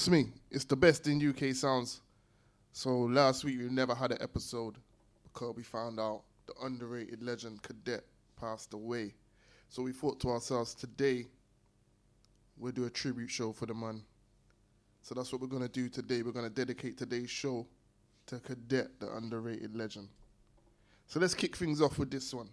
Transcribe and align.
Trust 0.00 0.12
me, 0.12 0.32
it's 0.50 0.64
the 0.64 0.76
best 0.76 1.06
in 1.08 1.20
UK 1.28 1.54
sounds. 1.54 2.00
So 2.72 3.00
last 3.00 3.44
week 3.44 3.58
we 3.58 3.68
never 3.68 3.94
had 3.94 4.12
an 4.12 4.16
episode 4.22 4.76
because 5.22 5.54
we 5.54 5.62
found 5.62 6.00
out 6.00 6.22
the 6.46 6.54
underrated 6.64 7.22
legend 7.22 7.60
Cadet 7.62 8.02
passed 8.40 8.72
away. 8.72 9.12
So 9.68 9.82
we 9.82 9.92
thought 9.92 10.18
to 10.20 10.30
ourselves 10.30 10.72
today 10.72 11.26
we'll 12.56 12.72
do 12.72 12.86
a 12.86 12.90
tribute 12.90 13.30
show 13.30 13.52
for 13.52 13.66
the 13.66 13.74
man. 13.74 14.02
So 15.02 15.14
that's 15.14 15.32
what 15.32 15.42
we're 15.42 15.48
gonna 15.48 15.68
do 15.68 15.90
today. 15.90 16.22
We're 16.22 16.32
gonna 16.32 16.48
dedicate 16.48 16.96
today's 16.96 17.28
show 17.28 17.66
to 18.28 18.40
Cadet, 18.40 19.00
the 19.00 19.14
underrated 19.14 19.76
legend. 19.76 20.08
So 21.08 21.20
let's 21.20 21.34
kick 21.34 21.58
things 21.58 21.82
off 21.82 21.98
with 21.98 22.10
this 22.10 22.32
one. 22.32 22.48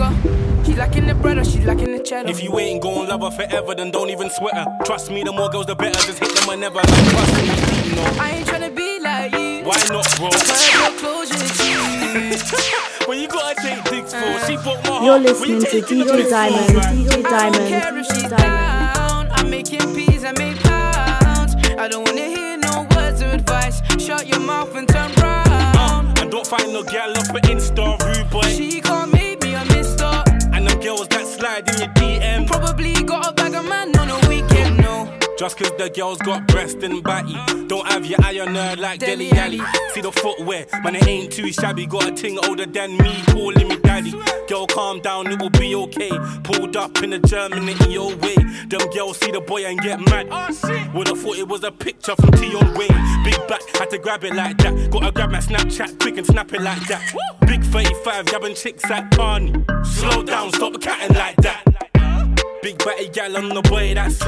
She 0.00 0.74
lacking 0.76 1.06
the 1.06 1.14
bread 1.14 1.36
or 1.36 1.44
she 1.44 1.60
lacking 1.60 1.92
the 1.92 1.98
cheddar. 2.02 2.30
If 2.30 2.42
you 2.42 2.58
ain't 2.58 2.82
gon' 2.82 3.06
love 3.06 3.20
her 3.20 3.30
forever, 3.30 3.74
then 3.74 3.90
don't 3.90 4.08
even 4.08 4.30
sweat 4.30 4.54
her. 4.54 4.64
Trust 4.86 5.10
me, 5.10 5.22
the 5.22 5.30
more 5.30 5.50
girls, 5.50 5.66
the 5.66 5.74
better. 5.74 5.92
Just 6.06 6.18
hit 6.20 6.34
them 6.34 6.48
whenever. 6.48 6.76
Man, 6.76 6.84
trust 7.10 7.34
me, 7.36 7.90
you 7.90 7.96
know. 7.96 8.16
I 8.18 8.30
ain't 8.36 8.46
tryna 8.46 8.74
be 8.74 8.98
like 9.00 9.32
you. 9.32 9.60
Why 9.62 9.76
not, 9.92 10.08
bro? 10.16 10.30
Cause 10.30 10.72
your 10.72 10.90
closure 10.96 11.36
cheap. 11.52 13.08
when 13.08 13.20
you 13.20 13.28
gotta 13.28 13.54
take 13.60 13.84
dicks 13.90 14.14
for, 14.14 14.46
she 14.46 14.56
broke 14.56 14.82
my 14.84 14.88
heart. 14.88 15.04
You're 15.04 15.12
When 15.12 15.50
you 15.50 15.58
listening 15.58 15.60
to 15.60 15.66
taking 15.70 15.98
the 15.98 16.04
DJ 16.06 16.24
for, 16.24 16.30
Diamond. 16.30 16.74
man. 16.74 16.96
DJ 16.96 17.10
I 17.10 17.20
don't 17.20 17.22
Diamond. 17.24 17.68
care 17.68 17.98
if 17.98 18.06
she's 18.06 18.22
DJ 18.24 18.38
down. 18.38 19.28
I'm 19.32 19.50
making 19.50 19.94
peas, 19.94 20.24
I 20.24 20.32
make 20.32 20.56
pounds. 20.60 21.54
I 21.76 21.88
don't 21.88 22.04
wanna 22.06 22.22
hear 22.24 22.56
no 22.56 22.86
words 22.96 23.20
of 23.20 23.34
advice. 23.34 23.82
Shut 24.02 24.26
your 24.26 24.40
mouth 24.40 24.74
and 24.76 24.88
turn 24.88 25.12
round. 25.16 25.48
Uh, 25.76 26.22
and 26.22 26.30
don't 26.30 26.46
find 26.46 26.72
no 26.72 26.82
gal 26.84 27.10
off 27.18 27.28
an 27.28 27.42
Insta 27.42 28.00
rude 28.00 28.30
boy. 28.30 28.40
She 28.48 28.80
can't 28.80 29.12
me 29.12 29.18
a 29.18 29.19
mister. 29.19 29.19
Them 30.80 30.96
girls 30.96 31.08
that 31.08 31.26
slide 31.26 31.68
in 31.68 31.78
your 31.78 31.88
DM. 31.94 32.46
Probably 32.46 32.94
got 33.04 33.28
a 33.28 33.32
bag 33.32 33.54
of 33.54 33.64
man 33.66 33.99
Just 35.40 35.56
cause 35.56 35.72
the 35.78 35.88
girls 35.88 36.18
got 36.18 36.46
breast 36.48 36.82
and 36.82 37.02
batty. 37.02 37.32
Don't 37.66 37.86
have 37.90 38.04
your 38.04 38.20
eye 38.22 38.38
on 38.40 38.54
her 38.54 38.76
like 38.76 39.00
Dele 39.00 39.32
Alli. 39.32 39.58
See 39.94 40.02
the 40.02 40.12
footwear, 40.12 40.66
man, 40.84 40.96
it 40.96 41.08
ain't 41.08 41.32
too 41.32 41.50
shabby. 41.50 41.86
Got 41.86 42.08
a 42.08 42.12
ting 42.12 42.38
older 42.46 42.66
than 42.66 42.98
me, 42.98 43.22
calling 43.28 43.66
me 43.66 43.76
daddy. 43.78 44.12
Girl, 44.46 44.66
calm 44.66 45.00
down, 45.00 45.28
it 45.28 45.40
will 45.40 45.48
be 45.48 45.74
okay. 45.74 46.10
Pulled 46.44 46.76
up 46.76 47.02
in 47.02 47.08
the 47.08 47.20
German 47.20 47.70
in 47.70 47.90
your 47.90 48.14
way. 48.16 48.34
Them 48.68 48.86
girls 48.92 49.16
see 49.16 49.30
the 49.30 49.40
boy 49.40 49.64
and 49.64 49.80
get 49.80 49.98
mad. 50.10 50.28
Would've 50.92 51.18
thought 51.18 51.38
it 51.38 51.48
was 51.48 51.64
a 51.64 51.72
picture 51.72 52.14
from 52.16 52.36
Tion 52.36 52.74
Wayne. 52.74 53.24
Big 53.24 53.48
back, 53.48 53.62
had 53.78 53.88
to 53.92 53.98
grab 53.98 54.22
it 54.24 54.34
like 54.34 54.58
that. 54.58 54.90
Gotta 54.90 55.10
grab 55.10 55.30
my 55.30 55.38
Snapchat 55.38 56.00
quick 56.00 56.18
and 56.18 56.26
snap 56.26 56.52
it 56.52 56.60
like 56.60 56.86
that. 56.88 57.14
Big 57.46 57.64
35, 57.64 58.26
yabbing 58.26 58.62
chicks 58.62 58.84
at 58.90 59.16
Barney. 59.16 59.54
Slow 59.84 60.22
down, 60.22 60.52
stop 60.52 60.78
catting 60.82 61.16
like 61.16 61.36
that. 61.36 61.89
Big 62.62 62.78
batty 62.78 63.08
gal 63.08 63.36
on 63.36 63.48
the 63.48 63.62
boy, 63.62 63.94
that's 63.94 64.20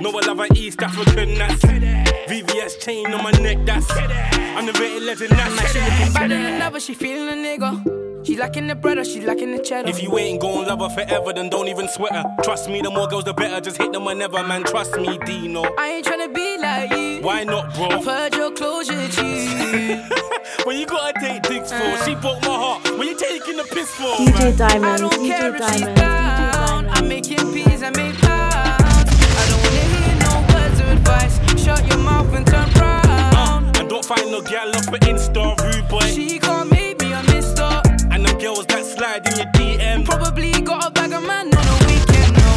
No, 0.00 0.10
I 0.10 0.26
love 0.26 0.40
an 0.40 0.56
East 0.56 0.82
African, 0.82 1.34
that's 1.34 1.62
VVS 1.64 2.80
chain 2.80 3.06
on 3.12 3.22
my 3.22 3.30
neck, 3.32 3.58
that's 3.66 3.86
I'm 3.90 4.64
the 4.66 4.72
rated 4.80 5.02
legend, 5.02 5.30
that's 5.32 5.72
She 5.72 5.80
looking 5.80 6.12
better 6.14 6.28
than 6.28 6.62
ever, 6.62 6.80
she 6.80 6.94
feeling 6.94 7.28
a 7.28 7.32
nigga. 7.32 8.26
She 8.26 8.36
lacking 8.36 8.66
the 8.66 8.74
bread 8.74 8.98
or 8.98 9.04
she 9.04 9.20
lacking 9.20 9.52
the 9.52 9.62
cheddar. 9.62 9.88
If 9.88 10.02
you 10.02 10.18
ain't 10.18 10.40
gon' 10.40 10.66
love 10.66 10.80
her 10.80 10.88
forever, 10.88 11.32
then 11.32 11.48
don't 11.48 11.68
even 11.68 11.86
sweat 11.86 12.12
her. 12.12 12.24
Trust 12.42 12.68
me, 12.68 12.80
the 12.80 12.90
more 12.90 13.06
girls, 13.06 13.22
the 13.22 13.32
better. 13.32 13.60
Just 13.60 13.76
hit 13.76 13.92
them 13.92 14.04
whenever, 14.04 14.42
man. 14.42 14.64
Trust 14.64 14.96
me, 14.96 15.16
Deno. 15.18 15.72
I 15.78 15.88
ain't 15.90 16.06
tryna 16.06 16.34
be 16.34 16.58
like 16.58 16.90
you. 16.90 17.20
Why 17.22 17.44
not, 17.44 17.72
bro? 17.74 17.86
I've 17.90 18.04
heard 18.04 18.34
your 18.34 18.50
closure 18.50 19.06
cheap. 19.08 20.02
when 20.66 20.76
you 20.76 20.86
gotta 20.86 21.12
take 21.20 21.42
dicks 21.42 21.70
for, 21.70 21.76
uh. 21.78 22.04
she 22.04 22.14
broke 22.16 22.40
my 22.42 22.48
heart. 22.48 22.98
When 22.98 23.06
you 23.06 23.16
taking 23.16 23.58
the 23.58 23.64
piss 23.64 23.90
for, 23.94 24.02
DJ 24.02 24.32
man? 24.34 24.42
I 24.42 24.50
Diamond. 24.56 24.98
don't 25.02 25.26
care 25.28 25.52
DJ 25.52 25.60
if 25.60 25.70
she's 25.72 25.80
Diamond. 25.82 25.96
down. 25.96 26.84
DJ 26.84 26.88
I'm 26.88 26.94
Diamond. 26.94 27.08
making 27.08 27.52
I 27.82 27.90
make 27.90 28.16
pounds. 28.20 29.10
I 29.36 29.44
don't 29.50 29.62
wanna 29.62 29.84
hear 29.92 30.14
no 30.26 30.34
words 30.54 30.80
of 30.80 30.88
advice. 30.88 31.38
Shut 31.62 31.86
your 31.88 31.98
mouth 31.98 32.32
and 32.34 32.46
turn 32.46 32.70
round. 32.80 33.76
Uh, 33.76 33.80
and 33.80 33.88
don't 33.88 34.04
find 34.04 34.30
no 34.30 34.40
gal 34.40 34.68
off 34.70 34.88
an 34.88 35.00
Insta 35.00 35.56
rude 35.62 35.88
boy. 35.88 36.00
She 36.00 36.38
can't 36.38 36.70
make 36.70 37.00
me 37.00 37.12
a 37.12 37.22
mister. 37.24 37.82
And 38.10 38.24
them 38.24 38.38
girls 38.38 38.66
that 38.66 38.84
slide 38.84 39.26
in 39.28 39.36
your 39.36 39.46
DM. 39.52 40.04
Probably 40.04 40.52
got 40.62 40.86
a 40.88 40.90
bag 40.90 41.12
of 41.12 41.22
man 41.26 41.54
on 41.54 41.66
a 41.66 41.76
weekend, 41.86 42.32
no. 42.38 42.48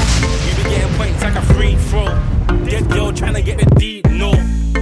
You 0.46 0.56
be 0.58 0.64
getting 0.70 0.96
points 0.98 1.22
like 1.22 1.36
a 1.36 1.42
free 1.54 1.76
throw. 1.90 2.06
Dead 2.66 2.90
girl 2.90 3.12
tryna 3.12 3.44
get 3.44 3.58
the 3.60 3.66
D, 3.76 4.02
no. 4.10 4.32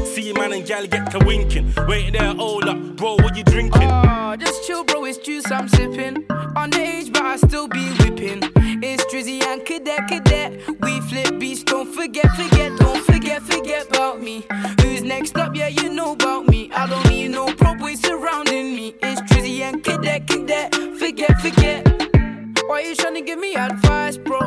See 0.06 0.34
man 0.34 0.54
and 0.54 0.66
gal 0.66 0.86
get 0.86 1.10
to 1.12 1.20
winking. 1.26 1.74
Wait 1.88 2.14
there, 2.14 2.34
hold 2.36 2.66
up, 2.70 2.78
bro, 2.96 3.16
what 3.16 3.36
you 3.36 3.44
drinking? 3.44 3.90
Oh, 3.92 4.36
just 4.38 4.66
chill, 4.68 4.84
bro. 4.84 5.06
It's 5.06 5.18
juice 5.18 5.50
I'm 5.52 5.68
sipping. 5.68 6.26
Underage, 6.56 7.12
but 7.12 7.24
I 7.24 7.38
still 7.38 7.68
be 7.68 7.90
whipping. 8.00 8.42
It's 8.80 9.04
Drizzy 9.06 9.44
and 9.44 9.66
Cadet, 9.66 10.08
Cadet. 10.08 10.27
Forget, 12.08 12.32
forget, 12.36 12.78
don't 12.78 13.04
forget, 13.04 13.42
forget 13.42 13.88
about 13.90 14.22
me. 14.22 14.46
Who's 14.82 15.04
next 15.04 15.36
up? 15.38 15.54
Yeah, 15.54 15.68
you 15.68 15.90
know 15.90 16.14
about 16.14 16.48
me. 16.48 16.72
I 16.74 16.88
don't 16.88 17.06
need 17.10 17.30
no 17.32 17.48
boys 17.54 18.00
surrounding 18.00 18.76
me. 18.76 18.96
It's 19.02 19.20
Drizzy 19.24 19.60
and 19.60 19.84
Cadet, 19.84 20.26
Cadet. 20.26 20.74
Forget, 20.98 21.42
forget. 21.42 21.86
Why 22.68 22.82
you 22.88 22.96
tryna 22.96 23.26
give 23.26 23.40
me 23.40 23.56
advice, 23.56 24.18
bro? 24.18 24.40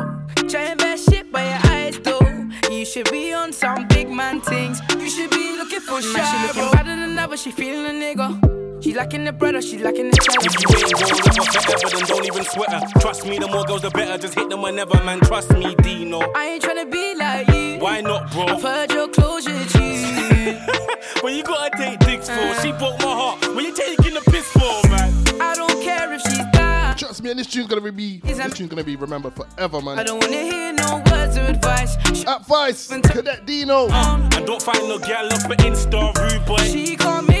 Trying 0.49 0.77
best 0.77 1.07
shit 1.07 1.31
by 1.31 1.43
your 1.43 1.71
eyes, 1.71 1.99
though. 1.99 2.49
You 2.71 2.83
should 2.83 3.11
be 3.11 3.31
on 3.31 3.53
some 3.53 3.87
big 3.89 4.09
man 4.09 4.41
things. 4.41 4.81
You 4.97 5.09
should 5.09 5.29
be 5.29 5.55
looking 5.55 5.81
for 5.81 6.01
shit. 6.01 6.25
She 6.25 6.47
looking 6.47 6.71
better 6.71 6.95
than 6.95 7.19
ever. 7.19 7.37
She 7.37 7.51
feeling 7.51 7.85
a 7.85 7.89
nigga. 7.89 8.60
She 8.81 8.93
lacking 8.95 9.25
the 9.25 9.31
bread 9.31 9.55
or 9.55 9.61
she 9.61 9.77
lacking 9.77 10.09
the 10.09 10.17
cheddar. 10.17 10.45
If 10.45 10.59
you 10.59 10.67
ain't 10.75 10.93
gon' 10.93 11.09
love 11.11 11.47
her 11.47 11.61
forever, 11.61 11.89
then 11.97 12.05
don't 12.07 12.25
even 12.25 12.43
sweat 12.43 12.69
her. 12.73 12.99
Trust 12.99 13.25
me, 13.27 13.37
the 13.37 13.47
more 13.47 13.63
girls, 13.63 13.81
the 13.83 13.91
better. 13.91 14.17
Just 14.17 14.33
hit 14.33 14.49
them 14.49 14.61
whenever, 14.63 15.01
man. 15.03 15.19
Trust 15.19 15.51
me, 15.51 15.75
Deno. 15.75 16.21
I 16.35 16.47
ain't 16.47 16.63
tryna 16.63 16.91
be 16.91 17.13
like 17.15 17.47
you. 17.49 17.77
Why 17.79 18.01
not, 18.01 18.31
bro? 18.31 18.45
I've 18.47 18.61
heard 18.61 18.91
your 18.91 19.07
closure 19.09 19.63
cheap. 19.65 20.57
when 21.21 21.35
you 21.35 21.43
gotta 21.43 21.77
take 21.77 21.99
dicks 21.99 22.27
for, 22.29 22.53
she 22.61 22.71
broke 22.71 22.97
my 22.99 23.13
heart. 23.13 23.45
When 23.55 23.65
you 23.65 23.73
taking 23.73 24.15
the 24.15 24.21
piss 24.21 24.47
for, 24.51 24.87
man? 24.89 25.13
I 25.39 25.53
don't 25.55 25.81
care 25.83 26.11
if 26.13 26.21
she's 26.23 26.45
down. 26.51 26.97
Trust 26.97 27.21
me, 27.23 27.29
and 27.29 27.39
this 27.39 27.47
tune's 27.47 27.67
gonna 27.67 27.91
be 27.91 28.15
Is 28.25 28.37
this 28.37 28.39
I'm- 28.39 28.49
tune's 28.51 28.69
gonna 28.71 28.83
be 28.83 28.95
remembered 28.95 29.33
forever, 29.35 29.79
man. 29.81 29.99
I 29.99 30.03
don't 30.03 30.19
wanna 30.19 30.37
hear 30.37 30.73
no 30.73 31.03
words 31.11 31.37
of 31.37 31.47
advice. 31.47 31.95
Sh- 32.17 32.25
Advice, 32.27 32.87
Cadet 32.87 33.45
Deno. 33.45 33.89
And 34.35 34.45
don't 34.47 34.61
find 34.61 34.87
no 34.89 34.97
gal 34.97 35.27
up 35.27 35.49
an 35.51 35.57
Insta 35.59 36.15
rude 36.17 36.45
boy. 36.47 36.57
She 36.63 36.95
can't 36.95 37.27
make 37.27 37.29
me 37.29 37.35
a 37.35 37.40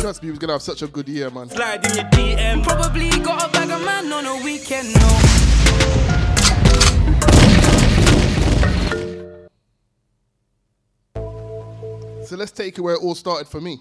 Trust 0.00 0.22
me, 0.22 0.26
he 0.26 0.30
was 0.30 0.38
gonna 0.38 0.52
have 0.52 0.62
such 0.62 0.82
a 0.82 0.86
good 0.86 1.08
year, 1.08 1.30
man. 1.30 1.48
Slide 1.48 1.84
in 1.86 1.94
your 1.94 2.04
DM. 2.06 2.62
Probably 2.64 3.08
got 3.20 3.48
a 3.48 3.52
bag 3.52 3.70
of 3.70 3.84
man 3.84 4.12
on 4.12 4.26
a 4.26 4.44
weekend, 4.44 4.92
no. 4.94 5.08
So 12.26 12.36
let's 12.36 12.52
take 12.52 12.78
it 12.78 12.80
where 12.80 12.94
it 12.94 13.02
all 13.02 13.14
started 13.14 13.46
for 13.46 13.60
me. 13.60 13.80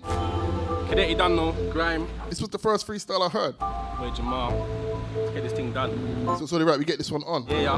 Cadet, 0.89 1.09
you 1.09 1.15
done 1.15 1.35
no? 1.35 1.53
Grime. 1.71 2.07
This 2.29 2.41
was 2.41 2.49
the 2.49 2.59
first 2.59 2.85
freestyle 2.85 3.25
I 3.25 3.29
heard. 3.29 3.55
Wait, 4.01 4.13
Jamal. 4.13 4.67
Let's 5.15 5.31
get 5.31 5.43
this 5.43 5.53
thing 5.53 5.73
done. 5.73 5.91
So 6.37 6.43
it's 6.43 6.53
only 6.53 6.65
right 6.65 6.77
we 6.77 6.85
get 6.85 6.97
this 6.97 7.11
one 7.11 7.23
on. 7.23 7.47
Yeah, 7.47 7.61
yeah. 7.61 7.75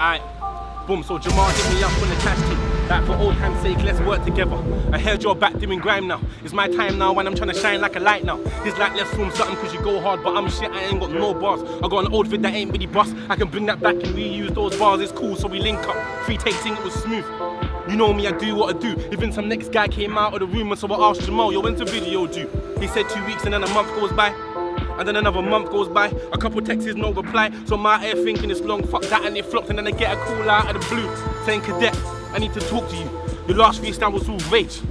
Alright. 0.00 0.22
Boom, 0.86 1.02
so 1.02 1.18
Jamal 1.18 1.48
hit 1.50 1.74
me 1.74 1.82
up 1.82 1.92
on 2.02 2.08
the 2.08 2.16
cash 2.16 2.40
team. 2.48 2.75
Like 2.88 3.04
for 3.04 3.16
old 3.16 3.34
time's 3.38 3.60
sake, 3.62 3.82
let's 3.82 3.98
work 4.00 4.24
together. 4.24 4.56
I 4.92 4.98
heard 5.00 5.20
you're 5.20 5.34
back 5.34 5.58
doing 5.58 5.80
grime 5.80 6.06
now. 6.06 6.20
It's 6.44 6.52
my 6.52 6.68
time 6.68 6.98
now 6.98 7.12
when 7.12 7.26
I'm 7.26 7.34
trying 7.34 7.50
to 7.50 7.58
shine 7.58 7.80
like 7.80 7.96
a 7.96 8.00
light 8.00 8.24
now. 8.24 8.36
This 8.62 8.78
like 8.78 8.94
let's 8.94 9.10
film 9.10 9.32
something 9.32 9.56
cause 9.56 9.74
you 9.74 9.80
go 9.80 10.00
hard, 10.00 10.22
but 10.22 10.36
I'm 10.36 10.48
shit, 10.48 10.70
I 10.70 10.84
ain't 10.84 11.00
got 11.00 11.10
no 11.10 11.34
bars. 11.34 11.62
I 11.82 11.88
got 11.88 12.06
an 12.06 12.12
old 12.12 12.28
vid 12.28 12.42
that 12.42 12.54
ain't 12.54 12.70
really 12.70 12.86
bust. 12.86 13.16
I 13.28 13.34
can 13.34 13.48
bring 13.48 13.66
that 13.66 13.80
back 13.80 13.96
and 13.96 14.06
reuse 14.14 14.54
those 14.54 14.78
bars, 14.78 15.00
it's 15.00 15.10
cool, 15.10 15.34
so 15.34 15.48
we 15.48 15.58
link 15.58 15.80
up. 15.80 15.96
Free 16.24 16.36
in, 16.36 16.76
it 16.76 16.84
was 16.84 16.94
smooth. 16.94 17.24
You 17.88 17.96
know 17.96 18.12
me, 18.12 18.28
I 18.28 18.30
do 18.30 18.54
what 18.54 18.76
I 18.76 18.78
do. 18.78 18.96
Even 19.10 19.32
some 19.32 19.48
next 19.48 19.72
guy 19.72 19.88
came 19.88 20.16
out 20.16 20.34
of 20.34 20.40
the 20.40 20.46
room 20.46 20.70
and 20.70 20.78
so 20.78 20.86
I 20.86 21.10
asked 21.10 21.22
Jamal, 21.22 21.52
yo, 21.52 21.60
when's 21.60 21.80
the 21.80 21.86
video 21.86 22.28
due? 22.28 22.48
He 22.78 22.86
said 22.86 23.08
two 23.08 23.24
weeks 23.24 23.44
and 23.44 23.52
then 23.52 23.64
a 23.64 23.68
month 23.74 23.88
goes 23.98 24.12
by. 24.12 24.28
And 24.98 25.06
then 25.06 25.16
another 25.16 25.42
month 25.42 25.70
goes 25.70 25.88
by, 25.88 26.06
a 26.32 26.38
couple 26.38 26.60
texts, 26.62 26.94
no 26.94 27.12
reply. 27.12 27.50
So 27.66 27.84
out 27.84 28.02
here 28.02 28.14
thinking 28.14 28.50
it's 28.50 28.60
long, 28.60 28.84
fuck 28.86 29.02
that, 29.02 29.24
and 29.24 29.36
it 29.36 29.44
flopped. 29.44 29.70
And 29.70 29.78
then 29.78 29.86
I 29.88 29.90
get 29.90 30.16
a 30.16 30.20
call 30.20 30.48
out 30.48 30.74
of 30.74 30.80
the 30.80 30.88
blue 30.88 31.44
saying, 31.44 31.62
Cadet, 31.62 31.94
I 32.36 32.38
need 32.38 32.52
to 32.52 32.60
talk 32.60 32.86
to 32.90 32.96
you. 32.96 33.08
Your 33.48 33.56
last 33.56 33.80
freestyle 33.80 34.12
was 34.12 34.28
all 34.28 34.36
rage. 34.52 34.82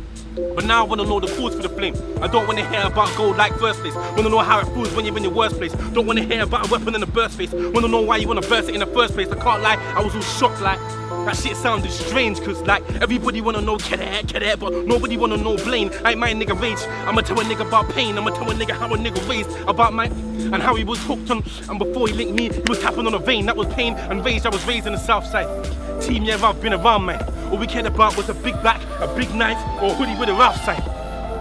But 0.56 0.65
now 0.65 0.83
I 0.83 0.88
wanna 0.88 1.03
know 1.03 1.19
the 1.19 1.27
cause 1.27 1.53
for 1.53 1.62
the 1.62 1.69
flame. 1.69 1.94
I 2.19 2.27
don't 2.27 2.47
wanna 2.47 2.68
hear 2.68 2.81
about 2.81 3.15
gold 3.15 3.38
like 3.38 3.53
first 3.59 3.81
place. 3.81 3.94
Wanna 3.94 4.30
know 4.30 4.39
how 4.39 4.62
it 4.62 4.65
feels 4.74 4.92
when 4.95 5.06
you're 5.06 5.15
in 5.15 5.21
your 5.21 5.31
worst 5.31 5.57
place. 5.57 5.71
Don't 5.94 6.07
wanna 6.07 6.24
hear 6.24 6.42
about 6.42 6.68
a 6.68 6.71
weapon 6.71 6.95
in 6.95 7.01
the 7.01 7.06
burst 7.06 7.38
face. 7.38 7.53
Wanna 7.53 7.88
know 7.88 8.01
why 8.01 8.18
you 8.18 8.27
wanna 8.27 8.42
burst 8.42 8.69
it 8.69 8.74
in 8.74 8.80
the 8.80 8.88
first 8.88 9.13
place. 9.13 9.30
I 9.30 9.36
can't 9.36 9.62
lie, 9.62 9.75
I 9.95 10.01
was 10.01 10.15
all 10.15 10.21
shocked 10.21 10.59
like 10.62 10.80
that 11.25 11.38
shit 11.38 11.56
sounded 11.56 11.92
strange, 11.92 12.42
cause 12.42 12.59
like 12.63 12.83
everybody 13.00 13.42
wanna 13.42 13.62
know 13.62 13.77
cadet, 13.77 14.27
cadet, 14.27 14.59
but 14.59 14.74
nobody 14.88 15.15
wanna 15.15 15.38
know 15.38 15.56
Blaine. 15.57 15.92
I 16.03 16.12
ain't 16.12 16.19
my 16.19 16.33
nigga 16.33 16.59
rage. 16.59 16.81
I'ma 17.07 17.21
tell 17.21 17.39
a 17.39 17.44
nigga 17.44 17.68
about 17.68 17.89
pain. 17.89 18.18
I'ma 18.18 18.31
tell 18.31 18.50
a 18.50 18.56
nigga 18.56 18.71
how 18.71 18.92
a 18.92 18.97
nigga 18.97 19.30
raised 19.30 19.51
about 19.68 19.94
my 19.94 20.06
and 20.06 20.63
how 20.63 20.74
he 20.74 20.83
was 20.83 21.00
hooked 21.03 21.30
on. 21.30 21.44
And 21.69 21.77
before 21.77 22.07
he 22.07 22.13
linked 22.15 22.33
me, 22.33 22.50
he 22.50 22.62
was 22.68 22.80
tapping 22.80 23.06
on 23.06 23.13
a 23.13 23.19
vein. 23.19 23.45
That 23.45 23.56
was 23.56 23.68
pain 23.75 23.94
and 23.94 24.25
rage. 24.25 24.47
I 24.47 24.50
was 24.50 24.65
raised 24.65 24.88
in 24.88 24.94
the 24.94 25.00
south 25.00 25.27
side. 25.27 25.45
Team, 26.01 26.24
I've 26.30 26.62
been 26.62 26.74
around, 26.74 27.06
man. 27.06 27.24
All 27.51 27.57
we 27.57 27.68
cared 27.68 27.86
about 27.86 28.18
was 28.18 28.30
a 28.30 28.33
big 28.33 28.53
back, 28.62 28.81
a 29.00 29.07
big 29.15 29.33
knife, 29.33 29.57
or 29.81 29.92
a 29.92 29.94
hoodie 29.94 30.15
with 30.19 30.30
a 30.30 30.33
rough 30.33 30.63
side. 30.63 30.83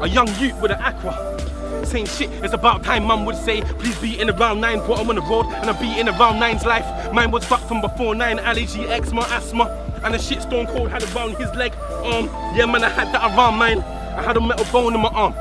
A 0.02 0.08
young 0.08 0.28
youth 0.38 0.60
with 0.60 0.70
an 0.70 0.80
aqua. 0.80 1.34
Same 1.84 2.06
shit, 2.06 2.30
it's 2.42 2.54
about 2.54 2.82
time, 2.82 3.04
mum 3.04 3.24
would 3.24 3.36
say. 3.36 3.60
Please 3.62 3.98
be 3.98 4.18
in 4.18 4.30
around 4.30 4.60
nine, 4.60 4.78
but 4.78 4.98
I'm 4.98 5.08
on 5.08 5.16
the 5.16 5.22
road 5.22 5.46
and 5.46 5.68
I'm 5.68 5.80
beating 5.80 6.08
around 6.08 6.38
nine's 6.40 6.64
life. 6.64 7.12
Mine 7.12 7.30
was 7.30 7.44
fucked 7.44 7.68
from 7.68 7.80
before 7.80 8.14
nine, 8.14 8.38
allergy, 8.38 8.84
eczema, 8.86 9.22
asthma. 9.22 9.64
And 10.02 10.14
the 10.14 10.18
shit 10.18 10.42
stone 10.42 10.66
cold 10.66 10.90
had 10.90 11.02
around 11.14 11.36
his 11.36 11.52
leg. 11.54 11.74
Um, 12.04 12.26
yeah, 12.54 12.66
man, 12.66 12.84
I 12.84 12.90
had 12.90 13.12
that 13.12 13.36
around 13.36 13.58
mine. 13.58 13.80
I 13.80 14.22
had 14.22 14.36
a 14.36 14.40
metal 14.40 14.64
bone 14.72 14.94
in 14.94 15.00
my 15.00 15.08
arm. 15.08 15.34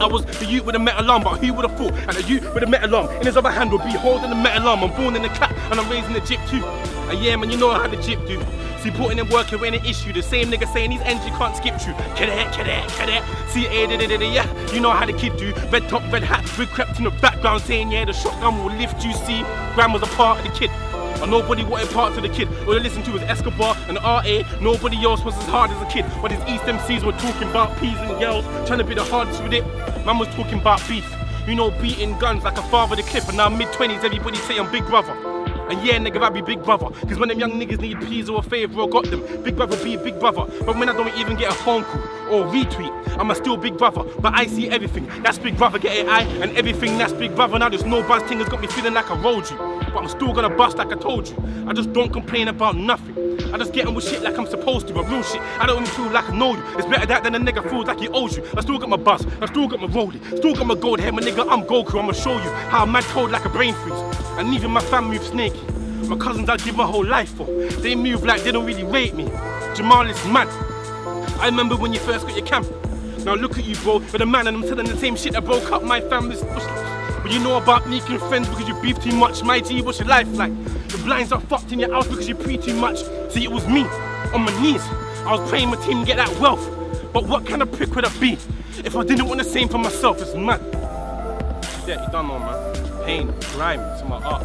I 0.00 0.06
was 0.06 0.24
the 0.24 0.46
youth 0.46 0.64
with 0.64 0.74
a 0.74 0.78
metal 0.78 1.10
arm, 1.10 1.22
but 1.22 1.38
who 1.38 1.52
would 1.54 1.68
have 1.68 1.78
thought? 1.78 1.92
And 1.92 2.12
the 2.12 2.22
youth 2.22 2.54
with 2.54 2.62
a 2.62 2.66
metal 2.66 2.96
arm 2.96 3.10
in 3.16 3.26
his 3.26 3.36
other 3.36 3.50
hand 3.50 3.70
would 3.72 3.82
be 3.84 3.92
holding 3.92 4.30
the 4.30 4.36
metal 4.36 4.68
arm. 4.68 4.82
I'm 4.82 4.96
born 4.96 5.14
in 5.14 5.22
the 5.22 5.28
cat 5.28 5.52
and 5.70 5.78
I'm 5.78 5.90
raising 5.90 6.14
the 6.14 6.20
jip 6.20 6.40
too. 6.48 6.64
And 7.10 7.18
yeah, 7.18 7.34
man, 7.34 7.50
you 7.50 7.56
know 7.56 7.70
how 7.70 7.88
the 7.88 7.96
jip 7.96 8.24
do. 8.26 8.40
See, 8.78 8.90
putting 8.92 9.18
in 9.18 9.28
work 9.28 9.52
ain't 9.52 9.74
an 9.74 9.84
issue. 9.84 10.12
The 10.12 10.22
same 10.22 10.48
nigga 10.48 10.72
saying 10.72 10.92
his 10.92 11.02
engine 11.02 11.32
can't 11.34 11.56
skip 11.56 11.78
through. 11.80 11.94
Cadet, 12.14 12.52
cadet, 12.54 12.88
cadet. 12.90 13.24
See, 13.48 13.66
eh, 13.66 13.86
da, 13.86 13.96
da, 13.96 14.06
da, 14.06 14.16
da, 14.16 14.32
yeah, 14.32 14.72
you 14.72 14.80
know 14.80 14.90
how 14.90 15.04
the 15.04 15.12
kid 15.12 15.36
do. 15.36 15.52
Red 15.70 15.88
top, 15.88 16.02
red 16.12 16.22
hat, 16.22 16.46
we 16.56 16.66
crept 16.66 16.98
in 16.98 17.04
the 17.04 17.10
background 17.10 17.62
saying, 17.62 17.90
yeah, 17.90 18.04
the 18.04 18.12
shotgun 18.12 18.62
will 18.64 18.72
lift 18.76 19.04
you. 19.04 19.12
See, 19.12 19.42
Gram 19.74 19.92
was 19.92 20.02
a 20.02 20.06
part 20.16 20.38
of 20.38 20.44
the 20.44 20.58
kid. 20.58 20.70
And 21.20 21.30
nobody 21.30 21.64
wanted 21.64 21.90
parts 21.90 22.16
of 22.16 22.22
the 22.22 22.28
kid. 22.28 22.48
All 22.60 22.72
they 22.72 22.80
listened 22.80 23.04
to 23.06 23.12
was 23.12 23.22
Escobar 23.22 23.76
and 23.88 23.98
RA. 23.98 24.42
Nobody 24.60 25.04
else 25.04 25.22
was 25.24 25.36
as 25.36 25.46
hard 25.46 25.70
as 25.70 25.82
a 25.82 25.86
kid. 25.86 26.06
But 26.22 26.30
his 26.30 26.40
East 26.48 26.64
MCs 26.64 27.04
were 27.04 27.12
talking 27.12 27.50
about 27.50 27.76
peas 27.78 27.98
and 27.98 28.18
girls, 28.20 28.46
trying 28.66 28.78
to 28.78 28.84
be 28.84 28.94
the 28.94 29.04
hardest 29.04 29.42
with 29.42 29.52
it. 29.52 29.66
Man 30.06 30.18
was 30.18 30.28
talking 30.28 30.60
about 30.60 30.80
beef. 30.88 31.12
You 31.46 31.56
know, 31.56 31.72
beating 31.72 32.16
guns 32.18 32.44
like 32.44 32.56
a 32.56 32.62
father 32.62 32.96
the 32.96 33.02
clip. 33.02 33.28
And 33.28 33.36
now 33.36 33.48
mid 33.48 33.68
20s, 33.68 34.04
everybody 34.04 34.38
saying 34.38 34.70
big 34.70 34.86
brother. 34.86 35.39
And 35.70 35.86
yeah, 35.86 35.98
nigga, 35.98 36.20
I 36.20 36.30
be 36.30 36.42
big 36.42 36.64
brother. 36.64 36.86
Cause 37.06 37.18
when 37.18 37.28
them 37.28 37.38
young 37.38 37.52
niggas 37.52 37.80
need 37.80 38.00
peas 38.00 38.28
or 38.28 38.40
a 38.40 38.42
favour, 38.42 38.82
I 38.82 38.86
got 38.88 39.04
them. 39.04 39.20
Big 39.44 39.54
brother 39.54 39.82
be 39.84 39.96
big 39.96 40.18
brother. 40.18 40.52
But 40.64 40.76
when 40.76 40.88
I 40.88 40.92
don't 40.92 41.16
even 41.16 41.36
get 41.36 41.52
a 41.52 41.54
phone 41.54 41.84
call 41.84 42.00
or 42.28 42.44
retweet, 42.46 42.90
I'm 43.18 43.30
a 43.30 43.34
still 43.36 43.56
big 43.56 43.78
brother. 43.78 44.02
But 44.20 44.34
I 44.34 44.46
see 44.46 44.68
everything. 44.68 45.06
That's 45.22 45.38
big 45.38 45.56
brother, 45.56 45.78
get 45.78 45.96
it, 45.96 46.08
I. 46.08 46.22
And 46.22 46.56
everything 46.56 46.98
that's 46.98 47.12
big 47.12 47.36
brother. 47.36 47.58
Now 47.58 47.68
there's 47.68 47.84
no 47.84 48.02
buzz 48.02 48.22
thing 48.24 48.38
has 48.38 48.48
got 48.48 48.60
me 48.60 48.66
feeling 48.66 48.94
like 48.94 49.10
I 49.10 49.20
rolled 49.22 49.48
you. 49.48 49.56
But 49.92 50.02
I'm 50.02 50.08
still 50.08 50.32
gonna 50.32 50.50
bust 50.50 50.76
like 50.78 50.92
I 50.92 50.96
told 50.96 51.28
you. 51.28 51.36
I 51.66 51.72
just 51.72 51.92
don't 51.92 52.12
complain 52.12 52.48
about 52.48 52.76
nothing. 52.76 53.16
I 53.52 53.58
just 53.58 53.72
get 53.72 53.86
on 53.86 53.94
with 53.94 54.08
shit 54.08 54.22
like 54.22 54.38
I'm 54.38 54.46
supposed 54.46 54.86
to, 54.88 54.94
but 54.94 55.08
real 55.08 55.22
shit. 55.22 55.40
I 55.58 55.66
don't 55.66 55.82
even 55.82 55.94
feel 55.94 56.10
like 56.10 56.28
I 56.30 56.36
know 56.36 56.54
you. 56.54 56.62
It's 56.76 56.86
better 56.86 57.06
that 57.06 57.24
than 57.24 57.34
a 57.34 57.38
nigga 57.38 57.68
feels 57.68 57.86
like 57.86 57.98
he 57.98 58.08
owes 58.08 58.36
you. 58.36 58.44
I 58.56 58.60
still 58.60 58.78
got 58.78 58.88
my 58.88 58.96
buzz, 58.96 59.26
I 59.40 59.46
still 59.46 59.66
got 59.66 59.80
my 59.80 59.88
rollie, 59.88 60.24
still 60.36 60.54
got 60.54 60.66
my 60.66 60.76
gold 60.76 61.00
head, 61.00 61.14
my 61.14 61.22
nigga. 61.22 61.46
I'm 61.50 61.62
Goku. 61.64 61.98
I'ma 61.98 62.12
show 62.12 62.34
you 62.34 62.50
how 62.70 62.82
I'm 62.82 62.92
mad 62.92 63.04
cold 63.04 63.30
like 63.32 63.44
a 63.44 63.48
brain 63.48 63.74
freeze. 63.74 64.00
And 64.38 64.54
even 64.54 64.70
my 64.70 64.80
fam 64.80 65.08
move 65.08 65.22
snaky. 65.22 65.60
My 66.08 66.16
cousins 66.16 66.48
I 66.48 66.56
give 66.56 66.76
my 66.76 66.86
whole 66.86 67.04
life 67.04 67.34
for. 67.34 67.46
They 67.46 67.94
move 67.94 68.24
like 68.24 68.42
they 68.42 68.52
don't 68.52 68.66
really 68.66 68.84
rate 68.84 69.14
me. 69.14 69.24
Jamal 69.74 70.06
is 70.08 70.24
mad. 70.26 70.48
I 71.40 71.46
remember 71.46 71.76
when 71.76 71.92
you 71.92 72.00
first 72.00 72.26
got 72.26 72.36
your 72.36 72.46
camera. 72.46 72.70
Now 73.24 73.34
look 73.34 73.58
at 73.58 73.64
you, 73.64 73.76
bro, 73.76 73.98
with 73.98 74.20
a 74.20 74.26
man 74.26 74.46
and 74.46 74.56
I'm 74.56 74.62
telling 74.62 74.86
the 74.86 74.96
same 74.96 75.16
shit 75.16 75.32
that 75.32 75.44
broke 75.44 75.70
up 75.72 75.82
my 75.82 76.00
family's. 76.00 76.42
You 77.30 77.38
know 77.38 77.58
about 77.58 77.88
me, 77.88 78.00
making 78.00 78.18
friends 78.18 78.48
because 78.48 78.66
you 78.66 78.74
beef 78.82 79.00
too 79.00 79.14
much. 79.14 79.44
My 79.44 79.60
G, 79.60 79.82
what's 79.82 80.00
your 80.00 80.08
life 80.08 80.26
like? 80.36 80.52
The 80.88 80.98
blinds 81.04 81.30
are 81.30 81.40
fucked 81.40 81.70
in 81.70 81.78
your 81.78 81.92
house 81.92 82.08
because 82.08 82.28
you 82.28 82.34
pee 82.34 82.56
too 82.56 82.74
much. 82.74 83.04
See, 83.30 83.44
it 83.44 83.52
was 83.52 83.68
me, 83.68 83.84
on 84.34 84.42
my 84.42 84.60
knees. 84.60 84.82
I 85.24 85.36
was 85.36 85.48
praying 85.48 85.68
my 85.68 85.76
team 85.76 86.02
get 86.04 86.16
that 86.16 86.28
wealth. 86.40 86.68
But 87.12 87.28
what 87.28 87.46
kind 87.46 87.62
of 87.62 87.70
prick 87.70 87.94
would 87.94 88.04
I 88.04 88.08
be 88.18 88.32
if 88.84 88.96
I 88.96 89.04
didn't 89.04 89.26
want 89.28 89.38
the 89.38 89.44
same 89.44 89.68
for 89.68 89.78
myself? 89.78 90.20
It's 90.20 90.34
mad. 90.34 90.60
Yeah, 91.86 92.04
you 92.04 92.10
don't 92.10 92.26
know, 92.26 92.40
man. 92.40 93.04
Pain, 93.04 93.32
grime, 93.52 93.78
it's 93.78 94.02
my 94.02 94.20
art. 94.24 94.42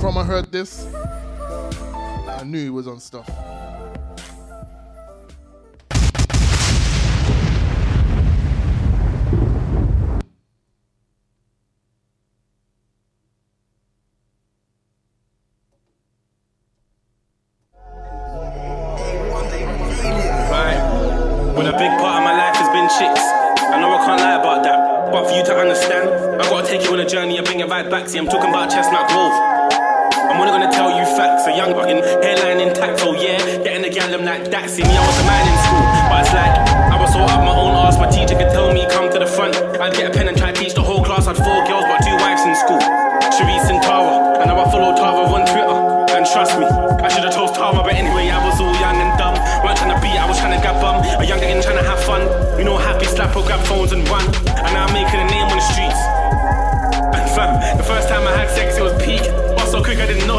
From 0.00 0.18
I 0.18 0.24
heard 0.24 0.50
this, 0.50 0.92
I 0.92 2.42
knew 2.44 2.60
he 2.60 2.70
was 2.70 2.88
on 2.88 2.98
stuff. 2.98 3.30
Take 26.74 26.86
you 26.86 26.92
on 26.92 26.98
a 26.98 27.06
journey 27.06 27.36
and 27.36 27.46
bring 27.46 27.60
it 27.60 27.68
right 27.68 27.88
back. 27.88 28.08
See, 28.08 28.18
I'm 28.18 28.26
talking 28.26 28.50
about 28.50 28.68
Chestnut 28.68 29.06
Grove. 29.06 29.30
I'm 30.26 30.40
only 30.42 30.50
gonna 30.50 30.72
tell 30.72 30.90
you 30.90 31.06
facts. 31.14 31.46
A 31.46 31.54
young 31.54 31.70
fucking 31.70 32.02
hairline 32.02 32.58
intact, 32.58 32.98
oh 33.06 33.14
yeah. 33.14 33.38
Getting 33.62 33.82
the 33.82 33.90
gal 33.90 34.10
them 34.10 34.24
like 34.24 34.50
that. 34.50 34.68
See 34.68 34.82
me, 34.82 34.90
I 34.90 35.06
was 35.06 35.18
a 35.22 35.26
man 35.30 35.44
in 35.46 35.56
school. 35.62 35.86
But 36.10 36.26
it's 36.26 36.34
like, 36.34 36.54
I 36.90 36.96
was 36.98 37.12
so 37.12 37.20
up 37.22 37.46
my 37.46 37.54
own 37.54 37.78
ass. 37.78 37.94
My 37.96 38.10
teacher 38.10 38.34
could 38.34 38.50
tell 38.50 38.74
me, 38.74 38.86
come 38.90 39.06
to 39.12 39.20
the 39.20 39.26
front. 39.26 39.54
I'd 39.54 39.94
get 39.94 40.10
a 40.10 40.12
pen 40.12 40.26
and 40.26 40.33
But 60.06 60.20
so 60.20 60.33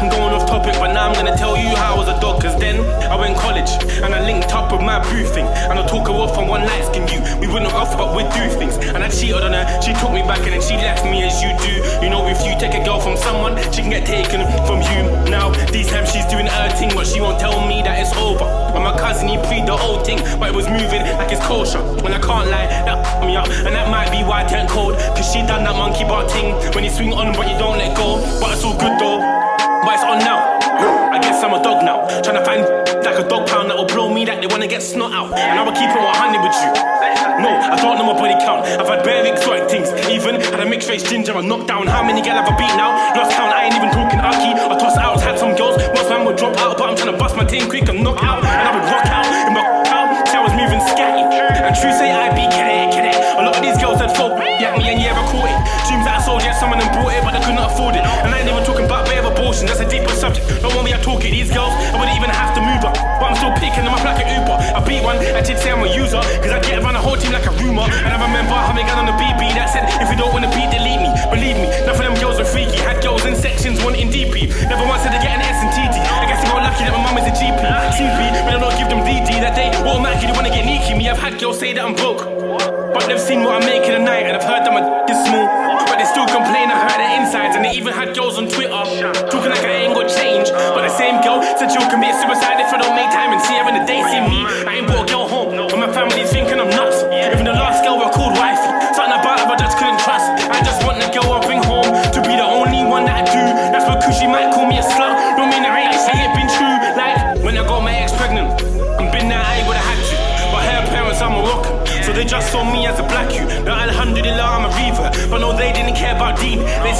like 0.00 0.12
I'm 0.12 0.18
going 0.18 0.34
off 0.34 0.48
topic, 0.48 0.74
but 0.74 0.92
now 0.92 1.08
I'm 1.08 1.14
gonna 1.14 1.36
tell 1.36 1.56
you 1.56 1.68
how 1.76 1.94
I 1.94 1.98
was 1.98 2.08
a 2.08 2.18
dog. 2.20 2.40
Cause 2.40 2.58
then 2.58 2.80
I 3.10 3.16
went 3.16 3.36
college 3.36 3.68
and 4.02 4.14
I 4.14 4.24
linked 4.24 4.52
up 4.52 4.72
with 4.72 4.80
my 4.80 4.98
boo 4.98 5.24
thing. 5.24 5.46
And 5.46 5.78
I 5.78 5.86
took 5.86 6.08
her 6.08 6.14
off 6.14 6.36
on 6.38 6.48
one 6.48 6.64
light 6.64 6.84
skin 6.86 7.06
you. 7.08 7.20
We 7.40 7.46
wouldn't 7.46 7.72
off, 7.72 7.96
but 7.96 8.16
we'd 8.16 8.30
do 8.32 8.48
things. 8.56 8.76
And 8.76 9.04
I 9.04 9.08
cheated 9.08 9.42
on 9.42 9.52
her, 9.52 9.64
she 9.82 9.92
took 9.94 10.12
me 10.12 10.22
back 10.22 10.40
and 10.40 10.52
then 10.52 10.62
she 10.62 10.76
left 10.76 11.04
me 11.04 11.22
as 11.22 11.42
you 11.42 11.52
do. 11.60 11.74
You 12.04 12.10
know, 12.10 12.26
if 12.28 12.40
you 12.44 12.56
take 12.58 12.74
a 12.74 12.84
girl 12.84 13.00
from 13.00 13.16
someone, 13.16 13.56
she 13.72 13.82
can 13.82 13.90
get 13.90 14.06
taken 14.06 14.40
from 14.64 14.80
you. 14.92 15.02
Now, 15.28 15.52
these 15.68 15.88
times 15.88 16.12
she's 16.12 16.26
doing 16.26 16.46
her 16.46 16.68
thing, 16.76 16.90
but 16.94 17.06
she 17.06 17.20
won't 17.20 17.38
tell 17.38 17.66
me 17.68 17.82
that 17.82 18.00
it's 18.00 18.14
over. 18.16 18.44
And 18.44 18.84
my 18.84 18.96
cousin, 18.96 19.28
he 19.28 19.36
pre 19.48 19.62
the 19.64 19.76
whole 19.76 20.00
thing, 20.00 20.18
but 20.38 20.48
it 20.50 20.56
was 20.56 20.68
moving 20.68 21.02
like 21.20 21.32
it's 21.32 21.44
kosher. 21.44 21.82
When 22.00 22.14
I 22.14 22.20
can't 22.20 22.48
lie, 22.48 22.68
that 22.88 23.20
me 23.26 23.36
up. 23.36 23.48
And 23.48 23.74
that 23.76 23.90
might 23.90 24.10
be 24.10 24.24
why 24.24 24.44
I 24.44 24.48
turned 24.48 24.70
cold. 24.70 24.94
Cause 25.16 25.28
she 25.32 25.44
done 25.44 25.64
that 25.64 25.76
monkey 25.76 26.04
bar 26.04 26.28
thing. 26.28 26.56
When 26.74 26.84
you 26.84 26.90
swing 26.90 27.12
on, 27.12 27.36
but 27.36 27.50
you 27.50 27.58
don't 27.58 27.76
let 27.76 27.96
go. 27.96 28.16
But 28.40 28.56
it's 28.56 28.64
all 28.64 28.78
good 28.78 28.96
though. 28.98 29.39
It's 29.94 30.04
on 30.04 30.18
now. 30.20 30.58
I 31.10 31.18
guess 31.18 31.42
I'm 31.42 31.54
a 31.54 31.62
dog 31.62 31.84
now. 31.84 32.06
Trying 32.22 32.38
to 32.38 32.44
find 32.44 32.62
like 33.02 33.18
a 33.18 33.26
dog 33.26 33.48
pound 33.48 33.70
that 33.70 33.76
will 33.76 33.90
blow 33.90 34.12
me 34.12 34.24
that 34.24 34.40
they 34.40 34.46
wanna 34.46 34.66
get 34.66 34.82
snot 34.82 35.12
out. 35.12 35.34
And 35.34 35.58
I 35.58 35.62
will 35.62 35.74
keep 35.74 35.90
it 35.90 35.98
100 35.98 36.42
with 36.42 36.54
you. 36.62 36.70
No, 37.42 37.50
I 37.50 37.74
don't 37.80 37.96
know 37.98 38.06
my 38.06 38.14
body 38.14 38.36
count. 38.44 38.66
I've 38.66 38.86
had 38.86 39.02
bare 39.02 39.26
exotic 39.26 39.70
things. 39.70 39.90
Even 40.12 40.38
had 40.40 40.60
a 40.60 40.66
mixed 40.66 40.88
race 40.88 41.02
ginger 41.02 41.32
and 41.36 41.48
knocked 41.48 41.68
down. 41.68 41.86
How 41.86 42.04
many 42.04 42.22
gal 42.22 42.36
have 42.36 42.46
I 42.46 42.54
beat 42.54 42.74
now? 42.76 42.92
Lost 43.16 43.32
count, 43.32 43.50
I 43.50 43.66
ain't 43.66 43.74
even 43.74 43.90
talking 43.90 44.20
Aki. 44.20 44.54
I 44.54 44.74
toss 44.78 44.96
out, 44.96 45.20
had 45.20 45.38
some 45.38 45.56
girls. 45.56 45.80
Most 45.96 46.08
man 46.08 46.24
would 46.24 46.36
drop 46.36 46.56
out, 46.58 46.76
but 46.78 46.88
I'm 46.88 46.96
trying 46.96 47.12
to 47.12 47.18
bust 47.18 47.36
my 47.36 47.44
team 47.44 47.68
quick 47.68 47.88
and 47.88 48.04
knock 48.04 48.22
out. 48.22 48.44
And 48.44 48.60
I 48.62 48.70
would 48.76 48.86
rock 48.86 49.06
out 49.08 49.26
in 49.48 49.54
my. 49.54 49.64
See, 50.28 50.36
I 50.36 50.42
was 50.44 50.52
moving 50.52 50.80
scatty. 50.92 51.24
And 51.26 51.74
true 51.74 51.92
say 51.96 52.12
I 52.12 52.28
be 52.36 52.44
kidding, 52.52 52.92
kidding. 52.92 53.16
A 53.16 53.42
lot 53.42 53.56
of 53.56 53.62
these 53.62 53.78
girls 53.80 53.98
had 53.98 54.14
folk 54.14 54.38
yeah, 54.60 54.76
me 54.76 54.92
and 54.92 55.00
yeah, 55.00 55.16
I 55.16 55.24
caught 55.32 55.48
it. 55.48 55.59
Dreams 55.90 56.06
that 56.06 56.22
I 56.22 56.22
sold, 56.22 56.46
yeah, 56.46 56.54
some 56.54 56.70
of 56.70 56.78
them 56.78 56.86
bought 56.94 57.10
it, 57.10 57.18
but 57.26 57.34
they 57.34 57.42
couldn't 57.42 57.58
afford 57.58 57.98
it. 57.98 58.06
And 58.22 58.30
I 58.30 58.38
ain't 58.38 58.46
even 58.46 58.62
talking 58.62 58.86
about 58.86 59.10
bare 59.10 59.26
abortion, 59.26 59.66
that's 59.66 59.82
a 59.82 59.88
deeper 59.90 60.14
subject. 60.14 60.46
Don't 60.62 60.70
want 60.78 60.86
me 60.86 60.94
to 60.94 61.02
talk 61.02 61.18
it, 61.26 61.34
these 61.34 61.50
girls, 61.50 61.74
I 61.90 61.98
wouldn't 61.98 62.14
even 62.14 62.30
have 62.30 62.54
to 62.54 62.62
move 62.62 62.86
up. 62.86 62.94
But 62.94 63.26
I'm 63.26 63.34
still 63.34 63.50
picking 63.58 63.82
them 63.82 63.90
up 63.90 64.06
like 64.06 64.22
an 64.22 64.30
Uber. 64.38 64.54
I 64.54 64.78
beat 64.86 65.02
one, 65.02 65.18
I 65.18 65.42
did 65.42 65.58
say 65.58 65.74
I'm 65.74 65.82
a 65.82 65.90
user, 65.90 66.22
cause 66.38 66.54
I 66.54 66.62
get 66.62 66.78
around 66.78 66.94
the 66.94 67.02
whole 67.02 67.18
team 67.18 67.34
like 67.34 67.42
a 67.42 67.54
rumor. 67.58 67.90
And 67.90 68.14
I 68.14 68.22
remember 68.22 68.54
having 68.54 68.86
gun 68.86 69.02
on 69.02 69.10
the 69.10 69.18
BB 69.18 69.50
that 69.58 69.66
said, 69.66 69.90
if 69.98 70.06
you 70.06 70.14
don't 70.14 70.30
wanna 70.30 70.46
beat, 70.54 70.70
delete 70.70 71.02
me. 71.02 71.10
Believe 71.26 71.58
me, 71.58 71.66
none 71.82 71.98
of 71.98 71.98
them 71.98 72.14
girls 72.22 72.38
were 72.38 72.46
freaky. 72.46 72.78
Had 72.86 73.02
girls 73.02 73.26
in 73.26 73.34
sections 73.34 73.82
wanting 73.82 74.14
DP. 74.14 74.46
Never 74.70 74.86
once 74.86 75.02
said 75.02 75.10
they 75.10 75.18
get 75.18 75.34
an 75.34 75.42
S 75.42 75.58
and 75.58 75.74
TT. 75.74 75.98
I 76.06 76.30
guess 76.30 76.38
I 76.46 76.54
got 76.54 76.70
lucky 76.70 76.86
that 76.86 76.94
my 76.94 77.02
mum 77.02 77.18
is 77.18 77.26
a 77.26 77.34
GP. 77.34 77.58
Be, 77.58 78.26
but 78.46 78.54
I 78.54 78.62
don't 78.62 78.78
give 78.78 78.86
them 78.86 79.02
DD 79.02 79.42
that 79.42 79.58
day. 79.58 79.74
Automatically 79.82 80.30
they 80.30 80.36
wanna 80.38 80.54
get 80.54 80.62
sneaky. 80.62 80.94
Me, 80.94 81.10
I've 81.10 81.18
had 81.18 81.34
girls 81.42 81.58
say 81.58 81.74
that 81.74 81.82
I'm 81.82 81.98
broke. 81.98 82.22
But 82.94 83.10
they've 83.10 83.18
seen 83.18 83.42
what 83.42 83.58
I 83.58 83.66
make 83.66 83.82
in 83.90 83.98
a 83.98 83.98
night 83.98 84.30
and 84.30 84.38
I've 84.38 84.46
heard 84.46 84.62
that 84.62 84.70
my 84.70 84.82
d- 84.82 85.12
is 85.12 85.18
small. 85.26 85.79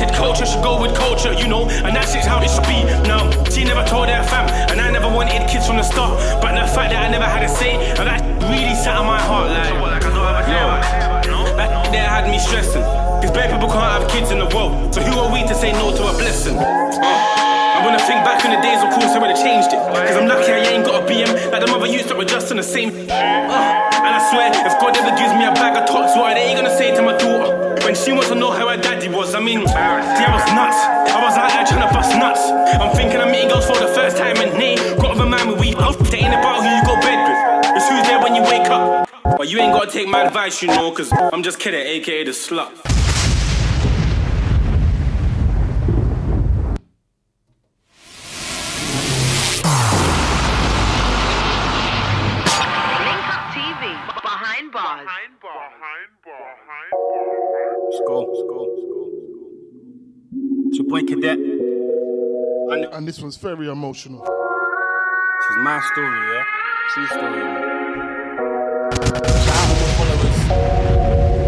Said 0.01 0.15
culture 0.15 0.47
should 0.47 0.63
go 0.63 0.81
with 0.81 0.97
culture, 0.97 1.35
you 1.35 1.47
know, 1.47 1.69
and 1.69 1.95
that's 1.95 2.15
just 2.15 2.27
how 2.27 2.41
it 2.41 2.49
should 2.49 2.65
be. 2.65 2.81
No, 3.07 3.29
she 3.53 3.65
never 3.65 3.85
told 3.85 4.09
her 4.09 4.23
fam, 4.25 4.49
and 4.71 4.81
I 4.81 4.91
never 4.91 5.09
wanted 5.09 5.47
kids 5.47 5.67
from 5.67 5.77
the 5.77 5.83
start. 5.83 6.17
But 6.41 6.57
the 6.57 6.67
fact 6.67 6.93
that 6.93 7.05
I 7.05 7.09
never 7.11 7.27
had 7.27 7.43
a 7.45 7.49
say, 7.49 7.77
and 7.77 8.09
that 8.09 8.25
really 8.49 8.75
sat 8.75 8.97
on 8.97 9.07
my 9.07 9.21
heart 9.21 9.51
like. 9.51 9.69
Yo, 11.27 11.45
that 11.57 11.93
there 11.93 12.09
had 12.09 12.31
me 12.31 12.39
stressing. 12.39 12.83
Cause 13.21 13.31
bare 13.31 13.53
people 13.53 13.69
can't 13.69 14.01
have 14.01 14.11
kids 14.11 14.31
in 14.31 14.39
the 14.39 14.49
world. 14.57 14.95
So 14.95 15.03
who 15.03 15.19
are 15.21 15.31
we 15.31 15.47
to 15.47 15.55
say 15.55 15.73
no 15.73 15.95
to 15.95 16.03
a 16.09 16.13
blessing? 16.17 16.57
I 17.89 17.99
think 17.99 18.21
back 18.25 18.45
in 18.45 18.51
the 18.53 18.61
days, 18.61 18.83
of 18.85 18.91
course, 18.93 19.17
I 19.17 19.19
would 19.19 19.31
have 19.31 19.41
changed 19.41 19.73
it. 19.73 19.81
Cause 19.81 20.17
I'm 20.17 20.29
lucky 20.29 20.53
I 20.53 20.61
ain't 20.61 20.85
got 20.85 21.03
a 21.03 21.07
BM 21.07 21.53
like 21.53 21.65
the 21.65 21.71
mother 21.71 21.87
used 21.87 22.09
to 22.09 22.19
adjust 22.19 22.51
in 22.51 22.57
the 22.59 22.63
same. 22.63 22.91
Uh, 23.09 24.05
and 24.05 24.13
I 24.17 24.21
swear, 24.31 24.53
if 24.53 24.75
God 24.81 24.97
ever 24.97 25.17
gives 25.17 25.33
me 25.35 25.45
a 25.45 25.53
bag 25.53 25.77
of 25.77 25.89
tots, 25.89 26.17
what 26.17 26.33
are 26.33 26.35
they 26.35 26.55
gonna 26.55 26.75
say 26.77 26.95
to 26.95 27.03
my 27.03 27.17
daughter? 27.17 27.77
When 27.85 27.95
she 27.95 28.13
wants 28.13 28.29
to 28.29 28.35
know 28.35 28.51
how 28.51 28.69
her 28.69 28.77
daddy 28.77 29.09
was, 29.09 29.35
I 29.35 29.41
mean, 29.41 29.67
see, 29.67 29.75
I 29.75 30.33
was 30.33 30.47
nuts. 30.53 30.77
I 31.09 31.19
was 31.25 31.37
out 31.37 31.51
there 31.51 31.65
trying 31.65 31.89
to 31.89 31.93
bust 31.95 32.13
nuts. 32.17 32.43
I'm 32.77 32.95
thinking 32.95 33.21
I'm 33.21 33.33
meeting 33.33 33.49
girls 33.49 33.67
for 33.67 33.79
the 33.79 33.89
first 33.89 34.17
time, 34.17 34.37
and 34.37 34.53
nay, 34.59 34.77
got 34.97 35.17
with 35.17 35.21
a 35.21 35.27
man 35.27 35.49
with 35.49 35.61
weed. 35.61 35.77
It 35.79 36.15
ain't 36.15 36.35
about 36.35 36.61
who 36.61 36.69
you 36.69 36.83
go 36.85 37.01
bed 37.01 37.19
with, 37.25 37.77
it's 37.77 37.89
who's 37.89 38.03
there 38.07 38.21
when 38.21 38.35
you 38.35 38.43
wake 38.43 38.69
up. 38.69 39.09
But 39.25 39.49
you 39.49 39.59
ain't 39.61 39.73
gotta 39.73 39.91
take 39.91 40.09
my 40.09 40.25
advice, 40.25 40.61
you 40.63 40.69
know, 40.69 40.91
cause 40.93 41.13
I'm 41.13 41.43
just 41.43 41.59
kidding, 41.59 41.81
aka 41.81 42.25
the 42.25 42.33
slut. 42.33 42.90
It's 61.23 61.27
your 61.27 61.37
boy 61.37 62.73
And 62.73 62.83
this 62.83 62.91
And 62.93 63.09
this 63.09 63.21
one's 63.21 63.37
very 63.37 63.69
emotional. 63.69 64.21
This 64.21 65.51
is 65.51 65.57
my 65.63 65.81
story, 65.93 66.21
yeah? 66.33 66.45
True 66.95 67.07
story, 67.07 67.43
man. 67.45 67.63
Shout 69.45 69.57
out 69.57 69.69
to 69.69 69.75
the 69.81 69.91
followers. 69.99 70.39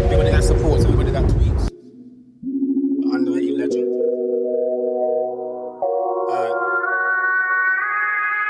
Everybody 0.05 0.31
that 0.31 0.43
supports, 0.43 0.83
everybody 0.83 1.11
that 1.11 1.23
tweets. 1.23 1.69
The 1.69 3.09
underrated 3.13 3.57
legend. 3.57 3.87
Alright. 6.29 6.57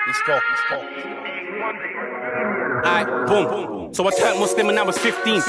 Let's 0.07 0.21
go, 0.27 0.33
let's 0.33 0.63
go. 0.69 0.77
Let's 0.77 1.03
go. 1.03 1.09
Alright, 2.85 3.07
boom. 3.27 3.93
So 3.93 4.07
I 4.07 4.11
turned 4.11 4.39
Muslim 4.39 4.67
when 4.67 4.77
I 4.77 4.83
was 4.83 4.97
15. 4.97 5.41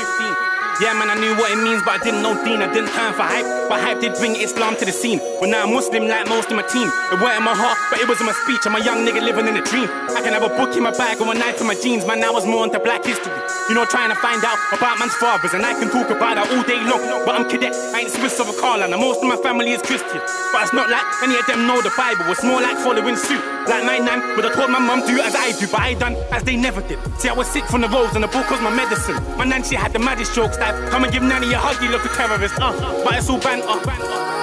Yeah, 0.83 0.91
man, 0.99 1.07
I 1.07 1.15
knew 1.15 1.39
what 1.39 1.55
it 1.55 1.63
means, 1.63 1.83
but 1.87 2.01
I 2.01 2.03
didn't 2.03 2.23
know 2.23 2.35
deen. 2.43 2.59
I 2.59 2.67
didn't 2.67 2.91
turn 2.91 3.15
for 3.15 3.23
hype, 3.23 3.47
but 3.71 3.79
hype 3.79 4.01
did 4.03 4.19
bring 4.19 4.35
Islam 4.35 4.75
to 4.83 4.85
the 4.85 4.91
scene. 4.91 5.23
But 5.39 5.47
now 5.49 5.63
I'm 5.63 5.71
Muslim, 5.71 6.09
like 6.11 6.27
most 6.29 6.51
of 6.51 6.57
my 6.59 6.67
team. 6.67 6.91
It 7.15 7.23
weren't 7.23 7.39
in 7.39 7.47
my 7.47 7.55
heart, 7.55 7.79
but 7.95 8.03
it 8.03 8.09
was 8.11 8.19
in 8.19 8.27
my 8.27 8.35
speech. 8.43 8.67
I'm 8.67 8.75
a 8.75 8.83
young 8.83 9.07
nigga 9.07 9.23
living 9.23 9.47
in 9.47 9.55
a 9.55 9.63
dream. 9.63 9.87
I 10.11 10.19
can 10.19 10.35
have 10.35 10.43
a 10.43 10.51
book 10.51 10.75
in 10.75 10.83
my 10.83 10.91
bag 10.91 11.23
or 11.23 11.31
a 11.31 11.35
knife 11.39 11.61
in 11.61 11.71
my 11.71 11.79
jeans. 11.79 12.05
Man, 12.05 12.25
I 12.25 12.31
was 12.31 12.45
more 12.45 12.67
into 12.67 12.81
black 12.81 13.07
history. 13.07 13.33
You 13.71 13.79
know, 13.79 13.87
trying 13.87 14.11
to 14.11 14.19
find 14.19 14.43
out 14.43 14.59
about 14.75 14.99
man's 14.99 15.15
fathers, 15.15 15.55
and 15.55 15.65
I 15.65 15.79
can 15.79 15.95
talk 15.95 16.11
about 16.11 16.43
that 16.43 16.51
all 16.51 16.65
day 16.67 16.83
long. 16.91 17.23
But 17.23 17.39
I'm 17.39 17.47
cadet, 17.49 17.73
I 17.95 18.03
ain't 18.03 18.11
Swiss 18.11 18.41
of 18.43 18.51
a 18.51 18.57
Carlin. 18.59 18.93
and 18.93 19.01
most 19.01 19.23
of 19.23 19.29
my 19.31 19.39
family 19.39 19.71
is 19.71 19.81
Christian. 19.81 20.21
But 20.51 20.67
it's 20.67 20.75
not 20.75 20.91
like 20.91 21.07
any 21.23 21.39
of 21.39 21.47
them 21.47 21.71
know 21.71 21.81
the 21.87 21.95
Bible. 21.97 22.27
It's 22.35 22.43
more 22.43 22.61
like 22.61 22.77
following 22.83 23.15
suit. 23.15 23.41
Like 23.71 23.87
my 23.87 23.97
nan 24.03 24.21
would 24.37 24.45
have 24.45 24.55
told 24.59 24.71
my 24.75 24.83
mum 24.83 25.01
to 25.03 25.07
do 25.07 25.23
as 25.23 25.35
I 25.35 25.55
do, 25.57 25.71
but 25.71 25.81
I 25.81 25.95
done 25.95 26.19
as 26.35 26.43
they 26.43 26.57
never 26.57 26.83
did. 26.83 26.99
See, 27.17 27.31
I 27.31 27.33
was 27.33 27.47
sick 27.47 27.65
from 27.71 27.81
the 27.81 27.89
roads, 27.89 28.15
and 28.19 28.25
the 28.25 28.29
book 28.29 28.51
was 28.51 28.61
my 28.61 28.75
medicine. 28.75 29.17
My 29.39 29.45
nan, 29.45 29.63
she 29.63 29.77
had 29.77 29.93
the 29.95 29.99
maddest 29.99 30.35
jokes 30.35 30.59
that 30.65 30.91
come 30.91 31.05
and 31.05 31.13
give 31.13 31.23
Nanny 31.23 31.53
a 31.53 31.59
hug, 31.59 31.83
you 31.83 31.91
look 31.91 32.05
a 32.05 32.09
terrorist. 32.09 32.55
Uh, 32.61 32.73
but 33.05 33.15
it's 33.15 33.29
all 33.29 33.41
banter. 33.41 33.69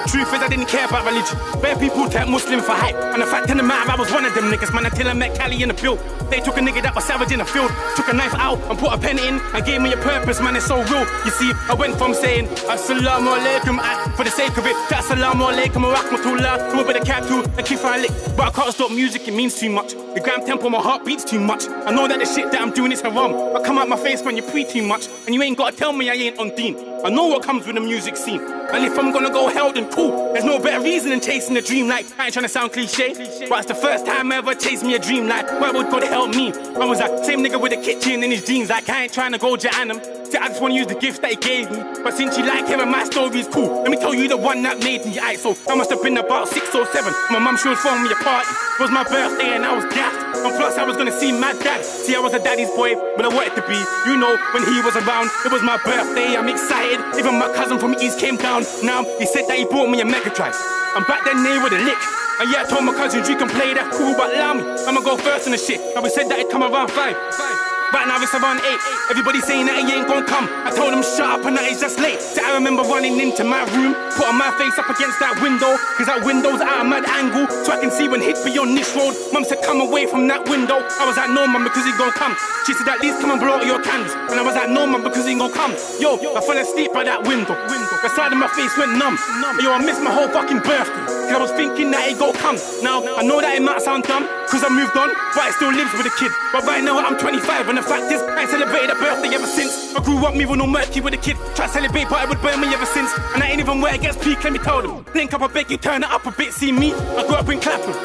Truth 0.07 0.33
is, 0.33 0.41
I 0.41 0.47
didn't 0.49 0.67
care 0.67 0.85
about 0.85 1.05
religion. 1.05 1.37
Bare 1.61 1.77
people 1.77 2.09
take 2.09 2.27
Muslim 2.27 2.59
for 2.59 2.73
hype. 2.73 2.95
And 3.13 3.21
the 3.21 3.25
fact 3.25 3.49
of 3.49 3.57
the 3.57 3.63
matter, 3.63 3.91
I 3.91 3.95
was 3.95 4.11
one 4.11 4.25
of 4.25 4.33
them 4.33 4.45
niggas, 4.51 4.73
man, 4.73 4.85
until 4.85 5.07
I 5.07 5.13
met 5.13 5.37
Cali 5.37 5.61
in 5.61 5.69
the 5.69 5.75
field. 5.75 5.99
They 6.29 6.39
took 6.39 6.57
a 6.57 6.59
nigga 6.59 6.81
that 6.83 6.95
was 6.95 7.05
savage 7.05 7.31
in 7.31 7.39
the 7.39 7.45
field, 7.45 7.69
took 7.95 8.07
a 8.07 8.13
knife 8.13 8.33
out 8.35 8.57
and 8.69 8.79
put 8.79 8.93
a 8.93 8.97
pen 8.97 9.19
in 9.19 9.39
and 9.53 9.65
gave 9.65 9.81
me 9.81 9.91
a 9.91 9.97
purpose, 9.97 10.39
man, 10.39 10.55
it's 10.55 10.65
so 10.65 10.81
real. 10.83 11.05
You 11.25 11.31
see, 11.31 11.51
I 11.67 11.73
went 11.73 11.97
from 11.97 12.13
saying, 12.13 12.47
Assalamu 12.71 13.35
alaikum, 13.35 13.77
ah, 13.79 14.13
for 14.15 14.23
the 14.23 14.31
sake 14.31 14.57
of 14.57 14.65
it, 14.65 14.75
to 14.89 14.95
Assalamu 14.95 15.51
alaikum 15.51 15.83
rahmatullah, 15.93 16.87
with 16.87 16.95
a 16.95 17.05
capital 17.05 17.43
and 17.57 17.65
keep 17.65 17.83
on 17.83 18.01
lick. 18.01 18.11
But 18.37 18.47
I 18.47 18.51
can't 18.51 18.73
stop 18.73 18.91
music, 18.91 19.27
it 19.27 19.33
means 19.33 19.59
too 19.59 19.69
much. 19.69 19.93
The 19.93 20.21
gram 20.23 20.45
tempo, 20.45 20.69
my 20.69 20.79
heart 20.79 21.05
beats 21.05 21.23
too 21.23 21.39
much. 21.39 21.67
I 21.67 21.91
know 21.91 22.07
that 22.07 22.19
the 22.19 22.25
shit 22.25 22.51
that 22.51 22.61
I'm 22.61 22.71
doing 22.71 22.91
is 22.91 23.01
haram. 23.01 23.33
I 23.55 23.61
come 23.61 23.77
out 23.77 23.89
my 23.89 23.97
face 23.97 24.23
when 24.23 24.37
you 24.37 24.43
pre 24.43 24.63
too 24.63 24.83
much, 24.83 25.07
and 25.25 25.35
you 25.35 25.41
ain't 25.41 25.57
gotta 25.57 25.75
tell 25.75 25.93
me 25.93 26.09
I 26.11 26.15
ain't 26.15 26.39
on 26.39 26.53
deen. 26.55 26.75
I 27.05 27.09
know 27.09 27.27
what 27.27 27.41
comes 27.41 27.65
with 27.65 27.75
the 27.75 27.81
music 27.81 28.17
scene. 28.17 28.41
And 28.41 28.83
if 28.83 28.99
I'm 28.99 29.13
gonna 29.13 29.29
go 29.29 29.47
hell, 29.47 29.71
then 29.71 29.89
cool. 29.93 30.33
There's 30.33 30.43
no 30.43 30.59
better 30.59 30.83
reason 30.83 31.11
than 31.11 31.21
chasing 31.21 31.55
a 31.55 31.61
dream 31.61 31.87
like 31.87 32.05
I 32.19 32.25
ain't 32.25 32.33
trying 32.33 32.43
to 32.43 32.49
sound 32.49 32.73
cliche, 32.73 33.13
but 33.47 33.59
it's 33.59 33.67
the 33.67 33.75
first 33.75 34.05
time 34.05 34.29
I 34.29 34.35
ever 34.35 34.53
chased 34.53 34.83
me 34.83 34.93
a 34.95 34.99
dream 34.99 35.29
like 35.29 35.49
where 35.61 35.71
would 35.71 35.89
God 35.89 36.03
help 36.03 36.35
me? 36.35 36.51
I 36.51 36.83
was 36.83 36.99
that 36.99 37.25
same 37.25 37.39
nigga 37.39 37.61
with 37.61 37.71
a 37.71 37.77
kitchen 37.77 38.23
in 38.23 38.31
his 38.31 38.43
jeans, 38.43 38.69
like 38.69 38.89
I 38.89 39.03
ain't 39.03 39.13
trying 39.13 39.31
to 39.31 39.37
go 39.37 39.55
Jahannam. 39.55 40.03
See, 40.29 40.37
I 40.37 40.49
just 40.49 40.61
wanna 40.61 40.75
use 40.75 40.87
the 40.87 40.95
gifts 40.95 41.19
that 41.19 41.31
he 41.31 41.37
gave 41.37 41.71
me. 41.71 41.77
But 42.03 42.13
since 42.13 42.37
you 42.37 42.45
like 42.45 42.67
hearing 42.67 42.91
my 42.91 43.05
stories, 43.05 43.47
cool. 43.47 43.83
Let 43.83 43.91
me 43.91 43.97
tell 43.97 44.13
you 44.13 44.27
the 44.27 44.37
one 44.37 44.61
that 44.63 44.79
made 44.79 45.05
me. 45.05 45.15
Aight, 45.15 45.37
so 45.37 45.55
I 45.71 45.75
must 45.75 45.89
have 45.91 46.03
been 46.03 46.17
about 46.17 46.49
six 46.49 46.75
or 46.75 46.85
seven. 46.87 47.13
My 47.29 47.39
mum 47.39 47.55
she 47.55 47.69
was 47.69 47.79
throwing 47.79 48.03
me 48.03 48.11
a 48.11 48.15
party. 48.15 48.47
It 48.47 48.81
was 48.81 48.91
my 48.91 49.03
birthday 49.03 49.55
and 49.55 49.65
I 49.65 49.75
was 49.75 49.85
gassed. 49.85 50.31
And 50.41 50.55
plus 50.55 50.77
I 50.77 50.83
was 50.83 50.97
gonna 50.97 51.11
see 51.11 51.31
my 51.31 51.53
dad. 51.53 51.83
See, 51.85 52.15
I 52.15 52.19
was 52.19 52.33
a 52.33 52.39
daddy's 52.39 52.69
boy, 52.71 52.95
but 53.15 53.25
I 53.25 53.27
wanted 53.27 53.55
to 53.55 53.67
be. 53.67 53.77
You 54.09 54.17
know, 54.17 54.35
when 54.53 54.63
he 54.63 54.81
was 54.81 54.95
around, 54.95 55.29
it 55.45 55.51
was 55.51 55.61
my 55.61 55.77
birthday. 55.77 56.00
I'm 56.01 56.49
excited. 56.49 56.99
Even 57.19 57.37
my 57.37 57.51
cousin 57.53 57.77
from 57.77 57.91
the 57.91 58.01
east 58.01 58.19
came 58.19 58.35
down. 58.35 58.63
Now 58.83 59.03
he 59.19 59.25
said 59.25 59.47
that 59.47 59.57
he 59.57 59.65
bought 59.65 59.89
me 59.89 60.01
a 60.01 60.05
Mega 60.05 60.33
Drive. 60.33 60.55
I'm 60.95 61.03
back 61.03 61.25
then 61.25 61.43
there 61.43 61.61
with 61.63 61.73
a 61.73 61.79
lick. 61.79 61.97
And 62.39 62.51
yeah, 62.51 62.63
I 62.63 62.65
told 62.67 62.85
my 62.85 62.93
cousins 62.93 63.29
you 63.29 63.37
can 63.37 63.47
play 63.47 63.73
that 63.75 63.91
cool, 63.93 64.15
but 64.17 64.33
allow 64.33 64.53
me. 64.55 64.63
I'ma 64.87 65.01
go 65.01 65.15
first 65.15 65.45
in 65.45 65.51
the 65.51 65.59
shit. 65.59 65.79
And 65.95 66.03
we 66.03 66.09
said 66.09 66.27
that 66.29 66.39
it'd 66.39 66.51
come 66.51 66.63
around 66.63 66.89
five. 66.89 67.15
five. 67.35 67.60
Right 67.91 68.07
now 68.07 68.23
it's 68.23 68.33
around 68.33 68.63
eight. 68.63 68.79
Everybody 69.11 69.43
saying 69.43 69.67
that 69.67 69.75
he 69.75 69.83
ain't 69.91 70.07
gonna 70.07 70.25
come. 70.25 70.47
I 70.63 70.71
told 70.71 70.95
him 70.95 71.03
shut 71.03 71.27
up 71.27 71.43
and 71.43 71.59
that 71.59 71.67
it's 71.67 71.83
just 71.83 71.99
late. 71.99 72.23
I 72.39 72.55
remember 72.55 72.83
running 72.87 73.19
into 73.19 73.43
my 73.43 73.67
room, 73.75 73.91
putting 74.15 74.39
my 74.39 74.47
face 74.55 74.79
up 74.79 74.87
against 74.87 75.19
that 75.19 75.35
window, 75.43 75.75
cause 75.99 76.07
that 76.07 76.23
window's 76.23 76.63
at 76.63 76.71
a 76.71 76.83
mad 76.87 77.03
angle, 77.03 77.51
so 77.63 77.75
I 77.75 77.77
can 77.83 77.91
see 77.91 78.07
when 78.07 78.23
hit 78.23 78.39
be 78.47 78.55
on 78.55 78.75
this 78.75 78.95
road. 78.95 79.11
Mum 79.35 79.43
said 79.43 79.59
come 79.61 79.83
away 79.83 80.07
from 80.07 80.27
that 80.31 80.47
window. 80.47 80.79
I 80.79 81.03
was 81.03 81.19
like 81.19 81.29
no 81.35 81.43
mum 81.47 81.67
because 81.67 81.83
he 81.83 81.91
gonna 81.99 82.15
come. 82.15 82.31
She 82.63 82.71
said 82.73 82.87
at 82.87 83.03
least 83.03 83.19
come 83.19 83.31
and 83.35 83.39
blow 83.43 83.59
out 83.59 83.67
your 83.67 83.83
candles. 83.83 84.15
And 84.31 84.39
I 84.39 84.43
was 84.43 84.55
like 84.55 84.71
no 84.71 84.87
mum 84.87 85.03
because 85.03 85.27
he 85.27 85.35
gonna 85.35 85.51
come. 85.51 85.75
Yo, 85.99 86.15
I 86.31 86.39
fell 86.39 86.57
asleep 86.57 86.95
by 86.95 87.03
that 87.03 87.27
window. 87.27 87.55
The 87.59 88.09
side 88.15 88.31
of 88.31 88.39
my 88.39 88.47
face 88.55 88.71
went 88.79 88.95
numb. 88.95 89.19
Yo, 89.59 89.71
I 89.71 89.83
missed 89.83 90.01
my 90.01 90.11
whole 90.11 90.31
fucking 90.31 90.63
birthday. 90.63 91.20
I 91.31 91.39
was 91.39 91.51
thinking 91.51 91.91
that 91.91 92.09
it 92.09 92.19
go 92.19 92.33
come. 92.33 92.57
Now, 92.83 92.99
I 93.15 93.23
know 93.23 93.39
that 93.39 93.55
it 93.55 93.61
might 93.61 93.81
sound 93.81 94.03
dumb, 94.03 94.27
cause 94.51 94.63
I 94.63 94.69
moved 94.69 94.95
on, 94.97 95.09
but 95.35 95.47
it 95.47 95.53
still 95.55 95.71
lives 95.71 95.93
with 95.95 96.05
a 96.05 96.15
kid. 96.19 96.31
But 96.51 96.67
right 96.67 96.83
now 96.83 96.99
I'm 96.99 97.17
25, 97.17 97.69
and 97.69 97.77
the 97.77 97.81
fact 97.81 98.11
is, 98.11 98.21
I 98.21 98.41
ain't 98.41 98.49
celebrated 98.49 98.91
a 98.91 98.95
birthday 98.99 99.31
ever 99.35 99.47
since. 99.47 99.95
I 99.95 100.03
grew 100.03 100.19
up 100.25 100.35
moving 100.35 100.59
on 100.59 100.69
murky 100.69 100.99
with 100.99 101.13
a 101.13 101.21
kid. 101.21 101.37
Try 101.55 101.67
to 101.67 101.71
celebrate, 101.71 102.09
but 102.09 102.23
it 102.23 102.29
would 102.29 102.41
burn 102.41 102.59
me 102.59 102.67
ever 102.73 102.85
since. 102.85 103.11
And 103.33 103.43
I 103.43 103.47
ain't 103.47 103.59
even 103.59 103.79
where 103.79 103.95
it 103.95 104.01
gets 104.01 104.17
peak, 104.17 104.43
let 104.43 104.51
me 104.53 104.59
tell 104.59 104.81
them. 104.81 105.05
Link 105.15 105.33
up, 105.33 105.41
I 105.41 105.47
beg 105.47 105.71
you, 105.71 105.77
turn 105.77 106.03
it 106.03 106.11
up 106.11 106.25
a 106.25 106.31
bit. 106.31 106.51
See 106.53 106.71
me, 106.71 106.93
I 106.93 107.25
grew 107.25 107.35
up 107.35 107.47
in 107.49 107.59
Clapham, 107.59 107.95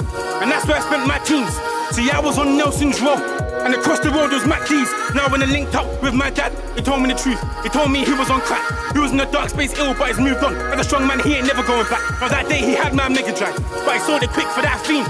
and 0.42 0.50
that's 0.50 0.66
where 0.66 0.76
I 0.76 0.80
spent 0.80 1.06
my 1.06 1.18
teens. 1.26 1.50
See, 1.95 2.11
I 2.11 2.21
was 2.21 2.38
on 2.38 2.56
Nelson's 2.56 3.00
Road, 3.00 3.18
and 3.66 3.75
across 3.75 3.99
the 3.99 4.11
road 4.11 4.30
was 4.32 4.46
Mac 4.46 4.62
D's. 4.68 4.88
Now 5.12 5.28
when 5.28 5.42
I 5.42 5.46
linked 5.46 5.75
up 5.75 5.87
with 6.00 6.14
my 6.14 6.30
dad, 6.30 6.52
he 6.76 6.82
told 6.82 7.02
me 7.02 7.12
the 7.12 7.18
truth. 7.18 7.42
He 7.64 7.68
told 7.68 7.90
me 7.90 8.04
he 8.04 8.12
was 8.12 8.30
on 8.30 8.40
crack. 8.40 8.62
He 8.94 9.00
was 9.00 9.11
in 9.11 9.16
the 9.16 9.25
dark 9.25 9.50
space 9.50 9.76
ill, 9.76 9.92
but 9.94 10.06
he's 10.06 10.20
moved 10.20 10.44
on. 10.44 10.54
As 10.54 10.78
a 10.78 10.85
strong 10.85 11.04
man, 11.04 11.18
he 11.18 11.35
ain't 11.35 11.49
never 11.49 11.64
going 11.64 11.87
back. 11.88 12.00
Now 12.20 12.28
that 12.28 12.49
day 12.49 12.58
he 12.58 12.75
had 12.75 12.94
my 12.94 13.08
Mega 13.08 13.35
Drive, 13.37 13.56
but 13.85 13.94
he 13.94 14.00
sold 14.00 14.23
it 14.23 14.30
quick 14.30 14.46
for 14.54 14.62
that 14.62 14.87
fiend. 14.87 15.08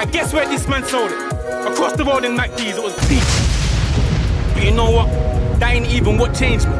I 0.00 0.06
guess 0.10 0.32
where 0.32 0.48
this 0.48 0.66
man 0.66 0.82
sold 0.84 1.12
it? 1.12 1.18
Across 1.70 1.96
the 1.96 2.04
road 2.04 2.24
in 2.24 2.34
Mac 2.34 2.56
D's, 2.56 2.78
it 2.78 2.82
was 2.82 2.94
peak. 3.06 3.22
But 4.54 4.64
you 4.64 4.72
know 4.72 4.90
what? 4.90 5.08
That 5.60 5.74
ain't 5.74 5.88
even 5.88 6.16
what 6.16 6.34
changed 6.34 6.66
me. 6.66 6.76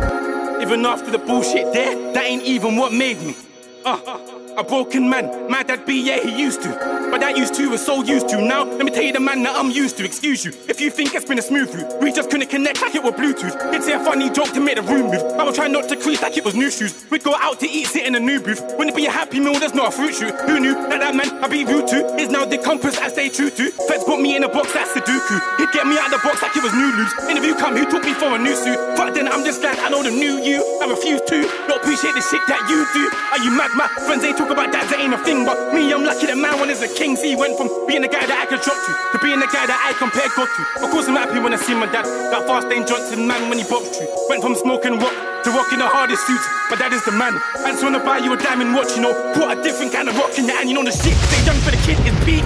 Even 0.62 0.86
after 0.86 1.10
the 1.10 1.18
bullshit 1.18 1.70
there, 1.74 2.12
that 2.14 2.24
ain't 2.24 2.44
even 2.44 2.76
what 2.76 2.94
made 2.94 3.20
me. 3.20 3.36
Uh, 3.84 4.39
a 4.57 4.64
broken 4.64 5.09
man, 5.09 5.50
my 5.50 5.62
dad 5.62 5.87
be, 5.87 5.95
yeah, 5.95 6.21
he 6.21 6.40
used 6.40 6.62
to. 6.62 6.69
But 7.11 7.21
that 7.21 7.37
used 7.37 7.54
to 7.54 7.69
was 7.71 7.85
so 7.85 8.02
used 8.02 8.28
to. 8.28 8.40
Now, 8.40 8.64
let 8.64 8.85
me 8.85 8.90
tell 8.90 9.02
you 9.02 9.12
the 9.12 9.21
man 9.21 9.42
that 9.42 9.57
I'm 9.57 9.71
used 9.71 9.97
to. 9.99 10.04
Excuse 10.04 10.45
you, 10.45 10.52
if 10.69 10.80
you 10.80 10.90
think 10.90 11.14
it's 11.14 11.25
been 11.25 11.38
a 11.38 11.42
smooth 11.42 11.75
route, 11.75 12.00
we 12.00 12.12
just 12.12 12.30
couldn't 12.30 12.49
connect 12.49 12.80
like 12.80 12.95
it 12.95 13.02
was 13.02 13.14
Bluetooth. 13.14 13.54
It's 13.75 13.87
a 13.88 13.99
funny 14.04 14.30
joke 14.30 14.52
to 14.52 14.61
make 14.61 14.76
the 14.76 14.83
room 14.83 15.11
move. 15.11 15.23
I 15.38 15.45
was 15.45 15.57
trying 15.57 15.73
not 15.73 15.88
to 15.88 15.97
crease 15.97 16.23
like 16.23 16.37
it 16.37 16.45
was 16.45 16.54
new 16.54 16.71
shoes. 16.71 17.04
We'd 17.11 17.25
go 17.25 17.35
out 17.35 17.61
to 17.61 17.69
eat, 17.69 17.87
sit 17.87 18.07
in 18.07 18.14
a 18.14 18.21
new 18.21 18.40
booth. 18.40 18.62
Wouldn't 18.78 18.90
it 18.90 18.97
be 18.97 19.07
a 19.07 19.11
happy 19.11 19.40
meal, 19.40 19.59
there's 19.59 19.75
not 19.75 19.88
a 19.88 19.90
fruit 19.90 20.14
shoot. 20.14 20.35
Who 20.47 20.61
knew 20.61 20.75
that 20.75 21.00
that 21.00 21.14
man 21.14 21.30
I'd 21.42 21.50
be 21.50 21.64
rude 21.64 21.88
to 21.88 22.14
is 22.16 22.28
now 22.28 22.45
the 22.45 22.59
compass 22.59 22.99
I 22.99 23.09
stay 23.09 23.28
true 23.28 23.50
to. 23.50 23.71
Feds 23.88 24.04
put 24.04 24.21
me 24.21 24.37
in 24.37 24.45
a 24.45 24.49
box, 24.49 24.73
that's 24.73 24.92
Sudoku. 24.92 25.59
He'd 25.59 25.73
get 25.73 25.87
me 25.87 25.99
out 25.99 26.12
of 26.12 26.21
the 26.21 26.23
box 26.23 26.42
like 26.42 26.57
it 26.57 26.62
was 26.62 26.73
new 26.75 26.90
loops. 26.95 27.14
Interview 27.28 27.54
come, 27.54 27.76
who 27.76 27.90
took 27.90 28.04
me 28.04 28.14
for 28.14 28.37
a 28.37 28.38
new 28.38 28.54
suit? 28.54 28.78
But 28.97 29.14
then 29.14 29.26
I'm 29.26 29.45
just 29.45 29.61
glad 29.61 29.78
I 29.78 29.88
know 29.90 30.02
the 30.02 30.11
new 30.11 30.38
you. 30.42 30.62
I 30.83 30.87
refuse 30.87 31.21
to 31.26 31.42
not 31.66 31.83
appreciate 31.83 32.14
the 32.14 32.23
shit 32.23 32.42
that 32.47 32.62
you 32.71 32.87
do. 32.95 33.04
Are 33.35 33.42
you 33.42 33.50
mad? 33.57 33.71
My 33.76 33.88
friends, 34.07 34.23
they 34.23 34.33
talk 34.40 34.50
about 34.56 34.73
that, 34.73 34.88
that 34.88 34.99
ain't 35.00 35.12
a 35.12 35.20
thing. 35.20 35.44
But 35.44 35.76
me, 35.76 35.92
I'm 35.92 36.04
lucky 36.04 36.25
that 36.25 36.38
man 36.40 36.56
one 36.56 36.73
is 36.73 36.80
a 36.80 36.88
king. 36.88 37.16
See, 37.16 37.37
he 37.37 37.37
went 37.37 37.61
from 37.61 37.68
being 37.85 38.00
the 38.00 38.09
guy 38.09 38.25
that 38.25 38.38
I 38.40 38.47
could 38.49 38.64
drop 38.64 38.76
to 38.80 38.92
to 39.12 39.16
being 39.20 39.37
the 39.37 39.50
guy 39.52 39.68
that 39.68 39.76
I 39.76 39.92
compare 40.00 40.28
God 40.32 40.49
to. 40.49 40.62
Of 40.80 40.88
course, 40.88 41.06
I'm 41.09 41.16
happy 41.20 41.38
when 41.44 41.52
I 41.52 41.61
see 41.61 41.76
my 41.76 41.85
dad. 41.85 42.09
That 42.32 42.49
fast 42.49 42.73
Dane 42.73 42.88
Johnson 42.88 43.28
man 43.28 43.52
when 43.52 43.61
he 43.61 43.64
bops 43.68 44.00
you. 44.00 44.09
Went 44.32 44.40
from 44.40 44.56
smoking 44.56 44.97
rock 44.97 45.12
to 45.44 45.49
rocking 45.52 45.85
the 45.85 45.88
hardest 45.88 46.25
suits. 46.25 46.47
My 46.73 46.80
dad 46.80 46.97
is 46.97 47.04
the 47.04 47.12
man. 47.12 47.37
I 47.61 47.76
just 47.76 47.85
wanna 47.85 48.00
buy 48.00 48.25
you 48.25 48.32
a 48.32 48.38
diamond 48.40 48.73
watch, 48.73 48.97
you 48.97 49.04
know. 49.04 49.12
Put 49.37 49.52
a 49.52 49.56
different 49.61 49.92
kind 49.92 50.09
of 50.09 50.16
rock 50.16 50.32
in 50.40 50.49
your 50.49 50.56
hand, 50.56 50.73
you 50.73 50.75
know 50.75 50.85
the 50.85 50.94
shit 50.94 51.12
they 51.12 51.40
done 51.44 51.61
for 51.61 51.73
the 51.73 51.80
kid 51.85 52.00
is 52.09 52.16
beat. 52.25 52.44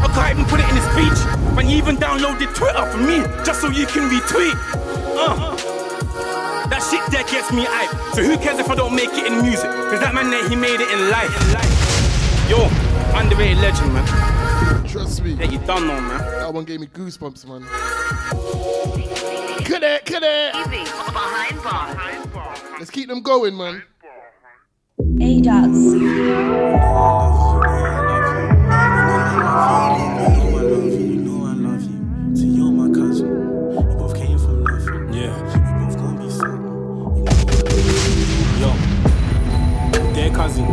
I 0.00 0.08
can't 0.12 0.36
even 0.36 0.44
put 0.44 0.60
it 0.60 0.68
in 0.68 0.76
a 0.76 0.84
speech. 0.92 1.20
Man, 1.56 1.68
you 1.68 1.76
even 1.76 1.96
downloaded 1.96 2.52
Twitter 2.52 2.84
for 2.88 3.00
me, 3.00 3.24
just 3.44 3.60
so 3.60 3.68
you 3.72 3.86
can 3.88 4.08
retweet. 4.12 4.56
Uh. 5.16 5.59
That 6.80 6.88
shit 6.90 7.12
there 7.12 7.24
gets 7.24 7.52
me 7.52 7.66
hype. 7.68 7.90
So 8.14 8.22
who 8.22 8.38
cares 8.38 8.58
if 8.58 8.70
I 8.70 8.74
don't 8.74 8.94
make 8.94 9.12
it 9.12 9.26
in 9.26 9.42
music? 9.42 9.68
Cause 9.68 10.00
that 10.00 10.14
man 10.14 10.30
there, 10.30 10.48
he 10.48 10.56
made 10.56 10.80
it 10.80 10.90
in 10.90 11.10
life. 11.10 11.28
Yo, 12.48 12.70
underrated 13.14 13.58
legend, 13.58 13.92
man. 13.92 14.88
Trust 14.88 15.22
me. 15.22 15.34
Yeah, 15.34 15.50
you 15.50 15.58
done 15.58 15.86
know, 15.86 16.00
man. 16.00 16.18
That 16.40 16.54
one 16.54 16.64
gave 16.64 16.80
me 16.80 16.86
goosebumps, 16.86 17.44
man. 17.46 17.66
Cadet, 19.62 20.06
cadet. 20.06 20.54
TV 20.54 20.84
behind 21.12 21.62
bars. 21.62 22.62
Let's 22.78 22.90
keep 22.90 23.08
them 23.08 23.20
going, 23.20 23.54
man. 23.58 23.82
A 25.20 25.40
dots. 25.42 25.76
Cousin, 40.50 40.66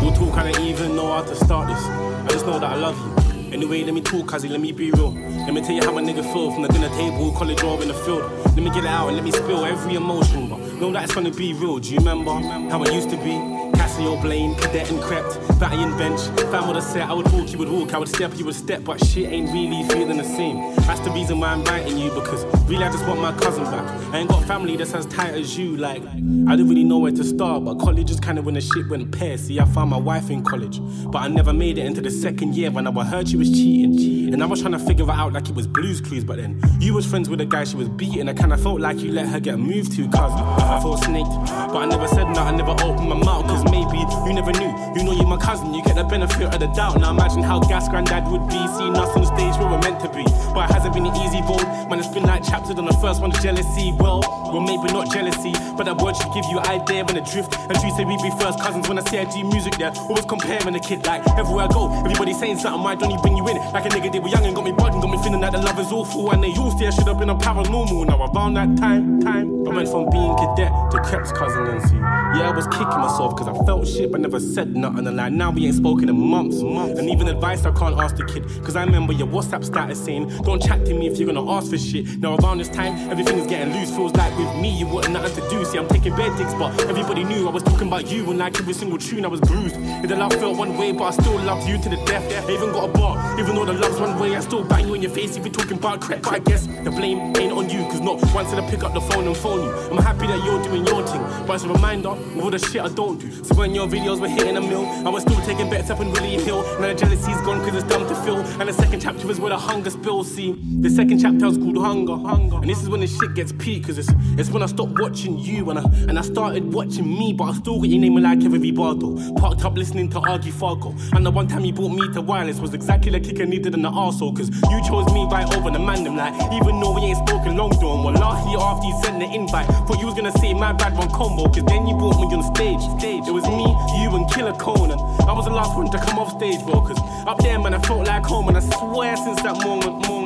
we'll 0.00 0.12
talk, 0.12 0.38
I 0.38 0.52
don't 0.52 0.62
even 0.62 0.94
know 0.94 1.12
how 1.12 1.22
to 1.22 1.34
start 1.34 1.68
this. 1.68 1.84
I 1.84 2.28
just 2.30 2.46
know 2.46 2.58
that 2.58 2.70
I 2.70 2.76
love 2.76 2.96
you. 2.96 3.52
Anyway, 3.52 3.82
let 3.82 3.94
me 3.94 4.00
talk, 4.00 4.28
cousin, 4.28 4.50
let 4.50 4.60
me 4.60 4.72
be 4.72 4.90
real. 4.92 5.12
Let 5.12 5.54
me 5.54 5.60
tell 5.60 5.72
you 5.72 5.82
how 5.82 5.96
a 5.98 6.00
nigga 6.00 6.22
feel 6.32 6.52
from 6.52 6.62
the 6.62 6.68
dinner 6.68 6.88
table, 6.90 7.32
college 7.32 7.62
or 7.62 7.80
in 7.82 7.88
the 7.88 7.94
field. 7.94 8.30
Let 8.46 8.56
me 8.56 8.70
get 8.70 8.84
it 8.84 8.86
out 8.86 9.08
and 9.08 9.16
let 9.16 9.24
me 9.24 9.32
spill 9.32 9.64
every 9.64 9.94
emotion, 9.94 10.48
but 10.48 10.58
know 10.74 10.92
that 10.92 11.04
it's 11.04 11.14
gonna 11.14 11.30
be 11.30 11.52
real. 11.52 11.78
Do 11.78 11.90
you 11.90 11.98
remember 11.98 12.32
how 12.70 12.82
it 12.84 12.92
used 12.92 13.10
to 13.10 13.16
be? 13.16 13.63
Cassio, 13.94 14.20
Blaine, 14.20 14.56
cadet 14.56 14.90
and 14.90 14.98
Krept, 14.98 15.46
battalion 15.60 15.96
bench. 15.96 16.20
Fam 16.50 16.66
would 16.66 16.74
have 16.74 16.84
said 16.84 17.02
I 17.02 17.12
would 17.12 17.30
walk, 17.30 17.52
you 17.52 17.58
would 17.58 17.68
walk, 17.68 17.94
I 17.94 17.98
would 17.98 18.08
step, 18.08 18.36
you 18.36 18.44
would 18.44 18.56
step, 18.56 18.82
but 18.82 18.98
shit 19.04 19.30
ain't 19.30 19.52
really 19.52 19.84
feeling 19.88 20.16
the 20.16 20.24
same. 20.24 20.74
That's 20.78 20.98
the 21.00 21.12
reason 21.12 21.38
why 21.38 21.50
I'm 21.50 21.62
writing 21.62 21.96
you, 21.96 22.10
because 22.10 22.44
really 22.68 22.82
I 22.82 22.90
just 22.90 23.06
want 23.06 23.20
my 23.20 23.30
cousin 23.38 23.62
back. 23.62 23.88
I 24.12 24.18
ain't 24.18 24.28
got 24.28 24.44
family 24.46 24.76
that's 24.76 24.94
as 24.94 25.06
tight 25.06 25.34
as 25.34 25.56
you, 25.56 25.76
like 25.76 26.02
I 26.02 26.56
didn't 26.56 26.68
really 26.68 26.82
know 26.82 26.98
where 26.98 27.12
to 27.12 27.22
start, 27.22 27.64
but 27.64 27.78
college 27.78 28.10
is 28.10 28.18
kinda 28.18 28.42
when 28.42 28.54
the 28.54 28.60
shit 28.60 28.88
went 28.88 29.12
pear. 29.16 29.38
See, 29.38 29.60
I 29.60 29.64
found 29.64 29.90
my 29.90 29.96
wife 29.96 30.28
in 30.28 30.42
college, 30.42 30.80
but 31.12 31.22
I 31.22 31.28
never 31.28 31.52
made 31.52 31.78
it 31.78 31.86
into 31.86 32.00
the 32.00 32.10
second 32.10 32.56
year 32.56 32.72
when 32.72 32.88
I 32.88 33.04
heard 33.04 33.28
she 33.28 33.36
was 33.36 33.48
cheating. 33.48 34.34
And 34.34 34.42
I 34.42 34.46
was 34.46 34.60
trying 34.60 34.72
to 34.72 34.80
figure 34.80 35.04
it 35.04 35.10
out 35.10 35.32
like 35.32 35.48
it 35.48 35.54
was 35.54 35.68
blues 35.68 36.00
clues, 36.00 36.24
but 36.24 36.38
then 36.38 36.60
you 36.80 36.94
was 36.94 37.06
friends 37.06 37.28
with 37.30 37.40
a 37.40 37.44
guy 37.44 37.62
she 37.62 37.76
was 37.76 37.88
beating. 37.88 38.28
I 38.28 38.34
kinda 38.34 38.56
felt 38.56 38.80
like 38.80 38.98
you 38.98 39.12
let 39.12 39.28
her 39.28 39.38
get 39.38 39.56
moved 39.56 39.92
to, 39.92 40.08
cuz 40.08 40.18
I 40.18 40.80
felt 40.82 41.04
snaked. 41.04 41.30
But 41.46 41.76
I 41.76 41.86
never 41.86 42.08
said 42.08 42.26
nothing, 42.30 42.54
I 42.54 42.56
never 42.56 42.72
opened 42.72 43.08
my 43.08 43.16
mouth, 43.16 43.46
cause 43.46 43.62
maybe 43.70 43.83
you 43.92 44.32
never 44.32 44.52
knew. 44.52 44.72
You 44.96 45.04
know 45.04 45.12
you're 45.12 45.26
my 45.26 45.36
cousin, 45.36 45.74
you 45.74 45.82
get 45.82 45.96
the 45.96 46.04
benefit 46.04 46.52
of 46.52 46.58
the 46.60 46.68
doubt. 46.68 47.00
Now 47.00 47.10
imagine 47.10 47.42
how 47.42 47.60
gas 47.60 47.88
granddad 47.88 48.30
would 48.30 48.46
be 48.48 48.60
seeing 48.78 48.96
us 48.96 49.10
on 49.14 49.22
the 49.22 49.30
stage 49.34 49.58
where 49.60 49.68
we're 49.68 49.82
meant 49.82 50.00
to 50.00 50.08
be. 50.08 50.24
But 50.54 50.70
it 50.70 50.74
hasn't 50.74 50.94
been 50.94 51.06
an 51.06 51.16
easy 51.16 51.42
road, 51.42 51.66
man, 51.90 51.98
it's 51.98 52.08
been 52.08 52.24
like 52.24 52.44
chapters 52.44 52.78
on 52.78 52.86
the 52.86 52.96
first 53.02 53.20
one, 53.20 53.32
jealousy. 53.42 53.92
Well, 53.98 54.22
well, 54.54 54.62
maybe 54.62 54.92
not 54.92 55.10
jealousy, 55.10 55.52
but 55.76 55.84
that 55.84 55.98
word 55.98 56.14
should 56.14 56.32
give 56.32 56.46
you 56.46 56.60
idea 56.60 57.04
when 57.04 57.16
adrift. 57.16 57.58
And 57.58 57.74
you 57.82 57.90
say 57.96 58.04
we'd 58.04 58.22
be 58.22 58.30
first 58.38 58.60
cousins 58.60 58.86
when 58.88 58.98
I 58.98 59.02
say 59.02 59.18
I 59.18 59.24
do 59.24 59.42
music 59.42 59.74
there. 59.78 59.90
Always 60.06 60.24
comparing 60.24 60.74
a 60.74 60.80
kid 60.80 61.04
like 61.06 61.26
everywhere 61.34 61.66
I 61.66 61.68
go, 61.74 61.90
everybody 62.04 62.32
saying 62.34 62.58
something, 62.58 62.82
why 62.82 62.94
don't 62.94 63.10
he 63.10 63.18
bring 63.18 63.36
you 63.36 63.42
in? 63.48 63.56
Like 63.74 63.86
a 63.86 63.88
nigga 63.88 64.12
did 64.12 64.22
with 64.22 64.30
young 64.30 64.46
and 64.46 64.54
got 64.54 64.64
me 64.64 64.70
bugging, 64.70 65.02
got 65.02 65.10
me 65.10 65.18
feeling 65.18 65.40
like 65.40 65.52
the 65.52 65.58
love 65.58 65.78
is 65.80 65.90
awful. 65.90 66.30
And 66.30 66.42
they 66.42 66.54
used 66.54 66.78
to, 66.78 66.86
I 66.86 66.90
should 66.90 67.08
have 67.08 67.18
been 67.18 67.30
a 67.30 67.34
paranormal. 67.34 68.06
Now 68.06 68.30
around 68.30 68.54
that 68.54 68.76
time, 68.78 69.18
time, 69.20 69.66
I 69.66 69.74
went 69.74 69.88
from 69.88 70.08
being 70.10 70.36
cadet 70.36 70.70
to 70.92 71.02
Krept's 71.02 71.32
cousin 71.32 71.66
and 71.66 71.82
see. 71.82 71.96
Yeah, 71.96 72.50
I 72.50 72.54
was 72.54 72.68
kicking 72.68 73.02
myself 73.02 73.34
because 73.34 73.48
I 73.48 73.64
felt 73.64 73.73
shit 73.82 74.12
but 74.12 74.20
never 74.20 74.38
said 74.38 74.76
nothing. 74.76 75.06
And 75.06 75.16
like 75.16 75.32
now 75.32 75.50
we 75.50 75.66
ain't 75.66 75.74
spoken 75.74 76.08
in 76.08 76.16
months. 76.16 76.62
months. 76.62 76.98
And 77.00 77.08
even 77.10 77.28
advice 77.28 77.64
I 77.64 77.72
can't 77.72 77.98
ask 77.98 78.16
the 78.16 78.24
kid. 78.24 78.44
Cause 78.62 78.76
I 78.76 78.84
remember 78.84 79.12
your 79.12 79.26
WhatsApp 79.26 79.64
status 79.64 80.04
saying, 80.04 80.28
Don't 80.42 80.62
chat 80.62 80.84
to 80.86 80.94
me 80.94 81.08
if 81.08 81.18
you're 81.18 81.32
gonna 81.32 81.50
ask 81.50 81.70
for 81.70 81.78
shit. 81.78 82.18
Now 82.18 82.36
around 82.36 82.58
this 82.58 82.68
time, 82.68 83.10
everything 83.10 83.38
is 83.38 83.46
getting 83.46 83.74
loose. 83.74 83.90
Feels 83.90 84.12
like 84.12 84.36
with 84.38 84.54
me, 84.60 84.70
you 84.78 84.86
want 84.86 85.10
nothing 85.10 85.42
to 85.42 85.50
do. 85.50 85.64
See, 85.64 85.78
I'm 85.78 85.88
taking 85.88 86.14
bed 86.14 86.36
dicks, 86.36 86.54
but 86.54 86.78
everybody 86.82 87.24
knew 87.24 87.48
I 87.48 87.50
was 87.50 87.62
talking 87.62 87.88
about 87.88 88.10
you. 88.10 88.28
And 88.30 88.38
like 88.38 88.58
every 88.60 88.74
single 88.74 88.98
tune, 88.98 89.24
I 89.24 89.28
was 89.28 89.40
bruised. 89.40 89.76
And 89.76 90.08
the 90.08 90.16
love 90.16 90.32
felt 90.34 90.56
one 90.56 90.76
way, 90.76 90.92
but 90.92 91.04
I 91.04 91.10
still 91.10 91.38
loved 91.40 91.68
you 91.68 91.78
to 91.78 91.88
the 91.88 91.96
death. 92.04 92.24
I 92.48 92.52
even 92.52 92.72
got 92.72 92.90
a 92.90 92.92
bar. 92.92 93.40
Even 93.40 93.54
though 93.54 93.64
the 93.64 93.72
love's 93.72 93.98
one 93.98 94.18
way, 94.18 94.36
I 94.36 94.40
still 94.40 94.64
bang 94.64 94.86
you 94.86 94.94
in 94.94 95.02
your 95.02 95.10
face 95.10 95.36
if 95.36 95.44
you're 95.44 95.54
talking 95.54 95.78
about 95.78 96.00
crap. 96.00 96.22
But 96.22 96.32
I 96.34 96.38
guess 96.38 96.66
the 96.66 96.90
blame 96.90 97.34
ain't 97.36 97.52
on 97.52 97.70
you, 97.70 97.82
cause 97.84 98.00
not 98.00 98.22
once 98.34 98.50
did 98.50 98.58
I 98.58 98.70
pick 98.70 98.82
up 98.84 98.92
the 98.92 99.00
phone 99.00 99.26
and 99.26 99.36
phone 99.36 99.62
you. 99.64 99.70
I'm 99.70 99.98
happy 99.98 100.26
that 100.26 100.44
you're 100.44 100.62
doing 100.62 100.86
your 100.86 101.06
thing, 101.06 101.22
but 101.46 101.54
it's 101.54 101.64
a 101.64 101.68
reminder 101.68 102.10
of 102.10 102.38
all 102.38 102.50
the 102.50 102.58
shit 102.58 102.82
I 102.82 102.88
don't 102.88 103.18
do. 103.18 103.30
So 103.44 103.54
when 103.64 103.74
your 103.74 103.88
videos 103.88 104.20
were 104.20 104.28
hitting 104.28 104.58
a 104.58 104.60
mill, 104.60 104.84
I 105.06 105.08
was 105.08 105.22
still 105.22 105.40
taking 105.40 105.70
bets 105.70 105.88
up 105.88 105.98
in 105.98 106.12
Willie 106.12 106.36
Hill. 106.36 106.62
Now 106.78 106.88
the 106.88 106.94
jealousy's 106.94 107.40
gone 107.46 107.64
cause 107.64 107.74
it's 107.74 107.88
dumb 107.88 108.06
to 108.06 108.14
fill. 108.16 108.40
And 108.60 108.68
the 108.68 108.74
second 108.74 109.00
chapter 109.00 109.30
is 109.30 109.40
where 109.40 109.48
the 109.48 109.56
hunger 109.56 109.88
spills. 109.88 110.30
See, 110.30 110.52
the 110.80 110.90
second 110.90 111.18
chapter 111.18 111.46
is 111.46 111.56
called 111.56 111.78
Hunger. 111.78 112.14
Hunger. 112.14 112.56
And 112.56 112.68
this 112.68 112.82
is 112.82 112.90
when 112.90 113.00
the 113.00 113.06
shit 113.06 113.32
gets 113.32 113.52
peak, 113.52 113.86
cause 113.86 113.96
it's, 113.96 114.10
it's 114.36 114.50
when 114.50 114.62
I 114.62 114.66
stopped 114.66 115.00
watching 115.00 115.38
you 115.38 115.70
and 115.70 115.78
I, 115.78 115.84
and 116.08 116.18
I 116.18 116.20
started 116.20 116.74
watching 116.74 117.08
me, 117.08 117.32
but 117.32 117.44
I 117.44 117.52
still 117.54 117.80
got 117.80 117.88
your 117.88 118.00
name 118.00 118.16
like 118.16 118.42
Kevin 118.42 118.60
V. 118.60 118.70
Bardo. 118.70 119.16
Parked 119.36 119.64
up 119.64 119.78
listening 119.78 120.10
to 120.10 120.18
Argy 120.18 120.50
Fargo. 120.50 120.94
And 121.14 121.24
the 121.24 121.30
one 121.30 121.48
time 121.48 121.64
you 121.64 121.72
brought 121.72 121.92
me 121.92 122.12
to 122.12 122.20
wireless 122.20 122.60
was 122.60 122.74
exactly 122.74 123.12
the 123.12 123.20
kick 123.20 123.40
I 123.40 123.44
needed 123.44 123.72
in 123.72 123.80
the 123.80 123.90
arsehole, 123.90 124.36
cause 124.36 124.50
you 124.50 124.78
chose 124.86 125.10
me 125.14 125.24
right 125.24 125.48
over 125.56 125.70
the 125.70 125.78
man, 125.78 126.04
them 126.04 126.16
like, 126.16 126.34
even 126.52 126.80
though 126.80 126.92
we 126.92 127.00
ain't 127.00 127.26
spoken 127.26 127.56
long. 127.56 127.64
Well, 127.80 128.12
last 128.12 128.46
year 128.48 128.58
after 128.60 128.86
you 128.86 129.02
sent 129.02 129.20
the 129.20 129.26
invite, 129.34 129.66
thought 129.88 129.98
you 129.98 130.04
was 130.04 130.14
gonna 130.14 130.32
say 130.32 130.52
my 130.52 130.72
bad 130.74 130.96
one 130.98 131.08
combo, 131.10 131.48
cause 131.48 131.64
then 131.64 131.86
you 131.86 131.96
brought 131.96 132.20
me 132.20 132.24
on 132.36 132.42
stage. 132.54 132.80
stage. 133.00 133.26
It 133.26 133.32
was 133.32 133.44
me, 133.56 133.76
you, 134.00 134.14
and 134.16 134.30
Killer 134.30 134.52
Konan. 134.52 134.98
I 135.28 135.32
was 135.32 135.44
the 135.44 135.52
last 135.52 135.76
one 135.76 135.90
to 135.90 135.98
come 135.98 136.18
off 136.18 136.30
stage, 136.32 136.62
bro, 136.64 136.80
cause 136.80 136.98
up 137.26 137.38
there, 137.38 137.58
man, 137.58 137.74
I 137.74 137.78
felt 137.80 138.06
like 138.06 138.24
home, 138.24 138.48
and 138.48 138.56
I 138.56 138.60
swear 138.60 139.16
since 139.16 139.40
that 139.42 139.56
moment, 139.64 140.06
moment, 140.08 140.23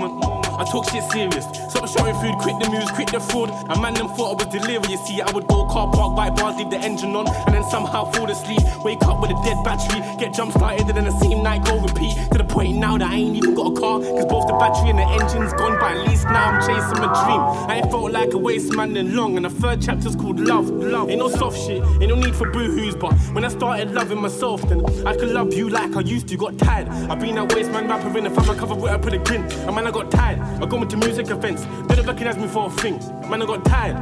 I 0.59 0.65
took 0.65 0.85
shit 0.91 1.05
serious. 1.13 1.47
Stop 1.71 1.89
showing 1.89 2.15
food, 2.17 2.35
quit 2.39 2.59
the 2.59 2.69
moves, 2.69 2.91
quit 2.91 3.09
the 3.13 3.21
fraud. 3.21 3.51
A 3.71 3.81
man 3.81 3.95
them 3.95 4.09
thought 4.09 4.35
I 4.35 4.45
was 4.45 4.53
delirious. 4.53 5.01
See, 5.07 5.21
I 5.21 5.31
would 5.31 5.47
go 5.47 5.67
car 5.67 5.91
park, 5.93 6.17
white 6.17 6.35
bars, 6.35 6.57
leave 6.57 6.71
the 6.71 6.79
engine 6.79 7.15
on, 7.15 7.29
and 7.29 7.55
then 7.55 7.63
somehow 7.71 8.11
fall 8.11 8.29
asleep. 8.29 8.59
Wake 8.85 9.03
up 9.03 9.21
with 9.21 9.31
a 9.31 9.39
dead 9.45 9.63
battery, 9.63 10.01
get 10.19 10.35
jump 10.35 10.53
started, 10.53 10.89
and 10.89 10.97
then 10.97 11.05
the 11.05 11.17
same 11.21 11.43
night 11.43 11.65
go 11.65 11.81
repeat. 11.81 12.15
To 12.33 12.39
the 12.39 12.45
point 12.45 12.77
now 12.77 12.99
that 12.99 13.11
I 13.11 13.15
ain't 13.17 13.37
even 13.37 13.55
got 13.55 13.73
a 13.73 13.81
car, 13.81 14.01
cause 14.01 14.27
both 14.27 14.49
the 14.49 14.55
battery 14.55 14.91
and 14.91 14.99
the 14.99 15.07
engine's 15.07 15.53
gone. 15.53 15.79
But 15.79 15.97
at 15.97 16.09
least 16.09 16.25
now 16.25 16.51
I'm 16.51 16.61
chasing 16.61 16.99
my 16.99 17.11
dream. 17.23 17.41
I 17.71 17.77
ain't 17.77 17.91
felt 17.91 18.11
like 18.11 18.33
a 18.33 18.39
waste 18.39 18.75
man 18.75 18.95
then 18.95 19.15
long, 19.15 19.37
and 19.37 19.45
the 19.45 19.51
third 19.51 19.81
chapter's 19.81 20.17
called 20.17 20.41
love. 20.41 20.69
Love 20.69 21.09
ain't 21.11 21.21
no 21.21 21.29
soft 21.29 21.59
shit, 21.59 21.83
ain't 22.01 22.09
no 22.09 22.17
need 22.17 22.35
for 22.35 22.51
boohoo's. 22.51 22.97
But 22.97 23.13
when 23.33 23.45
I 23.45 23.49
started 23.49 23.93
loving 23.93 24.21
myself, 24.21 24.69
then 24.69 24.85
I 25.07 25.15
could 25.15 25.31
love 25.31 25.55
you 25.55 25.69
like 25.69 25.95
I 25.97 26.01
used 26.01 26.29
to. 26.29 26.37
Got 26.37 26.59
tired. 26.59 26.89
I've 26.89 27.21
been 27.21 27.37
that 27.37 27.53
waste 27.55 27.71
man 27.71 27.89
rapper 27.89 28.17
in 28.19 28.25
the 28.25 28.31
family 28.31 28.59
cover 28.59 28.75
with 28.75 28.91
I 28.91 28.99
put 28.99 29.13
a 29.13 29.19
grin. 29.19 29.43
And 29.43 29.75
man, 29.75 29.87
I 29.87 29.91
got 29.91 29.98
tired. 30.05 30.41
I 30.41 30.67
got 30.67 30.83
into 30.83 30.97
music 30.97 31.31
events, 31.31 31.65
didn't 31.89 32.07
recognize 32.07 32.37
me 32.37 32.49
for 32.49 32.67
a 32.67 32.71
thing. 32.71 32.99
Man, 33.29 33.43
I 33.43 33.47
got 33.47 33.65
tired. 33.65 33.97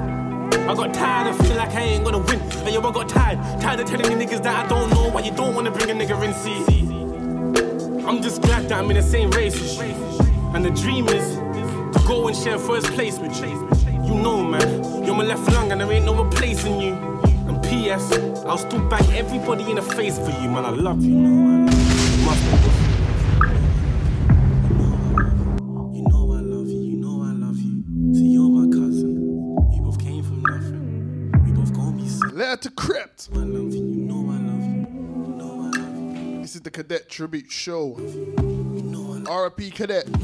I 0.55 0.75
got 0.75 0.95
tired 0.95 1.29
of 1.29 1.37
feeling 1.39 1.57
like 1.57 1.75
I 1.75 1.81
ain't 1.81 2.05
gonna 2.05 2.19
win. 2.19 2.41
And 2.41 2.75
yo, 2.75 2.81
I 2.81 2.93
got 2.93 3.09
tired. 3.09 3.61
Tired 3.61 3.81
of 3.81 3.89
telling 3.89 4.19
the 4.19 4.25
niggas 4.25 4.43
that 4.43 4.65
I 4.65 4.69
don't 4.69 4.91
know 4.91 5.11
why 5.11 5.23
you 5.23 5.33
don't 5.33 5.55
wanna 5.55 5.71
bring 5.71 5.91
a 5.91 5.95
nigga 5.95 6.23
in. 6.23 6.35
See, 6.35 8.05
I'm 8.07 8.23
just 8.23 8.43
glad 8.43 8.69
that 8.69 8.79
I'm 8.79 8.91
in 8.91 8.97
the 8.97 9.03
same 9.03 9.31
race 9.31 9.57
you. 9.81 9.95
And 10.55 10.65
the 10.65 10.71
dream 10.71 11.09
is 11.09 11.37
to 11.37 12.07
go 12.07 12.29
and 12.29 12.37
share 12.37 12.59
first 12.59 12.87
place 12.93 13.19
with 13.19 13.41
you. 13.41 13.69
You 14.07 14.15
know, 14.15 14.43
man, 14.43 15.05
you're 15.05 15.15
my 15.15 15.25
left 15.25 15.51
lung 15.53 15.73
and 15.73 15.81
there 15.81 15.93
ain't 15.93 16.05
no 16.05 16.25
replacing 16.25 16.81
you. 16.81 16.95
And 17.49 17.63
P.S. 17.63 18.13
I'll 18.45 18.59
still 18.59 18.89
bang 18.89 19.13
everybody 19.13 19.69
in 19.71 19.77
the 19.77 19.83
face 19.83 20.19
for 20.19 20.31
you, 20.31 20.49
man. 20.51 20.65
I 20.65 20.71
love 20.71 21.05
you, 21.05 21.15
man. 21.15 21.86
Love 33.33 33.75
you. 35.75 36.43
This 36.43 36.55
is 36.55 36.61
the 36.63 36.71
Cadet 36.71 37.09
Tribute 37.09 37.51
Show. 37.51 37.97
You 37.99 38.83
know 38.83 39.13
I 39.13 39.17
love 39.19 39.53
RP 39.53 39.75
Cadet. 39.75 40.07
you. 40.07 40.13
You 40.17 40.23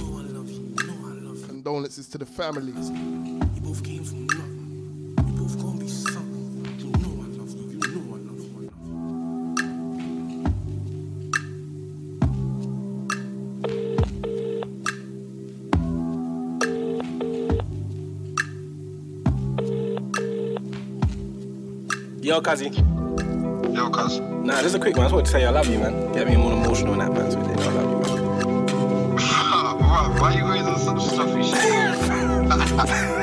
know 5.35 5.49
I 6.17 6.22
Yo, 22.33 22.41
Kazi. 22.41 22.71
Yo, 23.75 23.91
cuz. 23.91 24.19
Nah, 24.43 24.57
this 24.63 24.69
is 24.69 24.75
a 24.75 24.79
quick 24.79 24.97
one. 24.97 25.05
I 25.05 25.09
just 25.09 25.13
want 25.15 25.27
to 25.27 25.33
say 25.33 25.45
I 25.45 25.51
love 25.51 25.69
you, 25.69 25.79
man. 25.79 26.15
Get 26.15 26.27
me 26.27 26.37
more 26.37 26.55
emotional 26.55 26.95
in 26.95 27.01
that, 27.01 27.13
man. 27.13 27.31
So 27.31 27.39
I 27.39 27.43
love 27.43 27.91
you, 27.91 27.99
man. 28.01 29.19
Why 30.19 30.33
you 30.39 30.47
raising 30.51 30.79
some 30.79 30.99
stuffy 30.99 31.43
shit? 31.43 31.53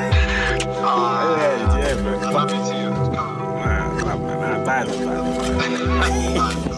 Ah, 0.82 1.76
Yeah, 1.76 1.76
yeah, 1.76 1.94
bro. 2.00 2.20
I 2.20 2.30
love 2.30 2.50
you 2.52 2.58
too. 2.58 2.88
Go. 3.10 3.10
Nah, 3.10 3.98
nah, 3.98 4.14
nah, 4.14 4.58
nah, 4.58 4.64
bad, 4.64 4.86
bad, 4.86 6.69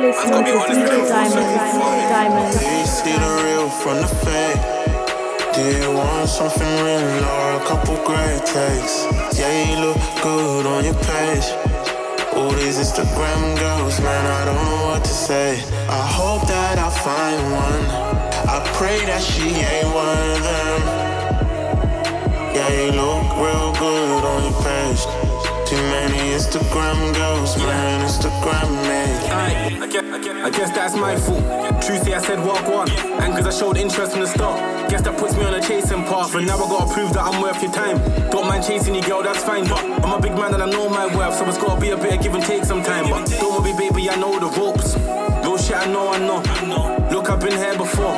listening 0.00 0.44
to 0.44 0.52
honest, 0.56 0.80
DJ 0.80 0.88
man. 0.88 1.08
Diamond. 1.08 2.08
Diamond. 2.08 2.58
Do 2.58 2.64
you 2.64 2.86
see 2.86 3.12
the 3.12 3.32
real 3.44 3.68
from 3.68 3.96
the 4.00 4.08
fake? 4.24 4.62
Do 5.54 5.62
you 5.76 5.92
want 5.92 6.28
something 6.28 6.74
real 6.84 7.24
or 7.24 7.60
a 7.60 7.64
couple 7.66 7.96
great 8.04 8.40
takes? 8.46 9.04
Yeah, 9.38 9.52
you 9.68 9.76
look 9.84 9.98
good 10.22 10.66
on 10.66 10.84
your 10.84 10.94
page. 10.94 11.46
All 12.34 12.50
these 12.52 12.78
Instagram 12.78 13.58
girls, 13.58 14.00
man, 14.00 14.24
I 14.26 14.44
don't 14.46 14.64
know 14.64 14.86
what 14.88 15.04
to 15.04 15.10
say. 15.10 15.60
I 15.88 16.06
hope 16.18 16.46
that 16.48 16.78
I 16.78 16.90
find 17.04 17.42
one. 17.52 17.84
I 18.48 18.58
pray 18.74 19.04
that 19.06 19.20
she 19.20 19.48
ain't 19.60 19.92
one 19.92 20.18
of 20.36 20.42
them. 20.48 20.80
Yeah, 22.54 22.70
you 22.80 22.92
look 22.92 23.26
real 23.36 23.72
good 23.74 24.24
on 24.24 24.40
your 24.48 24.62
page. 24.62 25.29
Too 25.70 25.76
many 25.76 26.34
Instagram 26.34 27.14
girls, 27.14 27.56
man, 27.58 28.04
Instagram 28.04 28.70
me. 28.82 29.28
Aye, 29.30 29.78
I 29.80 29.86
guess, 29.86 30.02
I, 30.02 30.18
guess, 30.18 30.44
I 30.46 30.50
guess 30.50 30.70
that's 30.74 30.96
my 30.96 31.14
fault. 31.14 31.44
Truthfully, 31.80 32.16
I 32.16 32.18
said 32.18 32.44
walk 32.44 32.66
one. 32.66 32.90
And 33.22 33.32
cause 33.32 33.46
I 33.46 33.56
showed 33.56 33.76
interest 33.76 34.10
from 34.10 34.22
the 34.22 34.26
start. 34.26 34.58
Guess 34.90 35.02
that 35.02 35.16
puts 35.16 35.36
me 35.36 35.44
on 35.44 35.54
a 35.54 35.60
chasing 35.60 36.02
path. 36.02 36.34
And 36.34 36.48
now 36.48 36.56
I 36.56 36.68
gotta 36.68 36.92
prove 36.92 37.12
that 37.12 37.22
I'm 37.22 37.40
worth 37.40 37.62
your 37.62 37.70
time. 37.70 37.98
Don't 38.32 38.48
mind 38.48 38.64
chasing 38.64 38.96
you, 38.96 39.02
girl, 39.02 39.22
that's 39.22 39.44
fine. 39.44 39.62
But 39.68 39.78
I'm 40.04 40.18
a 40.18 40.20
big 40.20 40.34
man 40.34 40.54
and 40.54 40.62
I 40.64 40.68
know 40.68 40.88
my 40.88 41.06
worth. 41.16 41.36
So 41.36 41.46
it's 41.46 41.56
gotta 41.56 41.80
be 41.80 41.90
a 41.90 41.96
bit 41.96 42.14
of 42.16 42.20
give 42.24 42.34
and 42.34 42.42
take 42.42 42.64
sometime. 42.64 43.08
But 43.08 43.30
don't 43.30 43.62
worry, 43.62 43.72
baby, 43.72 44.10
I 44.10 44.16
know 44.16 44.40
the 44.40 44.50
ropes. 44.58 44.96
Real 45.46 45.56
shit, 45.56 45.76
I 45.76 45.86
know, 45.86 46.08
I 46.08 46.18
know. 46.18 47.08
Look, 47.12 47.30
I've 47.30 47.38
been 47.38 47.56
here 47.56 47.76
before. 47.76 48.16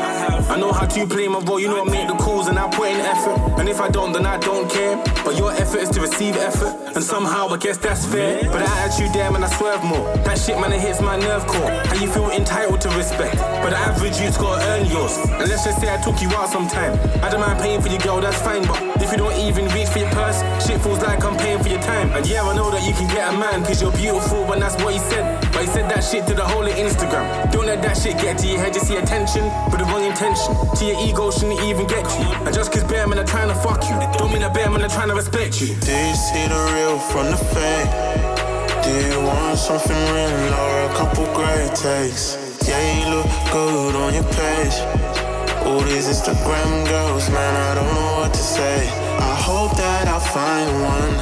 I 0.52 0.56
know 0.58 0.70
how 0.70 0.84
to 0.84 1.06
play 1.06 1.28
my 1.28 1.38
role. 1.38 1.58
You 1.58 1.68
know 1.68 1.80
I 1.80 1.88
make 1.88 2.08
the 2.08 2.14
calls 2.14 2.46
and 2.46 2.58
I 2.58 2.68
put 2.68 2.90
in 2.90 3.00
effort. 3.00 3.40
And 3.58 3.66
if 3.70 3.80
I 3.80 3.88
don't, 3.88 4.12
then 4.12 4.26
I 4.26 4.36
don't 4.36 4.70
care. 4.70 5.02
But 5.24 5.38
your 5.38 5.50
effort 5.50 5.80
is 5.80 5.88
to 5.96 6.00
receive 6.02 6.36
effort. 6.36 6.76
And 6.94 7.02
somehow 7.02 7.48
I 7.48 7.56
guess 7.56 7.78
that's 7.78 8.04
fair. 8.04 8.42
But 8.52 8.60
that 8.60 8.76
attitude 8.84 9.14
there, 9.14 9.30
man, 9.30 9.44
I 9.44 9.48
swerve 9.48 9.82
more. 9.82 10.04
That 10.28 10.36
shit, 10.36 10.60
man, 10.60 10.70
it 10.74 10.80
hits 10.82 11.00
my 11.00 11.16
nerve 11.16 11.46
core. 11.46 11.70
How 11.70 11.94
you 11.94 12.06
feel 12.06 12.28
entitled 12.30 12.82
to 12.82 12.90
respect. 13.00 13.36
But 13.64 13.70
the 13.70 13.78
average 13.78 14.20
you's 14.20 14.36
gotta 14.36 14.60
earn 14.76 14.84
yours. 14.92 15.16
And 15.40 15.48
let's 15.48 15.64
just 15.64 15.80
say 15.80 15.88
I 15.88 15.96
took 16.04 16.20
you 16.20 16.28
out 16.36 16.50
sometime. 16.50 17.00
I 17.24 17.30
don't 17.30 17.40
mind 17.40 17.58
paying 17.58 17.80
for 17.80 17.88
your 17.88 18.00
girl, 18.00 18.20
that's 18.20 18.36
fine. 18.42 18.66
But 18.66 19.00
if 19.00 19.10
you 19.10 19.16
don't 19.16 19.32
even 19.40 19.64
reach 19.72 19.88
for 19.88 20.00
your 20.00 20.10
purse, 20.10 20.44
shit 20.60 20.82
feels 20.82 21.00
like 21.00 21.24
I'm 21.24 21.38
paying 21.38 21.62
for 21.62 21.70
your 21.70 21.80
time. 21.80 22.12
And 22.12 22.28
yeah, 22.28 22.44
I 22.44 22.54
know 22.54 22.70
that 22.70 22.84
you 22.86 22.92
can 22.92 23.08
get 23.08 23.32
a 23.32 23.32
man, 23.32 23.64
cause 23.64 23.80
you're 23.80 23.96
beautiful, 23.96 24.52
and 24.52 24.60
that's 24.60 24.76
what 24.84 24.92
he 24.92 25.00
said. 25.00 25.40
But 25.52 25.62
he 25.62 25.68
said 25.68 25.88
that 25.88 26.04
shit 26.04 26.26
to 26.26 26.34
the 26.34 26.44
whole 26.44 26.66
of 26.66 26.76
Instagram. 26.76 27.24
Don't 27.50 27.64
let 27.64 27.80
that 27.80 27.96
shit 27.96 28.20
get 28.20 28.36
to 28.44 28.46
your 28.46 28.58
head, 28.60 28.74
just 28.74 28.88
see 28.88 28.96
attention, 28.96 29.44
with 29.72 29.80
the 29.80 29.88
wrong 29.88 30.04
intention. 30.04 30.41
To 30.46 30.84
your 30.84 30.98
ego 31.06 31.30
shouldn't 31.30 31.60
even 31.62 31.86
get 31.86 32.02
you. 32.18 32.26
And 32.44 32.52
just 32.54 32.72
cause 32.72 32.82
bare 32.84 33.06
men 33.06 33.18
are 33.18 33.24
trying 33.24 33.48
to 33.48 33.54
fuck 33.54 33.82
you, 33.84 33.94
don't 34.18 34.32
mean 34.32 34.42
that 34.42 34.52
bare 34.52 34.70
men 34.70 34.82
are 34.82 34.88
trying 34.88 35.08
to 35.08 35.14
respect 35.14 35.60
you. 35.60 35.68
Do 35.68 35.92
you 35.92 36.14
see 36.14 36.46
the 36.50 36.60
real 36.74 36.98
from 36.98 37.30
the 37.30 37.38
fake? 37.38 37.90
Do 38.82 38.90
you 38.90 39.22
want 39.22 39.58
something 39.58 39.94
real 39.94 40.52
or 40.58 40.74
a 40.90 40.92
couple 40.98 41.24
great 41.34 41.70
takes? 41.74 42.34
Yeah, 42.66 42.82
you 42.98 43.14
look 43.14 43.30
good 43.52 43.94
on 43.94 44.14
your 44.14 44.26
page. 44.34 44.76
All 45.66 45.80
these 45.80 46.08
Instagram 46.10 46.88
girls, 46.88 47.30
man, 47.30 47.54
I 47.54 47.74
don't 47.76 47.94
know 47.94 48.18
what 48.18 48.34
to 48.34 48.40
say. 48.40 48.88
I 49.18 49.34
hope 49.36 49.76
that 49.76 50.08
I 50.08 50.18
find 50.18 50.70
one. 50.82 51.14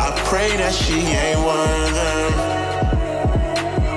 I 0.00 0.10
pray 0.24 0.56
that 0.56 0.72
she 0.72 1.00
ain't 1.00 1.40
one 1.44 1.68
of 1.84 1.92
them. 2.00 2.32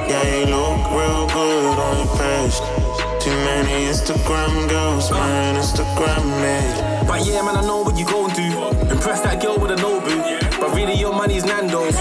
Yeah, 0.10 0.24
you 0.36 0.46
look 0.52 0.92
real 0.92 1.28
good 1.28 1.80
on 1.80 1.98
your 2.04 2.12
page. 2.18 2.87
Too 3.28 3.34
many 3.44 3.88
Instagram 3.92 4.70
girls, 4.70 5.12
man, 5.12 5.56
Instagram 5.56 6.24
me. 6.40 7.06
But 7.06 7.26
yeah, 7.26 7.42
man, 7.42 7.58
I 7.58 7.62
know 7.62 7.82
what 7.82 7.98
you 7.98 8.06
gon' 8.06 8.30
do. 8.34 8.48
Impress 8.90 9.20
that 9.20 9.42
girl 9.42 9.58
with 9.60 9.72
a 9.72 9.76
Nobu. 9.76 10.16
But 10.62 10.74
really, 10.74 10.94
your 10.94 11.12
money's 11.12 11.44
Nando's. 11.44 11.97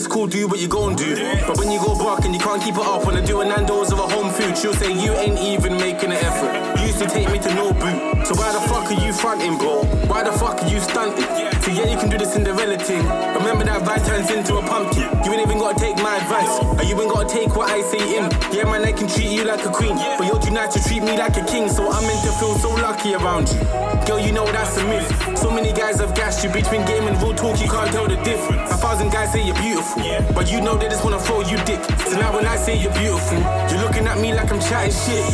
It's 0.00 0.08
cool, 0.08 0.26
do 0.26 0.48
what 0.48 0.58
you 0.58 0.66
gon' 0.66 0.96
do. 0.96 1.14
But 1.46 1.58
when 1.58 1.70
you 1.70 1.78
go 1.78 1.94
broke 1.94 2.24
and 2.24 2.32
you 2.32 2.40
can't 2.40 2.62
keep 2.62 2.72
it 2.72 2.80
up 2.80 3.04
when 3.04 3.18
I 3.18 3.20
do 3.20 3.42
a 3.42 3.44
Nando's 3.44 3.92
of 3.92 3.98
a 3.98 4.08
home 4.08 4.32
food, 4.32 4.56
she'll 4.56 4.72
say 4.72 4.90
you 4.90 5.12
ain't 5.12 5.38
even 5.38 5.76
making 5.76 6.10
an 6.10 6.16
effort. 6.16 6.80
You 6.80 6.86
used 6.86 7.00
to 7.00 7.06
take 7.06 7.30
me 7.30 7.38
to 7.38 7.50
Nobu. 7.50 8.24
So 8.24 8.32
why 8.32 8.50
the 8.50 8.60
fuck 8.64 8.90
are 8.90 9.04
you 9.04 9.12
fronting, 9.12 9.58
bro? 9.58 9.84
Why 10.08 10.24
the 10.24 10.32
fuck 10.32 10.62
are 10.62 10.68
you 10.68 10.80
stunting? 10.80 11.28
So 11.60 11.70
yeah, 11.70 11.92
you 11.92 11.98
can 11.98 12.08
do 12.08 12.16
this 12.16 12.34
in 12.34 12.44
the 12.44 12.56
Cinderella 12.56 12.78
thing. 12.78 13.04
Remember 13.36 13.64
that 13.64 13.82
vibe 13.82 14.06
turns 14.06 14.30
into 14.30 14.56
a 14.56 14.62
pumpkin. 14.62 15.04
You 15.22 15.32
ain't 15.36 15.44
even 15.44 15.58
gotta 15.58 15.78
take 15.78 15.98
my 15.98 16.16
advice. 16.16 16.48
Or 16.80 16.82
you 16.82 16.98
ain't 16.98 17.12
gotta 17.12 17.28
take 17.28 17.54
what 17.54 17.68
I 17.68 17.82
say 17.82 18.00
in. 18.16 18.24
Yeah, 18.56 18.64
man, 18.64 18.82
I 18.82 18.92
can 18.92 19.06
treat 19.06 19.28
you 19.28 19.44
like 19.44 19.66
a 19.66 19.70
queen. 19.70 19.96
But 20.16 20.24
you're 20.24 20.40
too 20.40 20.50
nice 20.50 20.72
to 20.80 20.88
treat 20.88 21.02
me 21.02 21.18
like 21.18 21.36
a 21.36 21.44
king. 21.44 21.68
So 21.68 21.92
I'm 21.92 22.00
meant 22.08 22.24
to 22.24 22.32
feel 22.40 22.56
so 22.56 22.70
lucky 22.80 23.12
around 23.12 23.52
you. 23.52 23.60
Girl, 24.08 24.18
you 24.18 24.32
know 24.32 24.46
that's 24.46 24.78
a 24.78 24.84
myth. 24.88 25.29
So 25.40 25.50
many 25.50 25.72
guys 25.72 25.98
have 26.00 26.14
gassed 26.14 26.44
you 26.44 26.50
between 26.50 26.84
game 26.84 27.04
and 27.08 27.16
real 27.22 27.34
talk, 27.34 27.60
you 27.60 27.68
can't 27.68 27.90
tell 27.90 28.06
the 28.06 28.16
difference. 28.16 28.70
A 28.70 28.76
thousand 28.76 29.10
guys 29.10 29.32
say 29.32 29.42
you're 29.42 29.56
beautiful, 29.56 30.02
but 30.34 30.52
you 30.52 30.60
know 30.60 30.76
they 30.76 30.88
just 30.88 31.02
wanna 31.02 31.18
throw 31.18 31.40
you 31.40 31.56
dick. 31.64 31.82
So 32.06 32.20
now 32.20 32.34
when 32.36 32.46
I 32.46 32.56
say 32.56 32.76
you're 32.76 32.92
beautiful, 32.92 33.38
you're 33.70 33.80
looking 33.80 34.06
at 34.06 34.20
me 34.20 34.34
like 34.34 34.52
I'm 34.52 34.60
chatting 34.60 34.92
shit. 34.92 35.24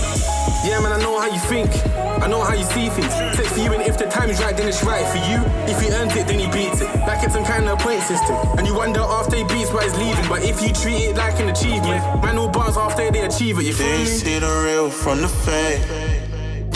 Yeah, 0.64 0.80
man, 0.80 0.92
I 0.92 0.98
know 0.98 1.18
how 1.18 1.26
you 1.26 1.40
think. 1.50 1.70
I 2.22 2.28
know 2.28 2.42
how 2.42 2.54
you 2.54 2.64
see 2.64 2.88
things. 2.88 3.12
Sex 3.36 3.52
for 3.52 3.60
you, 3.60 3.72
and 3.72 3.82
if 3.82 3.98
the 3.98 4.06
time's 4.06 4.40
right, 4.40 4.56
then 4.56 4.68
it's 4.68 4.82
right 4.84 5.06
for 5.06 5.18
you. 5.30 5.38
If 5.66 5.80
he 5.82 5.90
earns 5.90 6.14
it, 6.14 6.26
then 6.26 6.38
he 6.38 6.46
beats 6.50 6.80
it. 6.80 6.88
Like 7.06 7.22
it's 7.24 7.34
some 7.34 7.44
kind 7.44 7.68
of 7.68 7.78
point 7.78 8.02
system. 8.02 8.36
And 8.58 8.66
you 8.66 8.74
wonder 8.74 9.00
after 9.00 9.36
he 9.36 9.44
beats 9.44 9.72
why 9.72 9.84
he's 9.84 9.96
leaving. 9.98 10.28
But 10.28 10.44
if 10.44 10.62
you 10.62 10.72
treat 10.72 11.10
it 11.10 11.16
like 11.16 11.38
an 11.40 11.50
achievement, 11.50 12.02
man 12.22 12.36
will 12.36 12.48
bounce 12.48 12.76
after 12.76 13.10
they 13.10 13.20
achieve 13.26 13.58
it. 13.58 13.64
You 13.64 13.74
feel 13.74 13.98
me? 13.98 14.06
see 14.06 14.38
the 14.38 14.62
real 14.64 14.88
from 14.88 15.22
the 15.22 15.28
fake? 15.28 16.15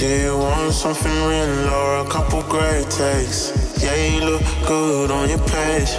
Do 0.00 0.08
you 0.08 0.38
want 0.38 0.72
something 0.72 1.12
real 1.28 1.68
or 1.68 1.98
a 1.98 2.08
couple 2.08 2.40
great 2.44 2.88
takes? 2.88 3.52
Yeah, 3.84 3.94
you 3.96 4.24
look 4.24 4.42
good 4.66 5.10
on 5.10 5.28
your 5.28 5.40
page. 5.40 5.92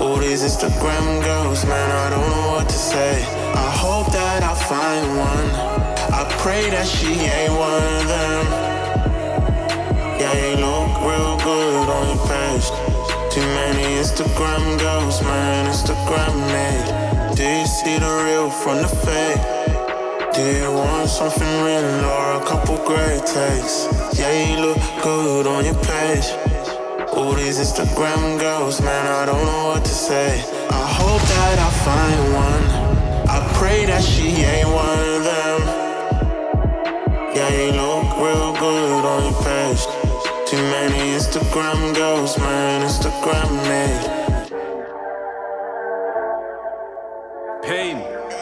All 0.00 0.16
these 0.16 0.42
Instagram 0.42 1.22
girls, 1.22 1.66
man, 1.66 1.90
I 1.90 2.08
don't 2.08 2.30
know 2.30 2.52
what 2.52 2.66
to 2.66 2.74
say. 2.74 3.22
I 3.52 3.70
hope 3.76 4.10
that 4.12 4.42
I 4.42 4.54
find 4.54 5.06
one. 5.18 5.48
I 6.16 6.24
pray 6.38 6.70
that 6.70 6.86
she 6.86 7.12
ain't 7.12 7.52
one 7.52 7.84
of 8.00 8.06
them. 8.08 8.46
Yeah, 10.18 10.34
you 10.40 10.56
look 10.64 10.88
real 11.04 11.36
good 11.44 11.88
on 11.92 12.16
your 12.16 12.26
page. 12.26 12.68
Too 13.34 13.44
many 13.60 14.00
Instagram 14.00 14.78
girls, 14.78 15.20
man, 15.20 15.70
Instagram 15.70 16.36
me. 16.54 17.36
Do 17.36 17.44
you 17.44 17.66
see 17.66 17.98
the 17.98 18.24
real 18.24 18.48
from 18.48 18.78
the 18.80 18.88
fake? 18.88 19.59
Do 20.32 20.42
you 20.42 20.70
want 20.70 21.08
something 21.08 21.64
real 21.64 22.04
or 22.04 22.40
a 22.40 22.44
couple 22.46 22.76
great 22.86 23.26
takes? 23.26 23.88
Yeah, 24.16 24.30
you 24.30 24.64
look 24.64 24.78
good 25.02 25.46
on 25.48 25.64
your 25.64 25.74
page. 25.74 26.26
All 27.14 27.32
these 27.32 27.58
Instagram 27.58 28.38
girls, 28.38 28.80
man, 28.80 29.06
I 29.08 29.26
don't 29.26 29.44
know 29.44 29.66
what 29.66 29.84
to 29.84 29.90
say. 29.90 30.38
I 30.70 30.86
hope 30.98 31.20
that 31.20 31.58
I 31.58 31.70
find 31.84 32.22
one. 32.32 32.64
I 33.28 33.52
pray 33.58 33.86
that 33.86 34.04
she 34.04 34.28
ain't 34.42 34.68
one 34.68 34.98
of 35.16 35.24
them. 35.24 35.60
Yeah, 37.34 37.50
you 37.50 37.72
look 37.72 38.16
real 38.18 38.52
good 38.54 39.04
on 39.04 39.22
your 39.24 39.42
page. 39.42 39.82
Too 40.48 40.62
many 40.62 41.18
Instagram 41.18 41.92
girls, 41.96 42.38
man, 42.38 42.86
Instagram 42.86 43.50
me. 43.66 44.19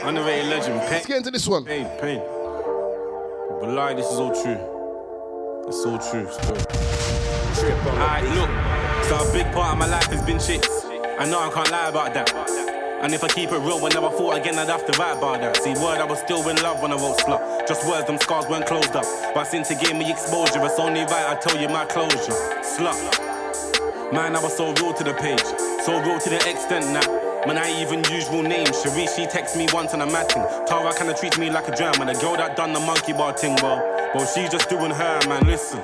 Underrated 0.08 0.46
legend. 0.46 0.80
Pain. 0.80 0.90
Let's 0.90 1.06
get 1.06 1.16
into 1.18 1.30
this 1.30 1.46
one. 1.46 1.64
Pain, 1.64 1.86
pain. 2.00 2.18
But 3.60 3.68
lie, 3.68 3.92
this 3.92 4.06
is 4.10 4.18
all 4.18 4.32
true. 4.32 4.58
It's 5.68 5.84
all 5.84 5.98
true. 5.98 6.26
Still. 7.52 7.76
Alright, 7.92 8.24
look. 8.24 8.48
So 9.04 9.16
a 9.18 9.32
big 9.34 9.52
part 9.52 9.72
of 9.72 9.78
my 9.78 9.86
life 9.86 10.06
has 10.06 10.22
been 10.22 10.40
shit. 10.40 10.66
I 11.18 11.28
know 11.28 11.40
I 11.40 11.50
can't 11.52 11.70
lie 11.70 11.88
about 11.88 12.14
that. 12.14 12.32
And 13.02 13.12
if 13.12 13.22
I 13.22 13.28
keep 13.28 13.52
it 13.52 13.58
real, 13.58 13.80
whenever 13.80 14.06
I 14.06 14.10
thought 14.10 14.38
again, 14.38 14.58
I'd 14.58 14.68
have 14.68 14.86
to 14.86 14.98
write 14.98 15.18
about 15.18 15.40
that. 15.40 15.58
See, 15.58 15.74
word, 15.74 16.00
I 16.00 16.04
was 16.04 16.20
still 16.20 16.48
in 16.48 16.56
love 16.62 16.80
when 16.80 16.90
I 16.90 16.96
wrote 16.96 17.18
slut. 17.18 17.68
Just 17.68 17.86
words, 17.86 18.06
them 18.06 18.18
scars 18.18 18.46
weren't 18.48 18.66
closed 18.66 18.96
up. 18.96 19.04
But 19.34 19.44
since 19.44 19.70
it 19.70 19.78
gave 19.80 19.94
me 19.94 20.10
exposure, 20.10 20.64
it's 20.64 20.78
only 20.78 21.02
right 21.02 21.28
I 21.28 21.34
tell 21.36 21.60
you 21.60 21.68
my 21.68 21.84
closure. 21.84 22.32
Slut. 22.64 22.96
Man, 24.12 24.34
I 24.34 24.40
was 24.40 24.56
so 24.56 24.72
real 24.72 24.94
to 24.94 25.04
the 25.04 25.12
page. 25.12 25.44
So 25.84 26.00
real 26.00 26.18
to 26.18 26.30
the 26.30 26.36
extent 26.48 26.86
that 26.96 27.27
Man, 27.48 27.56
I 27.56 27.80
even 27.80 28.04
usual 28.12 28.42
names. 28.42 28.82
Cherie, 28.82 29.06
she 29.16 29.24
texts 29.24 29.56
me 29.56 29.66
once 29.72 29.94
and 29.94 30.02
I'm 30.02 30.12
matting. 30.12 30.44
Tara 30.66 30.92
kinda 30.92 31.14
treats 31.14 31.38
me 31.38 31.48
like 31.48 31.66
a 31.66 31.74
German. 31.74 32.08
The 32.08 32.20
girl 32.20 32.36
that 32.36 32.56
done 32.58 32.74
the 32.74 32.80
monkey 32.80 33.14
bar 33.14 33.32
thing, 33.32 33.56
well, 33.62 33.78
well, 34.14 34.26
she's 34.26 34.50
just 34.50 34.68
doing 34.68 34.90
her, 34.90 35.20
man. 35.26 35.46
Listen. 35.46 35.80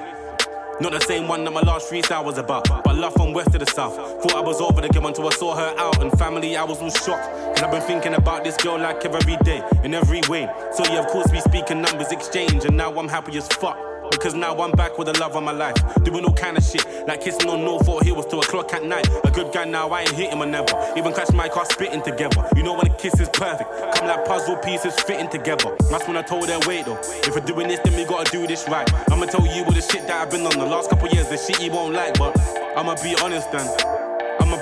Not 0.83 0.93
the 0.93 1.01
same 1.01 1.27
one 1.27 1.43
that 1.45 1.53
my 1.53 1.63
last 1.63 1.91
freestyle 1.91 2.23
was 2.23 2.37
about, 2.37 2.69
but 2.85 2.97
love 2.97 3.15
from 3.15 3.33
west 3.33 3.53
to 3.53 3.59
the 3.59 3.65
south. 3.65 3.97
Thought 3.97 4.35
I 4.35 4.41
was 4.41 4.61
over 4.61 4.83
the 4.83 4.91
girl 4.91 5.07
until 5.07 5.27
I 5.27 5.31
saw 5.31 5.57
her 5.57 5.75
out, 5.79 6.03
and 6.03 6.13
family, 6.19 6.55
I 6.55 6.65
was 6.65 6.83
all 6.83 6.91
shocked. 6.91 7.25
Cause 7.55 7.63
I've 7.63 7.71
been 7.71 7.81
thinking 7.81 8.13
about 8.13 8.45
this 8.45 8.59
girl 8.59 8.79
like 8.79 9.03
every 9.03 9.37
day, 9.39 9.63
in 9.85 9.95
every 9.95 10.21
way. 10.29 10.47
So 10.75 10.85
yeah, 10.93 10.99
of 10.99 11.07
course 11.07 11.33
we 11.33 11.41
speak 11.41 11.71
and 11.71 11.81
numbers 11.81 12.13
exchange, 12.13 12.67
and 12.67 12.77
now 12.77 12.93
I'm 12.93 13.09
happy 13.09 13.39
as 13.39 13.49
fuck. 13.49 13.94
Because 14.15 14.35
now 14.35 14.57
I'm 14.57 14.71
back 14.73 14.97
with 14.97 15.13
the 15.13 15.19
love 15.19 15.37
of 15.37 15.43
my 15.43 15.53
life. 15.53 15.75
Doing 16.05 16.25
all 16.25 16.33
kind 16.33 16.57
of 16.57 16.65
shit, 16.65 16.87
like 17.07 17.21
kissing 17.21 17.51
on 17.51 17.65
no 17.65 17.79
Hill 18.01 18.17
was 18.17 18.27
till 18.27 18.41
o'clock 18.41 18.73
at 18.73 18.85
night. 18.85 19.09
A 19.25 19.31
good 19.31 19.53
guy 19.53 19.65
now, 19.65 19.89
I 19.89 20.03
ain't 20.03 20.13
hitting 20.13 20.39
my 20.39 20.45
never. 20.45 20.73
Even 20.97 21.13
catch 21.13 21.33
my 21.33 21.49
car 21.49 21.65
spitting 21.67 22.03
together. 22.03 22.49
You 22.57 22.63
know 22.63 22.75
when 22.75 22.87
a 22.87 22.95
kiss 22.97 23.19
is 23.21 23.29
perfect, 23.29 23.69
come 23.95 24.07
like 24.07 24.25
puzzle 24.25 24.57
pieces 24.57 24.95
fitting 25.01 25.29
together. 25.29 25.77
That's 25.91 26.07
when 26.07 26.17
I 26.17 26.23
told 26.23 26.49
her, 26.49 26.59
wait 26.67 26.87
though. 26.87 26.99
If 27.27 27.35
we're 27.35 27.41
doing 27.41 27.69
this, 27.69 27.81
then 27.81 27.95
we 27.97 28.05
gotta 28.05 28.31
do 28.31 28.47
this 28.47 28.69
right. 28.69 28.89
I'ma 29.11 29.27
tell 29.27 29.45
you 29.47 29.65
all 29.65 29.73
the 29.73 29.83
shit 29.83 30.07
that 30.07 30.23
I've 30.23 30.31
been 30.31 30.47
on 30.47 30.59
the 30.59 30.67
last 30.67 30.91
couple 30.91 31.09
years, 31.09 31.29
the 31.29 31.37
shit 31.37 31.61
you 31.61 31.73
won't 31.73 31.95
like, 31.95 32.19
but 32.19 32.39
I'ma 32.77 32.95
be 33.03 33.17
honest 33.23 33.51
I'ma 33.53 33.94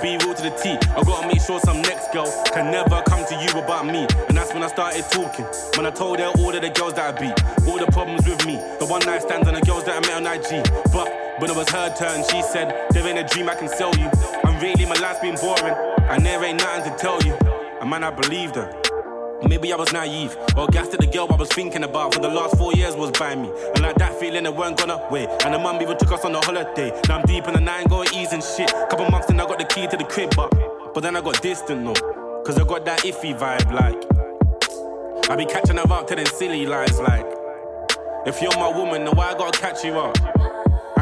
be 0.03 0.17
real 0.17 0.33
to 0.33 0.43
the 0.43 0.49
T. 0.61 0.71
I 0.71 1.01
gotta 1.01 1.27
make 1.27 1.41
sure 1.41 1.61
some 1.61 1.81
next 1.81 2.11
girl 2.11 2.27
can 2.53 2.69
never 2.69 3.01
come 3.03 3.25
to 3.25 3.35
you 3.39 3.57
about 3.57 3.85
me. 3.85 4.05
And 4.27 4.35
that's 4.35 4.53
when 4.53 4.61
I 4.61 4.67
started 4.67 5.05
talking. 5.09 5.45
When 5.77 5.85
I 5.85 5.91
told 5.91 6.19
her 6.19 6.27
all 6.27 6.53
of 6.53 6.61
the 6.61 6.69
girls 6.69 6.95
that 6.95 7.15
I 7.15 7.19
beat, 7.19 7.39
all 7.65 7.79
the 7.79 7.89
problems 7.89 8.27
with 8.27 8.45
me, 8.45 8.55
the 8.79 8.85
one 8.85 8.99
night 9.05 9.21
stands 9.21 9.47
and 9.47 9.55
the 9.55 9.61
girls 9.61 9.85
that 9.85 9.95
I 9.95 10.01
met 10.01 10.19
on 10.19 10.27
IG. 10.27 10.67
But 10.91 11.07
when 11.39 11.49
it 11.49 11.55
was 11.55 11.69
her 11.69 11.95
turn, 11.95 12.21
she 12.29 12.41
said, 12.41 12.91
There 12.91 13.07
ain't 13.07 13.17
a 13.17 13.23
dream 13.23 13.47
I 13.47 13.55
can 13.55 13.69
sell 13.69 13.95
you. 13.95 14.11
And 14.43 14.61
really, 14.61 14.85
my 14.85 14.99
life's 14.99 15.21
been 15.21 15.35
boring, 15.35 15.75
and 16.11 16.25
there 16.25 16.43
ain't 16.43 16.59
nothing 16.59 16.91
to 16.91 16.97
tell 16.99 17.23
you. 17.23 17.37
And 17.79 17.89
man, 17.89 18.03
I 18.03 18.11
believed 18.11 18.55
her. 18.57 18.82
Maybe 19.47 19.71
I 19.73 19.75
was 19.75 19.91
naive 19.93 20.35
or 20.57 20.67
gassed 20.67 20.93
at 20.93 20.99
the 20.99 21.07
girl 21.07 21.27
I 21.29 21.35
was 21.35 21.49
thinking 21.49 21.83
about 21.83 22.13
for 22.13 22.19
the 22.19 22.29
last 22.29 22.57
four 22.57 22.73
years 22.73 22.95
was 22.95 23.11
by 23.11 23.35
me. 23.35 23.49
And 23.75 23.81
like 23.81 23.95
that 23.95 24.19
feeling, 24.19 24.45
it 24.45 24.55
weren't 24.55 24.77
gonna 24.77 25.01
wait. 25.11 25.29
And 25.43 25.53
the 25.53 25.59
mum 25.59 25.81
even 25.81 25.97
took 25.97 26.11
us 26.11 26.25
on 26.25 26.35
a 26.35 26.41
holiday. 26.45 26.91
Now 27.07 27.19
I'm 27.19 27.25
deep 27.25 27.47
in 27.47 27.53
the 27.53 27.61
nine, 27.61 27.85
go 27.87 28.03
ease 28.13 28.33
and 28.33 28.43
shit. 28.43 28.69
Couple 28.89 29.09
months 29.09 29.29
and 29.29 29.39
I 29.41 29.45
got 29.45 29.59
the 29.59 29.65
key 29.65 29.87
to 29.87 29.97
the 29.97 30.05
crib, 30.05 30.35
but 30.35 30.49
but 30.93 31.01
then 31.01 31.15
I 31.15 31.21
got 31.21 31.41
distant 31.41 31.85
though. 31.85 32.41
Cause 32.43 32.59
I 32.59 32.65
got 32.65 32.85
that 32.85 32.99
iffy 32.99 33.37
vibe, 33.37 33.71
like. 33.71 35.29
I 35.29 35.35
be 35.35 35.45
catching 35.45 35.77
her 35.77 35.91
up 35.91 36.07
to 36.07 36.15
them 36.15 36.25
silly 36.25 36.65
lies, 36.65 36.99
like. 36.99 37.25
If 38.25 38.41
you're 38.41 38.55
my 38.57 38.69
woman, 38.69 39.05
then 39.05 39.15
why 39.15 39.31
I 39.31 39.37
gotta 39.37 39.57
catch 39.57 39.83
you 39.83 39.93
up? 39.93 40.42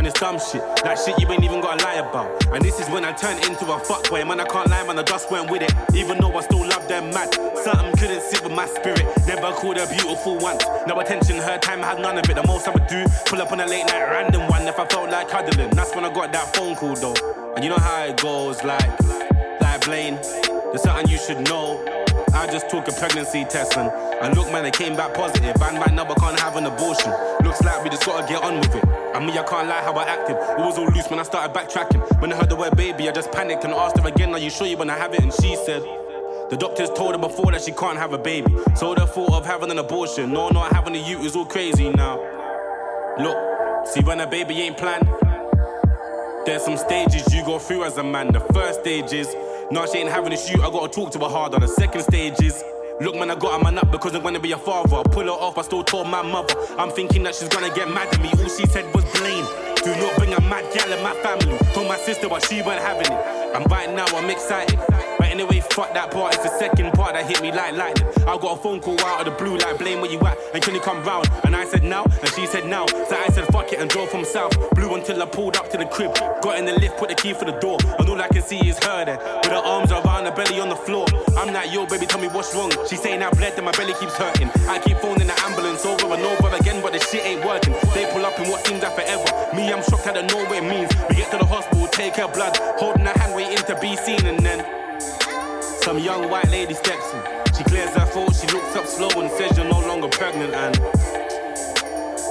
And 0.01 0.07
it's 0.07 0.19
dumb 0.19 0.39
shit, 0.39 0.63
that 0.81 0.97
shit 0.97 1.13
you 1.19 1.29
ain't 1.31 1.43
even 1.43 1.61
gotta 1.61 1.85
lie 1.85 2.01
about. 2.01 2.43
And 2.47 2.65
this 2.65 2.79
is 2.79 2.89
when 2.89 3.05
I 3.05 3.11
turned 3.11 3.37
into 3.45 3.65
a 3.65 3.79
fuckboy, 3.79 4.27
man. 4.27 4.39
I 4.39 4.45
can't 4.45 4.67
lie, 4.67 4.81
man. 4.81 4.97
I 4.97 5.03
just 5.03 5.29
went 5.29 5.51
with 5.51 5.61
it, 5.61 5.71
even 5.93 6.17
though 6.17 6.35
I 6.35 6.41
still 6.41 6.65
love 6.67 6.87
them 6.87 7.11
mad. 7.11 7.31
Something 7.63 7.95
couldn't 7.99 8.23
sit 8.23 8.41
with 8.41 8.51
my 8.51 8.65
spirit. 8.65 9.05
Never 9.27 9.51
called 9.51 9.77
her 9.77 9.85
beautiful 9.85 10.39
once. 10.39 10.65
No 10.87 10.99
attention, 10.99 11.35
her 11.35 11.59
time 11.59 11.81
had 11.81 11.99
none 11.99 12.17
of 12.17 12.27
it. 12.27 12.33
The 12.33 12.41
most 12.47 12.67
I 12.67 12.71
would 12.71 12.87
do, 12.87 13.05
pull 13.27 13.43
up 13.43 13.51
on 13.51 13.59
a 13.59 13.67
late 13.67 13.85
night 13.85 14.01
random 14.01 14.47
one 14.49 14.67
if 14.67 14.79
I 14.79 14.87
felt 14.87 15.11
like 15.11 15.29
cuddling. 15.29 15.69
That's 15.69 15.93
when 15.93 16.03
I 16.03 16.11
got 16.11 16.31
that 16.33 16.55
phone 16.55 16.75
call 16.75 16.95
though. 16.95 17.53
And 17.55 17.63
you 17.63 17.69
know 17.69 17.77
how 17.77 18.03
it 18.05 18.19
goes, 18.19 18.63
like, 18.63 18.89
like 19.61 19.85
Blaine. 19.85 20.15
There's 20.15 20.81
something 20.81 21.09
you 21.09 21.19
should 21.19 21.47
know. 21.47 22.00
I 22.41 22.47
just 22.47 22.71
took 22.71 22.87
a 22.87 22.91
pregnancy 22.91 23.45
test 23.45 23.77
and, 23.77 23.87
I 23.87 24.33
look, 24.33 24.51
man, 24.51 24.65
it 24.65 24.73
came 24.73 24.95
back 24.95 25.13
positive. 25.13 25.55
And 25.61 25.95
now 25.95 26.05
I 26.05 26.13
can't 26.15 26.39
have 26.39 26.55
an 26.55 26.65
abortion. 26.65 27.13
Looks 27.43 27.61
like 27.61 27.83
we 27.83 27.91
just 27.91 28.03
gotta 28.03 28.27
get 28.27 28.43
on 28.43 28.57
with 28.57 28.73
it. 28.73 28.83
And 28.83 29.27
me, 29.27 29.37
I 29.37 29.43
can't 29.43 29.67
lie 29.67 29.83
how 29.83 29.93
I 29.93 30.05
acted. 30.05 30.37
It 30.37 30.57
was 30.57 30.79
all 30.79 30.87
loose 30.87 31.07
when 31.07 31.19
I 31.19 31.23
started 31.23 31.55
backtracking. 31.55 32.19
When 32.19 32.33
I 32.33 32.37
heard 32.37 32.49
the 32.49 32.55
word 32.55 32.75
baby, 32.75 33.07
I 33.07 33.11
just 33.11 33.31
panicked 33.31 33.63
and 33.63 33.73
asked 33.73 33.99
her 33.99 34.07
again, 34.07 34.33
Are 34.33 34.39
you 34.39 34.49
sure 34.49 34.65
you 34.65 34.75
wanna 34.75 34.93
have 34.93 35.13
it? 35.13 35.21
And 35.21 35.31
she 35.31 35.55
said, 35.55 35.83
the 36.49 36.57
doctors 36.57 36.89
told 36.89 37.13
her 37.13 37.19
before 37.19 37.51
that 37.51 37.61
she 37.61 37.71
can't 37.73 37.97
have 37.99 38.11
a 38.11 38.17
baby. 38.17 38.51
So 38.75 38.95
the 38.95 39.05
thought 39.05 39.33
of 39.33 39.45
having 39.45 39.69
an 39.69 39.77
abortion, 39.77 40.33
no, 40.33 40.49
not 40.49 40.73
having 40.73 40.95
a 40.95 40.99
youth 40.99 41.23
is 41.23 41.35
all 41.35 41.45
crazy 41.45 41.89
now. 41.89 42.17
Look, 43.19 43.87
see 43.87 44.01
when 44.01 44.19
a 44.19 44.27
baby 44.27 44.55
ain't 44.55 44.77
planned, 44.77 45.07
there's 46.45 46.63
some 46.63 46.75
stages 46.75 47.31
you 47.33 47.45
go 47.45 47.59
through 47.59 47.83
as 47.83 47.97
a 47.97 48.03
man. 48.03 48.33
The 48.33 48.39
first 48.53 48.81
stage 48.81 49.13
is, 49.13 49.27
no, 49.71 49.85
she 49.85 49.99
ain't 49.99 50.09
having 50.09 50.33
a 50.33 50.37
shoot, 50.37 50.59
I 50.61 50.69
gotta 50.69 50.89
talk 50.89 51.11
to 51.13 51.19
her 51.19 51.29
harder. 51.29 51.59
The 51.59 51.67
second 51.67 52.03
stage 52.03 52.41
is, 52.41 52.61
look, 52.99 53.15
man, 53.15 53.31
I 53.31 53.35
got 53.35 53.57
her 53.57 53.63
man 53.63 53.77
up 53.77 53.91
because 53.91 54.13
I'm 54.13 54.21
gonna 54.21 54.39
be 54.39 54.51
a 54.51 54.57
father. 54.57 54.97
I 54.97 55.03
pull 55.03 55.23
her 55.23 55.29
off, 55.29 55.57
I 55.57 55.61
still 55.61 55.83
told 55.83 56.07
my 56.07 56.21
mother. 56.21 56.53
I'm 56.77 56.91
thinking 56.91 57.23
that 57.23 57.35
she's 57.35 57.47
gonna 57.47 57.73
get 57.73 57.89
mad 57.89 58.13
at 58.13 58.21
me. 58.21 58.29
All 58.29 58.49
she 58.49 58.65
said 58.67 58.93
was 58.93 59.05
Blaine. 59.17 59.45
Do 59.83 59.95
not 59.95 60.15
bring 60.17 60.33
a 60.33 60.41
mad 60.41 60.65
gal 60.73 60.91
in 60.91 61.01
my 61.01 61.13
family. 61.23 61.57
Told 61.73 61.87
my 61.87 61.97
sister, 61.97 62.29
but 62.29 62.45
she 62.45 62.61
weren't 62.61 62.81
having 62.81 63.07
it. 63.07 63.55
And 63.55 63.69
right 63.71 63.89
now, 63.89 64.05
I'm 64.07 64.29
excited. 64.29 64.77
Anyway, 65.31 65.61
fuck 65.71 65.93
that 65.93 66.11
part. 66.11 66.35
It's 66.35 66.43
the 66.43 66.49
second 66.59 66.91
part 66.91 67.13
that 67.13 67.25
hit 67.25 67.41
me 67.41 67.53
like 67.53 67.73
lightning. 67.73 68.05
I 68.27 68.37
got 68.37 68.59
a 68.59 68.61
phone 68.61 68.81
call 68.81 68.99
out 68.99 69.25
of 69.25 69.31
the 69.31 69.39
blue, 69.41 69.55
like 69.57 69.77
Blaine 69.79 70.01
where 70.01 70.11
you 70.11 70.19
at, 70.19 70.37
and 70.53 70.61
can 70.61 70.75
you 70.75 70.81
come 70.81 71.01
round? 71.05 71.29
And 71.45 71.55
I 71.55 71.63
said 71.63 71.83
now, 71.85 72.03
and 72.03 72.29
she 72.35 72.45
said 72.45 72.67
now. 72.67 72.85
So 72.85 73.15
I 73.15 73.27
said 73.31 73.47
fuck 73.47 73.71
it 73.71 73.79
and 73.79 73.89
drove 73.89 74.09
from 74.09 74.25
south. 74.25 74.51
Blue 74.75 74.93
until 74.93 75.23
I 75.23 75.25
pulled 75.25 75.55
up 75.55 75.69
to 75.71 75.77
the 75.77 75.85
crib. 75.85 76.13
Got 76.41 76.59
in 76.59 76.65
the 76.65 76.73
lift, 76.73 76.97
put 76.97 77.07
the 77.07 77.15
key 77.15 77.31
for 77.33 77.45
the 77.45 77.57
door, 77.63 77.77
and 77.97 78.09
all 78.09 78.21
I 78.21 78.27
can 78.27 78.41
see 78.41 78.59
is 78.59 78.77
her 78.83 79.05
there, 79.05 79.17
with 79.41 79.51
her 79.51 79.63
arms 79.63 79.93
around 79.93 80.25
her 80.25 80.35
belly 80.35 80.59
on 80.59 80.67
the 80.67 80.75
floor. 80.75 81.07
I'm 81.37 81.53
like, 81.53 81.71
yo, 81.71 81.85
baby, 81.85 82.05
tell 82.07 82.19
me 82.19 82.27
what's 82.27 82.53
wrong. 82.53 82.71
She 82.89 82.97
saying 82.97 83.23
I 83.23 83.31
bled 83.31 83.53
and 83.55 83.63
my 83.63 83.71
belly 83.71 83.93
keeps 83.93 84.17
hurting. 84.17 84.51
I 84.67 84.79
keep 84.79 84.97
phoning 84.97 85.27
the 85.27 85.39
ambulance 85.47 85.85
over 85.85 86.13
and 86.13 86.23
over 86.23 86.53
again, 86.57 86.81
but 86.81 86.91
the 86.91 86.99
shit 86.99 87.23
ain't 87.25 87.45
working. 87.45 87.71
They 87.93 88.03
pull 88.11 88.25
up 88.25 88.37
in 88.37 88.51
what 88.51 88.67
seems 88.67 88.83
like 88.83 88.95
forever. 88.95 89.55
Me, 89.55 89.71
I'm 89.71 89.81
shocked, 89.83 90.07
I 90.07 90.11
don't 90.11 90.27
know 90.27 90.43
what 90.43 90.51
it 90.51 90.67
means. 90.67 90.91
We 91.07 91.15
get 91.15 91.31
to 91.31 91.37
the 91.37 91.45
hospital, 91.45 91.87
take 91.87 92.15
her 92.17 92.27
blood, 92.27 92.57
holding 92.75 93.05
her 93.05 93.17
hand, 93.17 93.33
waiting 93.33 93.63
to 93.63 93.79
be 93.79 93.95
seen, 93.95 94.25
and 94.25 94.37
then. 94.45 94.90
Some 95.83 95.97
young 95.97 96.29
white 96.29 96.49
lady 96.51 96.75
steps 96.75 97.11
in. 97.11 97.21
She 97.57 97.63
clears 97.63 97.89
her 97.95 98.05
throat, 98.05 98.35
she 98.35 98.45
looks 98.53 98.75
up 98.75 98.85
slow 98.85 99.09
and 99.19 99.31
says 99.31 99.57
you're 99.57 99.67
no 99.67 99.79
longer 99.79 100.07
pregnant. 100.09 100.53
And 100.53 100.79
man, 100.79 100.91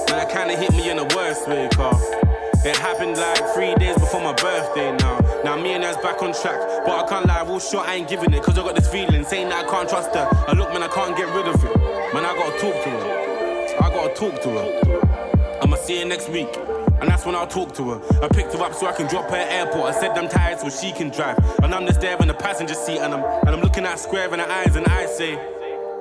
that 0.07 0.29
kinda 0.31 0.55
hit 0.55 0.71
me 0.71 0.89
in 0.89 0.97
the 0.97 1.05
worst 1.15 1.47
way, 1.49 1.67
car. 1.73 1.93
It 2.63 2.77
happened 2.77 3.17
like 3.17 3.43
three 3.53 3.75
days 3.75 3.95
before 3.95 4.21
my 4.21 4.33
birthday 4.33 4.95
now. 4.97 5.19
Now 5.43 5.57
me 5.57 5.73
and 5.73 5.83
her's 5.83 5.97
back 5.97 6.21
on 6.23 6.31
track. 6.33 6.59
But 6.85 7.03
I 7.03 7.09
can't 7.09 7.25
lie, 7.25 7.43
real 7.43 7.59
short, 7.59 7.89
I 7.89 7.95
ain't 7.95 8.07
giving 8.07 8.33
it. 8.33 8.41
Cause 8.41 8.57
I 8.57 8.63
got 8.63 8.75
this 8.75 8.87
feeling 8.87 9.25
saying 9.25 9.49
that 9.49 9.65
I 9.65 9.69
can't 9.69 9.89
trust 9.89 10.15
her. 10.15 10.29
I 10.47 10.53
look, 10.53 10.71
man, 10.71 10.83
I 10.83 10.87
can't 10.87 11.15
get 11.17 11.27
rid 11.35 11.47
of 11.47 11.55
it. 11.63 11.77
Man, 12.13 12.25
I 12.25 12.33
gotta 12.33 12.57
talk 12.57 12.83
to 12.83 12.89
her. 12.89 13.75
I 13.81 13.89
gotta 13.89 14.13
talk 14.13 14.41
to 14.43 14.49
her. 14.49 15.59
I'ma 15.61 15.75
see 15.75 15.99
you 15.99 16.05
next 16.05 16.29
week. 16.29 16.49
And 17.01 17.09
that's 17.09 17.25
when 17.25 17.35
I'll 17.35 17.47
talk 17.47 17.73
to 17.75 17.91
her. 17.91 18.23
I 18.23 18.27
picked 18.27 18.53
her 18.53 18.61
up 18.61 18.75
so 18.75 18.85
I 18.85 18.91
can 18.91 19.07
drop 19.07 19.29
her 19.31 19.35
at 19.35 19.51
airport. 19.51 19.95
I 19.95 19.99
said 19.99 20.11
I'm 20.11 20.29
tired 20.29 20.59
so 20.59 20.69
she 20.69 20.91
can 20.91 21.09
drive. 21.09 21.37
And 21.63 21.73
I'm 21.73 21.87
just 21.87 21.99
there 21.99 22.15
in 22.21 22.27
the 22.27 22.33
passenger 22.33 22.75
seat 22.75 22.99
and 22.99 23.13
I'm 23.13 23.23
and 23.23 23.49
I'm 23.49 23.61
looking 23.61 23.85
at 23.85 23.99
square 23.99 24.31
in 24.31 24.39
her 24.39 24.49
eyes 24.49 24.75
and 24.75 24.85
I 24.85 25.07
say, 25.07 25.35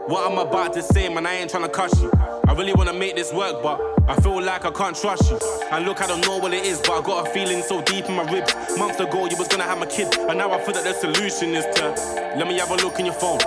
What 0.06 0.30
I'm 0.30 0.36
about 0.38 0.74
to 0.74 0.82
say, 0.82 1.08
man, 1.08 1.24
I 1.24 1.36
ain't 1.36 1.50
trying 1.50 1.62
to 1.62 1.70
cuss 1.70 2.00
you. 2.02 2.12
I 2.46 2.52
really 2.52 2.74
wanna 2.74 2.92
make 2.92 3.16
this 3.16 3.32
work, 3.32 3.62
but 3.62 3.80
I 4.08 4.20
feel 4.20 4.42
like 4.42 4.66
I 4.66 4.70
can't 4.70 4.94
trust 4.94 5.30
you. 5.30 5.38
And 5.70 5.86
look, 5.86 6.02
I 6.02 6.06
don't 6.06 6.20
know 6.26 6.36
what 6.36 6.52
it 6.52 6.66
is, 6.66 6.80
but 6.80 6.92
I 6.98 7.00
got 7.02 7.26
a 7.26 7.30
feeling 7.30 7.62
so 7.62 7.80
deep 7.80 8.04
in 8.04 8.16
my 8.16 8.30
ribs. 8.30 8.54
Months 8.76 9.00
ago, 9.00 9.26
you 9.26 9.36
was 9.38 9.48
gonna 9.48 9.64
have 9.64 9.78
my 9.78 9.86
kid, 9.86 10.14
and 10.18 10.36
now 10.36 10.52
I 10.52 10.60
feel 10.60 10.74
that 10.74 10.84
the 10.84 10.92
solution 10.92 11.54
is 11.54 11.64
to 11.76 11.90
let 12.36 12.46
me 12.46 12.58
have 12.58 12.70
a 12.70 12.76
look 12.76 12.98
in 12.98 13.06
your 13.06 13.14
phone. 13.14 13.40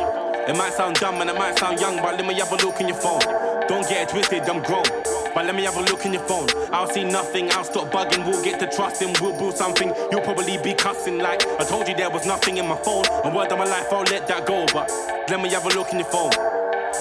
It 0.48 0.58
might 0.58 0.74
sound 0.74 0.96
dumb 0.96 1.22
and 1.22 1.30
it 1.30 1.38
might 1.38 1.60
sound 1.60 1.80
young, 1.80 1.98
but 1.98 2.16
let 2.16 2.26
me 2.26 2.34
have 2.36 2.52
a 2.52 2.56
look 2.66 2.82
in 2.82 2.88
your 2.88 2.98
phone. 2.98 3.22
Don't 3.68 3.88
get 3.88 4.04
it 4.04 4.10
twisted, 4.10 4.42
I'm 4.50 4.64
grown. 4.64 5.23
But 5.34 5.46
let 5.46 5.56
me 5.56 5.64
have 5.64 5.78
a 5.78 5.82
look 5.82 6.06
in 6.06 6.14
your 6.14 6.24
phone. 6.24 6.48
I'll 6.72 6.90
see 6.90 7.04
nothing, 7.04 7.52
I'll 7.52 7.64
stop 7.64 7.92
bugging. 7.92 8.26
We'll 8.26 8.44
get 8.44 8.60
to 8.60 8.68
trusting, 8.68 9.16
we'll 9.20 9.38
build 9.38 9.58
something. 9.58 9.94
You'll 10.12 10.22
probably 10.22 10.58
be 10.58 10.74
cussing 10.74 11.18
like 11.18 11.46
I 11.60 11.64
told 11.64 11.88
you 11.88 11.96
there 11.96 12.10
was 12.10 12.26
nothing 12.26 12.58
in 12.58 12.68
my 12.68 12.78
phone. 12.78 13.06
A 13.24 13.36
word 13.36 13.52
of 13.52 13.58
my 13.58 13.66
life, 13.66 13.88
I'll 13.92 14.04
let 14.04 14.28
that 14.28 14.46
go. 14.46 14.66
But 14.72 14.92
let 15.30 15.42
me 15.42 15.50
have 15.50 15.66
a 15.66 15.70
look 15.70 15.92
in 15.92 16.00
your 16.00 16.10
phone. 16.10 16.32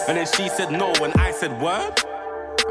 And 0.08 0.16
then 0.16 0.26
she 0.26 0.48
said 0.48 0.70
no, 0.70 0.92
and 0.94 1.12
I 1.14 1.30
said, 1.30 1.60
Word? 1.60 2.11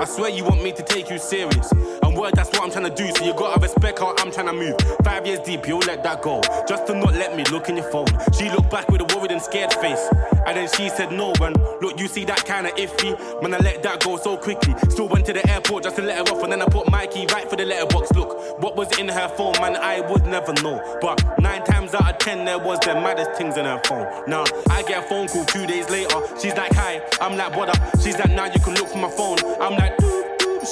I 0.02 0.06
swear 0.06 0.32
you 0.32 0.44
want 0.44 0.64
me 0.64 0.72
to 0.72 0.82
take 0.82 1.12
you 1.12 1.20
serious. 1.20 1.72
And 1.72 2.18
word, 2.18 2.34
that's 2.34 2.50
what 2.50 2.64
I'm 2.64 2.72
trying 2.72 2.90
to 2.90 2.96
do. 2.96 3.08
So 3.14 3.24
you 3.24 3.36
gotta 3.36 3.62
respect 3.62 4.00
how 4.00 4.16
I'm 4.18 4.32
trying 4.32 4.48
to 4.48 4.54
move. 4.54 4.76
Five 5.04 5.28
years 5.28 5.38
deep, 5.42 5.68
you'll 5.68 5.78
let 5.82 6.02
that 6.02 6.24
go. 6.24 6.42
Just 6.68 6.88
to 6.88 6.96
not 6.96 7.14
let 7.14 7.38
me 7.38 7.44
look 7.52 7.70
in 7.70 7.78
your 7.78 7.90
phone. 7.92 8.08
She 8.34 8.50
looked 8.50 8.72
back 8.72 8.90
with 8.90 9.02
a 9.02 9.16
worried 9.16 9.30
and 9.30 9.40
scared 9.40 9.72
face. 9.76 10.04
And 10.48 10.58
then 10.58 10.68
she 10.76 10.90
said 10.90 11.12
no, 11.12 11.34
and 11.40 11.56
look, 11.84 12.00
you 12.00 12.08
see 12.08 12.26
that 12.26 12.46
kinda 12.46 12.72
iffy. 12.72 13.14
Man, 13.44 13.54
I 13.54 13.60
let 13.60 13.84
that 13.84 14.04
go 14.04 14.18
so 14.18 14.38
quickly. 14.38 14.74
Still 14.90 15.08
went 15.08 15.28
to 15.28 15.34
the 15.34 15.48
airport 15.48 15.84
just 15.84 15.98
to 15.98 16.02
let 16.02 16.28
her 16.28 16.34
off, 16.34 16.42
and 16.42 16.52
then 16.52 16.64
I 16.64 16.66
put 16.66 16.90
Mikey 16.90 17.28
right 17.28 17.48
for 17.48 17.56
the 17.56 17.66
letterbox. 17.66 18.12
Look, 18.14 18.60
what 18.60 18.76
was 18.76 18.92
in 18.98 19.08
her 19.08 19.28
phone, 19.38 19.54
man, 19.62 19.76
I 19.76 20.02
would 20.02 20.26
never 20.26 20.54
know. 20.64 20.82
But 21.00 21.40
nine 21.40 21.64
times 21.64 21.94
out 21.94 22.10
of 22.10 22.18
ten, 22.18 22.44
there 22.46 22.58
was 22.58 22.80
the 22.80 22.96
maddest 22.96 23.34
things 23.34 23.56
in 23.56 23.66
her 23.66 23.80
phone. 23.86 24.08
Now, 24.28 24.46
I 24.68 24.82
get 24.82 25.06
a 25.06 25.08
phone 25.08 25.28
call 25.28 25.46
two 25.46 25.68
days 25.68 25.92
later. 25.92 26.20
She's 26.42 26.56
like, 26.56 26.74
hi, 26.74 27.02
I'm 27.22 27.38
like, 27.38 27.56
what 27.56 27.70
up? 27.70 28.02
She's 28.02 28.18
like, 28.18 28.32
now 28.32 28.46
you 28.46 28.60
can 28.60 28.74
look 28.74 28.88
for 28.88 28.98
my 28.98 29.12
phone. 29.12 29.38
I'm 29.62 29.78
like, 29.78 29.91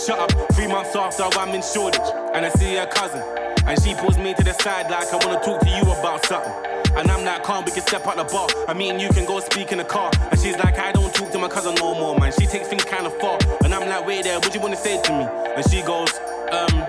shut 0.06 0.20
up. 0.20 0.32
Three 0.54 0.68
months 0.68 0.96
after, 0.96 1.24
I'm 1.24 1.54
in 1.54 1.62
Shoreditch, 1.62 2.02
and 2.34 2.46
I 2.46 2.50
see 2.50 2.76
her 2.76 2.88
cousin. 2.88 3.22
And 3.68 3.82
she 3.82 3.94
pulls 3.96 4.18
me 4.18 4.34
to 4.34 4.44
the 4.44 4.54
side 4.54 4.90
like 4.90 5.14
I 5.14 5.26
wanna 5.26 5.40
talk 5.44 5.62
to 5.62 5.70
you 5.70 5.82
about 5.82 6.26
something. 6.26 6.54
And 6.96 7.12
I'm 7.12 7.24
like, 7.24 7.44
calm, 7.44 7.66
we 7.66 7.72
can 7.72 7.82
step 7.82 8.06
out 8.08 8.18
the 8.18 8.24
bar. 8.24 8.48
I 8.68 8.74
mean, 8.74 9.00
you 9.00 9.10
can 9.10 9.26
go 9.26 9.40
speak 9.40 9.72
in 9.72 9.78
the 9.78 9.84
car. 9.84 10.12
And 10.32 10.40
she's 10.40 10.58
like, 10.58 10.80
I 10.80 10.92
don't 10.92 11.14
talk 11.14 11.32
to 11.32 11.38
my 11.38 11.48
cousin 11.48 11.76
no 11.76 11.94
more, 11.94 12.18
man. 12.18 12.32
She 12.32 12.48
takes 12.48 12.68
things 12.68 12.86
kinda 12.86 13.10
far. 13.10 13.38
And 13.64 13.74
I'm 13.74 13.88
like, 13.88 14.06
wait 14.06 14.24
there, 14.24 14.40
what 14.40 14.54
you 14.54 14.60
wanna 14.60 14.76
say 14.78 15.02
to 15.02 15.12
me? 15.12 15.26
And 15.56 15.70
she 15.70 15.82
goes, 15.82 16.12
um, 16.52 16.86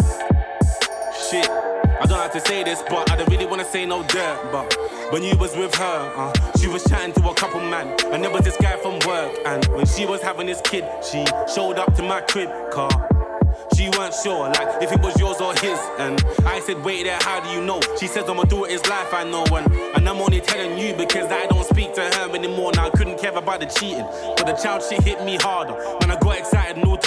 shit. 1.28 1.89
I 2.00 2.06
don't 2.06 2.18
have 2.18 2.32
to 2.32 2.40
say 2.40 2.64
this, 2.64 2.82
but 2.88 3.10
I 3.10 3.16
don't 3.16 3.28
really 3.28 3.46
wanna 3.46 3.64
say 3.64 3.84
no 3.84 4.02
dirt. 4.04 4.48
But 4.50 4.72
when 5.12 5.22
you 5.22 5.36
was 5.36 5.54
with 5.56 5.74
her, 5.74 6.12
uh, 6.16 6.32
she 6.58 6.66
was 6.66 6.82
chatting 6.84 7.12
to 7.14 7.28
a 7.28 7.34
couple 7.34 7.60
man, 7.60 7.96
and 8.12 8.22
there 8.24 8.30
was 8.30 8.42
this 8.42 8.56
guy 8.56 8.76
from 8.76 8.98
work. 9.06 9.36
And 9.44 9.64
when 9.66 9.86
she 9.86 10.06
was 10.06 10.22
having 10.22 10.46
this 10.46 10.60
kid, 10.62 10.84
she 11.04 11.24
showed 11.54 11.78
up 11.78 11.94
to 11.96 12.02
my 12.02 12.20
crib 12.22 12.50
car. 12.72 12.90
she 13.76 13.88
weren't 13.90 14.14
sure, 14.14 14.48
like 14.48 14.82
if 14.82 14.92
it 14.92 15.00
was 15.00 15.18
yours 15.18 15.40
or 15.40 15.52
his. 15.54 15.78
And 15.98 16.22
I 16.46 16.60
said, 16.60 16.82
wait 16.84 17.04
there, 17.04 17.18
how 17.20 17.40
do 17.40 17.50
you 17.50 17.64
know? 17.64 17.80
She 17.98 18.06
says, 18.06 18.28
I'ma 18.28 18.44
do 18.44 18.64
it, 18.64 18.72
it's 18.72 18.88
life, 18.88 19.12
I 19.12 19.24
know. 19.24 19.44
And, 19.52 19.72
and 19.96 20.08
I'm 20.08 20.18
only 20.18 20.40
telling 20.40 20.78
you 20.78 20.94
because 20.94 21.30
I 21.30 21.46
don't 21.46 21.64
speak 21.64 21.94
to 21.94 22.02
her 22.02 22.34
anymore. 22.34 22.72
Now 22.74 22.86
I 22.86 22.90
couldn't 22.90 23.18
care 23.18 23.36
about 23.36 23.60
the 23.60 23.66
cheating, 23.66 24.06
but 24.36 24.46
the 24.46 24.52
child 24.54 24.82
shit 24.82 25.02
hit 25.02 25.24
me 25.24 25.36
harder. 25.36 25.72
When 25.72 26.10
I 26.10 26.18
got 26.18 26.29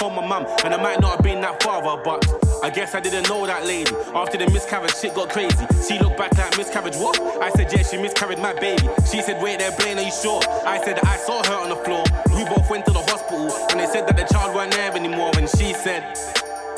my 0.09 0.25
mum, 0.25 0.45
and 0.63 0.73
I 0.73 0.81
might 0.81 0.99
not 0.99 1.15
have 1.15 1.23
been 1.23 1.41
that 1.41 1.61
father, 1.61 2.01
but 2.03 2.25
I 2.63 2.69
guess 2.69 2.95
I 2.95 2.99
didn't 2.99 3.29
know 3.29 3.45
that 3.45 3.65
lady. 3.65 3.91
After 4.13 4.37
the 4.37 4.49
miscarriage, 4.49 4.95
shit 4.95 5.13
got 5.13 5.29
crazy. 5.29 5.65
She 5.87 5.99
looked 5.99 6.17
back 6.17 6.37
like 6.37 6.57
miscarriage, 6.57 6.95
what? 6.95 7.19
I 7.41 7.49
said, 7.51 7.71
yeah, 7.71 7.83
she 7.83 7.97
miscarried 7.97 8.39
my 8.39 8.53
baby. 8.53 8.87
She 9.09 9.21
said, 9.21 9.41
wait 9.41 9.59
there, 9.59 9.71
Blaine, 9.77 9.97
are 9.97 10.03
you 10.03 10.11
sure? 10.11 10.41
I 10.65 10.83
said, 10.83 10.99
I 10.99 11.17
saw 11.17 11.43
her 11.43 11.55
on 11.55 11.69
the 11.69 11.75
floor. 11.77 12.03
We 12.35 12.45
both 12.45 12.69
went 12.69 12.85
to 12.85 12.91
the 12.91 13.01
hospital, 13.01 13.51
and 13.69 13.79
they 13.79 13.87
said 13.87 14.07
that 14.07 14.17
the 14.17 14.25
child 14.33 14.55
weren't 14.55 14.71
there 14.71 14.91
anymore. 14.93 15.31
And 15.35 15.49
she 15.49 15.73
said, 15.73 16.17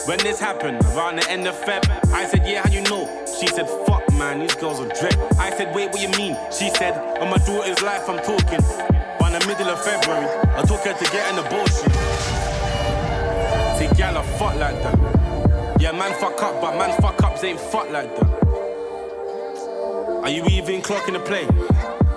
when 0.06 0.20
this 0.20 0.40
happened, 0.40 0.84
around 0.94 1.18
the 1.18 1.30
end 1.30 1.48
of 1.48 1.56
Feb, 1.56 1.84
I 2.14 2.26
said, 2.26 2.46
yeah, 2.46 2.62
how 2.64 2.72
you 2.72 2.82
know? 2.82 3.10
She 3.40 3.48
said, 3.48 3.68
fuck, 3.88 4.12
man, 4.14 4.40
these 4.40 4.56
girls 4.56 4.80
are 4.80 4.88
dread. 5.00 5.18
I 5.40 5.50
said, 5.50 5.74
wait, 5.76 5.92
what 5.92 6.02
you 6.02 6.10
mean? 6.10 6.38
She 6.52 6.70
said, 6.70 6.94
on 7.20 7.30
my 7.30 7.38
daughter's 7.38 7.82
life, 7.82 8.08
I'm 8.08 8.20
talking. 8.20 8.62
By 9.20 9.32
the 9.32 9.46
middle 9.48 9.68
of 9.68 9.84
February, 9.84 10.28
I 10.56 10.62
took 10.62 10.82
her 10.82 10.94
to 10.94 11.06
get 11.12 11.34
an 11.34 11.40
abortion. 11.40 11.92
See, 13.78 13.88
gal, 13.98 14.18
I 14.18 14.24
fuck 14.38 14.56
like 14.56 14.82
that. 14.84 15.82
Yeah, 15.82 15.92
man, 15.92 16.14
fuck 16.20 16.42
up, 16.42 16.62
but 16.62 16.78
man, 16.78 17.00
fuck 17.02 17.22
ups 17.22 17.44
ain't 17.44 17.60
fuck 17.60 17.92
like 17.92 18.16
that. 18.16 18.30
Are 20.24 20.30
you 20.30 20.46
even 20.46 20.82
clocking 20.82 21.14
the 21.14 21.20
play? 21.20 21.46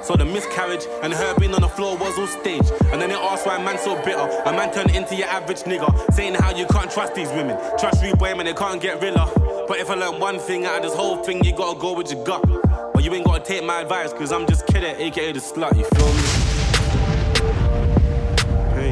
So 0.03 0.15
the 0.15 0.25
miscarriage 0.25 0.87
and 1.03 1.13
her 1.13 1.35
being 1.39 1.53
on 1.55 1.61
the 1.61 1.69
floor 1.69 1.97
was 1.97 2.17
all 2.17 2.29
staged. 2.29 2.71
And 2.93 3.03
then 3.03 3.09
they 3.11 3.17
asked 3.17 3.45
why 3.45 3.63
man 3.63 3.77
so 3.77 3.97
bitter. 4.05 4.27
A 4.47 4.53
man 4.53 4.73
turned 4.73 4.95
into 4.95 5.17
your 5.17 5.27
average 5.27 5.65
nigga, 5.65 6.13
saying 6.15 6.35
how 6.35 6.57
you 6.57 6.67
can't 6.67 6.91
trust 6.91 7.15
these 7.15 7.29
women. 7.31 7.59
Trust 7.79 8.05
you, 8.05 8.15
boy, 8.15 8.35
man, 8.35 8.47
they 8.47 8.55
can't 8.55 8.81
get 8.81 9.03
realer. 9.03 9.27
But 9.67 9.79
if 9.79 9.91
I 9.91 9.95
learn 9.95 10.21
one 10.21 10.39
thing 10.39 10.65
out 10.65 10.77
of 10.77 10.83
this 10.85 10.95
whole 10.95 11.23
thing, 11.25 11.45
you 11.45 11.53
gotta 11.55 11.79
go 11.79 11.93
with 11.93 12.13
your 12.13 12.25
gut. 12.25 12.43
But 12.95 13.03
you 13.05 13.13
ain't 13.13 13.27
gotta 13.27 13.45
take 13.45 13.65
my 13.65 13.81
advice, 13.81 14.13
cause 14.13 14.31
I'm 14.33 14.47
just 14.47 14.67
kidding, 14.69 14.95
aka 14.97 15.33
the 15.33 15.41
slut, 15.41 15.77
you 15.77 15.85
feel 15.85 16.13
me? 16.15 16.23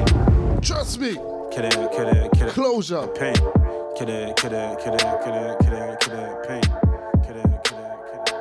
Pain. 0.03 0.61
Trust 0.61 0.99
me. 0.99 1.17
Kid 1.57 1.65
it, 1.65 1.73
kid 1.91 2.09
it, 2.09 2.33
kid 2.33 2.49
it. 2.49 2.53
Closure. 2.53 3.07
Pain. 3.07 3.35
Kid 3.97 4.11
it, 4.11 4.37
kid 4.37 4.53
it, 4.53 4.79
kid 4.79 4.93
it, 4.93 5.01
kid 5.25 5.33
it, 5.33 5.59
kid 5.59 5.73
it, 5.73 6.01
kid 6.01 6.13
it, 6.13 6.47
pain. 6.47 6.61
Kid 7.25 7.37
it, 7.37 7.49
kid 7.65 7.79
it, 7.81 7.97
kid 8.13 8.21
it. 8.21 8.37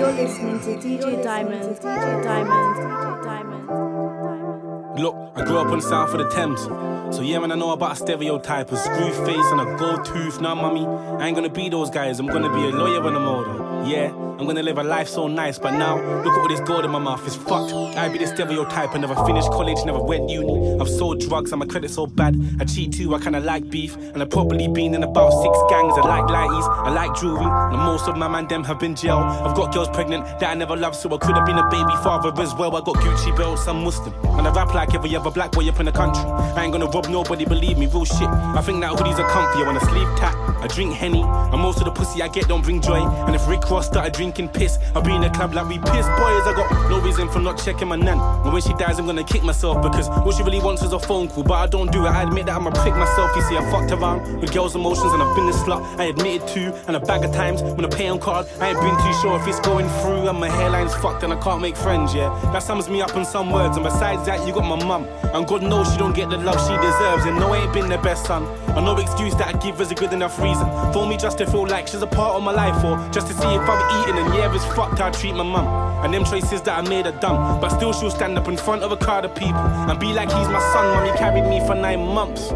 You're 0.00 0.10
listening 0.10 0.58
to 0.58 0.70
DJ 0.76 1.22
Diamond, 1.22 1.62
DJ 1.76 1.82
Diamond, 1.84 1.84
DJ 1.84 2.24
Diamond, 2.24 2.76
DJ 2.76 3.22
Diamond. 3.22 5.00
Look, 5.00 5.14
I 5.36 5.44
grew 5.44 5.58
up 5.58 5.68
on 5.68 5.78
the 5.78 5.82
south 5.88 6.12
of 6.12 6.18
the 6.18 6.28
Thames. 6.28 6.66
So 7.12 7.22
yeah, 7.22 7.38
man, 7.38 7.52
I 7.52 7.54
know 7.54 7.70
about 7.70 7.92
a 7.92 7.96
stereotype, 7.96 8.70
a 8.72 8.76
screw 8.76 9.10
face 9.24 9.50
and 9.52 9.60
a 9.60 9.76
gold 9.76 10.04
tooth. 10.04 10.40
Now, 10.40 10.54
mummy, 10.54 10.86
I 10.86 11.26
ain't 11.28 11.36
gonna 11.36 11.48
be 11.48 11.68
those 11.68 11.88
guys. 11.88 12.18
I'm 12.18 12.26
gonna 12.26 12.52
be 12.52 12.64
a 12.64 12.70
lawyer 12.70 13.00
when 13.00 13.14
I'm 13.14 13.26
older. 13.26 13.66
Yeah, 13.88 14.08
I'm 14.38 14.46
gonna 14.46 14.62
live 14.62 14.78
a 14.78 14.82
life 14.82 15.08
so 15.08 15.28
nice. 15.28 15.58
But 15.58 15.72
now, 15.72 15.96
look 15.96 16.34
at 16.34 16.40
all 16.40 16.48
this 16.48 16.60
gold 16.60 16.84
in 16.84 16.90
my 16.90 16.98
mouth. 16.98 17.24
It's 17.24 17.36
fucked. 17.36 17.72
I 17.72 18.08
be 18.08 18.18
the 18.18 18.26
stereotype. 18.26 18.94
I 18.94 18.98
never 18.98 19.14
finished 19.24 19.48
college, 19.50 19.78
never 19.86 20.02
went 20.02 20.28
uni. 20.28 20.78
I've 20.80 20.88
sold 20.88 21.20
drugs 21.20 21.52
and 21.52 21.60
my 21.60 21.66
credit 21.66 21.90
so 21.90 22.06
bad. 22.06 22.36
I 22.60 22.64
cheat 22.64 22.92
too, 22.92 23.14
I 23.14 23.20
kinda 23.20 23.40
like 23.40 23.70
beef. 23.70 23.96
And 23.96 24.20
I've 24.20 24.30
probably 24.30 24.66
been 24.68 24.94
in 24.94 25.02
about 25.04 25.30
six 25.30 25.56
gangs. 25.70 25.94
I 25.96 26.06
like 26.06 26.24
lighties, 26.24 26.68
I 26.86 26.90
like 26.90 27.14
jewelry. 27.14 27.46
And 27.46 27.78
most 27.78 28.08
of 28.08 28.16
my 28.16 28.28
man, 28.28 28.48
them 28.48 28.64
have 28.64 28.80
been 28.80 28.96
jail. 28.96 29.18
I've 29.18 29.54
got 29.56 29.72
girls 29.72 29.88
pregnant 29.88 30.24
that 30.40 30.50
I 30.50 30.54
never 30.54 30.76
loved, 30.76 30.96
so 30.96 31.14
I 31.14 31.18
could 31.18 31.36
have 31.36 31.46
been 31.46 31.58
a 31.58 31.68
baby 31.70 31.96
father 32.02 32.32
as 32.42 32.54
well. 32.54 32.76
I 32.76 32.80
got 32.80 32.96
Gucci 32.96 33.34
belts, 33.36 33.66
I'm 33.68 33.84
Muslim. 33.84 34.12
And 34.38 34.46
I 34.46 34.52
rap 34.52 34.74
like 34.74 34.92
every 34.94 35.14
other 35.16 35.30
black 35.30 35.52
boy 35.52 35.68
up 35.68 35.78
in 35.80 35.86
the 35.86 35.92
country. 35.92 36.24
I 36.24 36.64
ain't 36.64 36.72
gonna 36.72 36.90
rob 36.96 37.08
nobody, 37.08 37.44
believe 37.44 37.76
me, 37.76 37.86
real 37.86 38.06
shit. 38.06 38.28
I 38.58 38.62
think 38.62 38.80
that 38.80 38.92
hoodies 38.92 39.18
are 39.18 39.28
comfy. 39.28 39.62
I 39.62 39.66
want 39.66 40.16
tap, 40.16 40.34
I 40.62 40.66
drink 40.66 40.94
Henny. 40.94 41.22
And 41.22 41.60
most 41.60 41.78
of 41.78 41.84
the 41.84 41.90
pussy 41.90 42.22
I 42.22 42.28
get 42.28 42.48
don't 42.48 42.62
bring 42.62 42.80
joy. 42.80 43.04
And 43.26 43.34
if 43.34 43.46
Rick 43.46 43.68
Ross 43.70 43.86
started 43.86 44.14
drinking 44.14 44.48
piss, 44.48 44.78
I'll 44.94 45.02
be 45.02 45.14
in 45.14 45.22
a 45.22 45.30
club 45.30 45.52
like 45.52 45.68
we 45.68 45.78
piss 45.78 46.06
boys. 46.20 46.44
I 46.48 46.54
got 46.56 46.90
no 46.90 47.00
reason 47.00 47.28
for 47.28 47.40
not 47.40 47.62
checking 47.62 47.88
my 47.88 47.96
nan. 47.96 48.18
And 48.18 48.52
when 48.52 48.62
she 48.62 48.72
dies, 48.74 48.98
I'm 48.98 49.06
gonna 49.06 49.24
kick 49.24 49.42
myself 49.42 49.82
because 49.82 50.08
what 50.24 50.34
she 50.36 50.42
really 50.42 50.60
wants 50.60 50.82
is 50.82 50.92
a 50.92 50.98
phone 50.98 51.28
call. 51.28 51.44
But 51.44 51.54
I 51.54 51.66
don't 51.66 51.92
do 51.92 52.06
it, 52.06 52.08
I 52.08 52.22
admit 52.22 52.46
that 52.46 52.56
I'm 52.56 52.66
a 52.66 52.70
prick 52.70 52.94
myself. 52.94 53.30
You 53.36 53.42
see, 53.42 53.56
I 53.58 53.70
fucked 53.70 53.92
around 53.92 54.40
with 54.40 54.54
girls' 54.54 54.74
emotions 54.74 55.12
and 55.12 55.22
I've 55.22 55.36
been 55.36 55.48
a 55.48 55.52
slut. 55.52 55.82
I 56.00 56.04
admitted 56.04 56.48
to, 56.48 56.74
and 56.86 56.96
a 56.96 57.00
bag 57.00 57.24
of 57.24 57.32
times 57.32 57.62
when 57.62 57.84
I 57.84 57.88
pay 57.88 58.08
on 58.08 58.18
card, 58.18 58.46
I 58.58 58.70
ain't 58.70 58.80
been 58.80 58.96
too 58.96 59.14
sure 59.20 59.38
if 59.38 59.46
it's 59.46 59.60
going 59.60 59.88
through. 60.00 60.28
And 60.28 60.40
my 60.40 60.48
hairline's 60.48 60.94
fucked 60.94 61.22
and 61.24 61.32
I 61.32 61.36
can't 61.40 61.60
make 61.60 61.76
friends, 61.76 62.14
yeah. 62.14 62.28
That 62.52 62.62
sums 62.62 62.88
me 62.88 63.02
up 63.02 63.14
in 63.16 63.24
some 63.26 63.50
words. 63.50 63.76
And 63.76 63.84
besides 63.84 64.24
that, 64.26 64.46
you 64.46 64.54
got 64.54 64.64
my 64.64 64.82
mum. 64.82 65.04
And 65.34 65.46
God 65.46 65.62
knows 65.62 65.92
she 65.92 65.98
don't 65.98 66.16
get 66.16 66.30
the 66.30 66.38
love 66.38 66.58
she 66.66 66.74
deserves. 66.86 67.24
And 67.26 67.36
no, 67.36 67.52
I 67.52 67.58
ain't 67.58 67.72
been 67.72 67.88
the 67.88 67.98
best 67.98 68.26
son. 68.26 68.44
And 68.76 68.84
no 68.84 68.96
excuse 68.98 69.34
that 69.36 69.54
I 69.54 69.58
give 69.58 69.80
is 69.80 69.90
a 69.90 69.94
good 69.94 70.12
enough 70.12 70.38
reason 70.38 70.66
for 70.92 71.06
me 71.06 71.16
just 71.16 71.38
to 71.38 71.46
feel 71.46 71.66
like 71.66 71.88
she's 71.88 72.02
a 72.02 72.06
part 72.06 72.34
of 72.36 72.42
my 72.42 72.52
life, 72.52 72.84
or 72.84 72.96
just 73.12 73.26
to 73.28 73.34
see 73.34 73.52
if 73.58 73.68
I'm 73.68 73.82
eating. 74.00 74.16
And 74.20 74.34
yeah, 74.34 74.54
it's 74.54 74.64
fucked 74.76 74.98
how 74.98 75.08
I 75.08 75.10
treat 75.10 75.34
my 75.34 75.42
mum. 75.42 75.66
And 76.04 76.12
them 76.14 76.24
choices 76.24 76.62
that 76.62 76.78
I 76.78 76.82
made 76.88 77.06
are 77.06 77.18
dumb. 77.20 77.60
But 77.60 77.70
still, 77.70 77.92
she'll 77.92 78.10
stand 78.10 78.38
up 78.38 78.48
in 78.48 78.56
front 78.56 78.82
of 78.82 78.92
a 78.92 78.96
crowd 78.96 79.24
of 79.24 79.34
people 79.34 79.66
and 79.88 79.98
be 79.98 80.12
like, 80.12 80.30
he's 80.30 80.48
my 80.48 80.60
son, 80.72 80.84
mum. 80.94 81.04
He 81.10 81.18
carried 81.18 81.48
me 81.48 81.60
for 81.66 81.74
nine 81.74 82.00
months. 82.00 82.52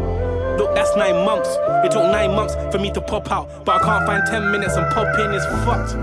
Look, 0.57 0.75
that's 0.75 0.95
nine 0.95 1.25
months. 1.25 1.49
It 1.85 1.91
took 1.91 2.03
nine 2.03 2.31
months 2.35 2.53
for 2.71 2.77
me 2.77 2.91
to 2.91 3.01
pop 3.01 3.31
out, 3.31 3.49
but 3.65 3.81
I 3.81 3.85
can't 3.85 4.05
find 4.05 4.23
ten 4.27 4.51
minutes 4.51 4.75
and 4.75 4.85
pop 4.93 5.07
in. 5.19 5.33
It's 5.33 5.45
fucked. 5.65 5.95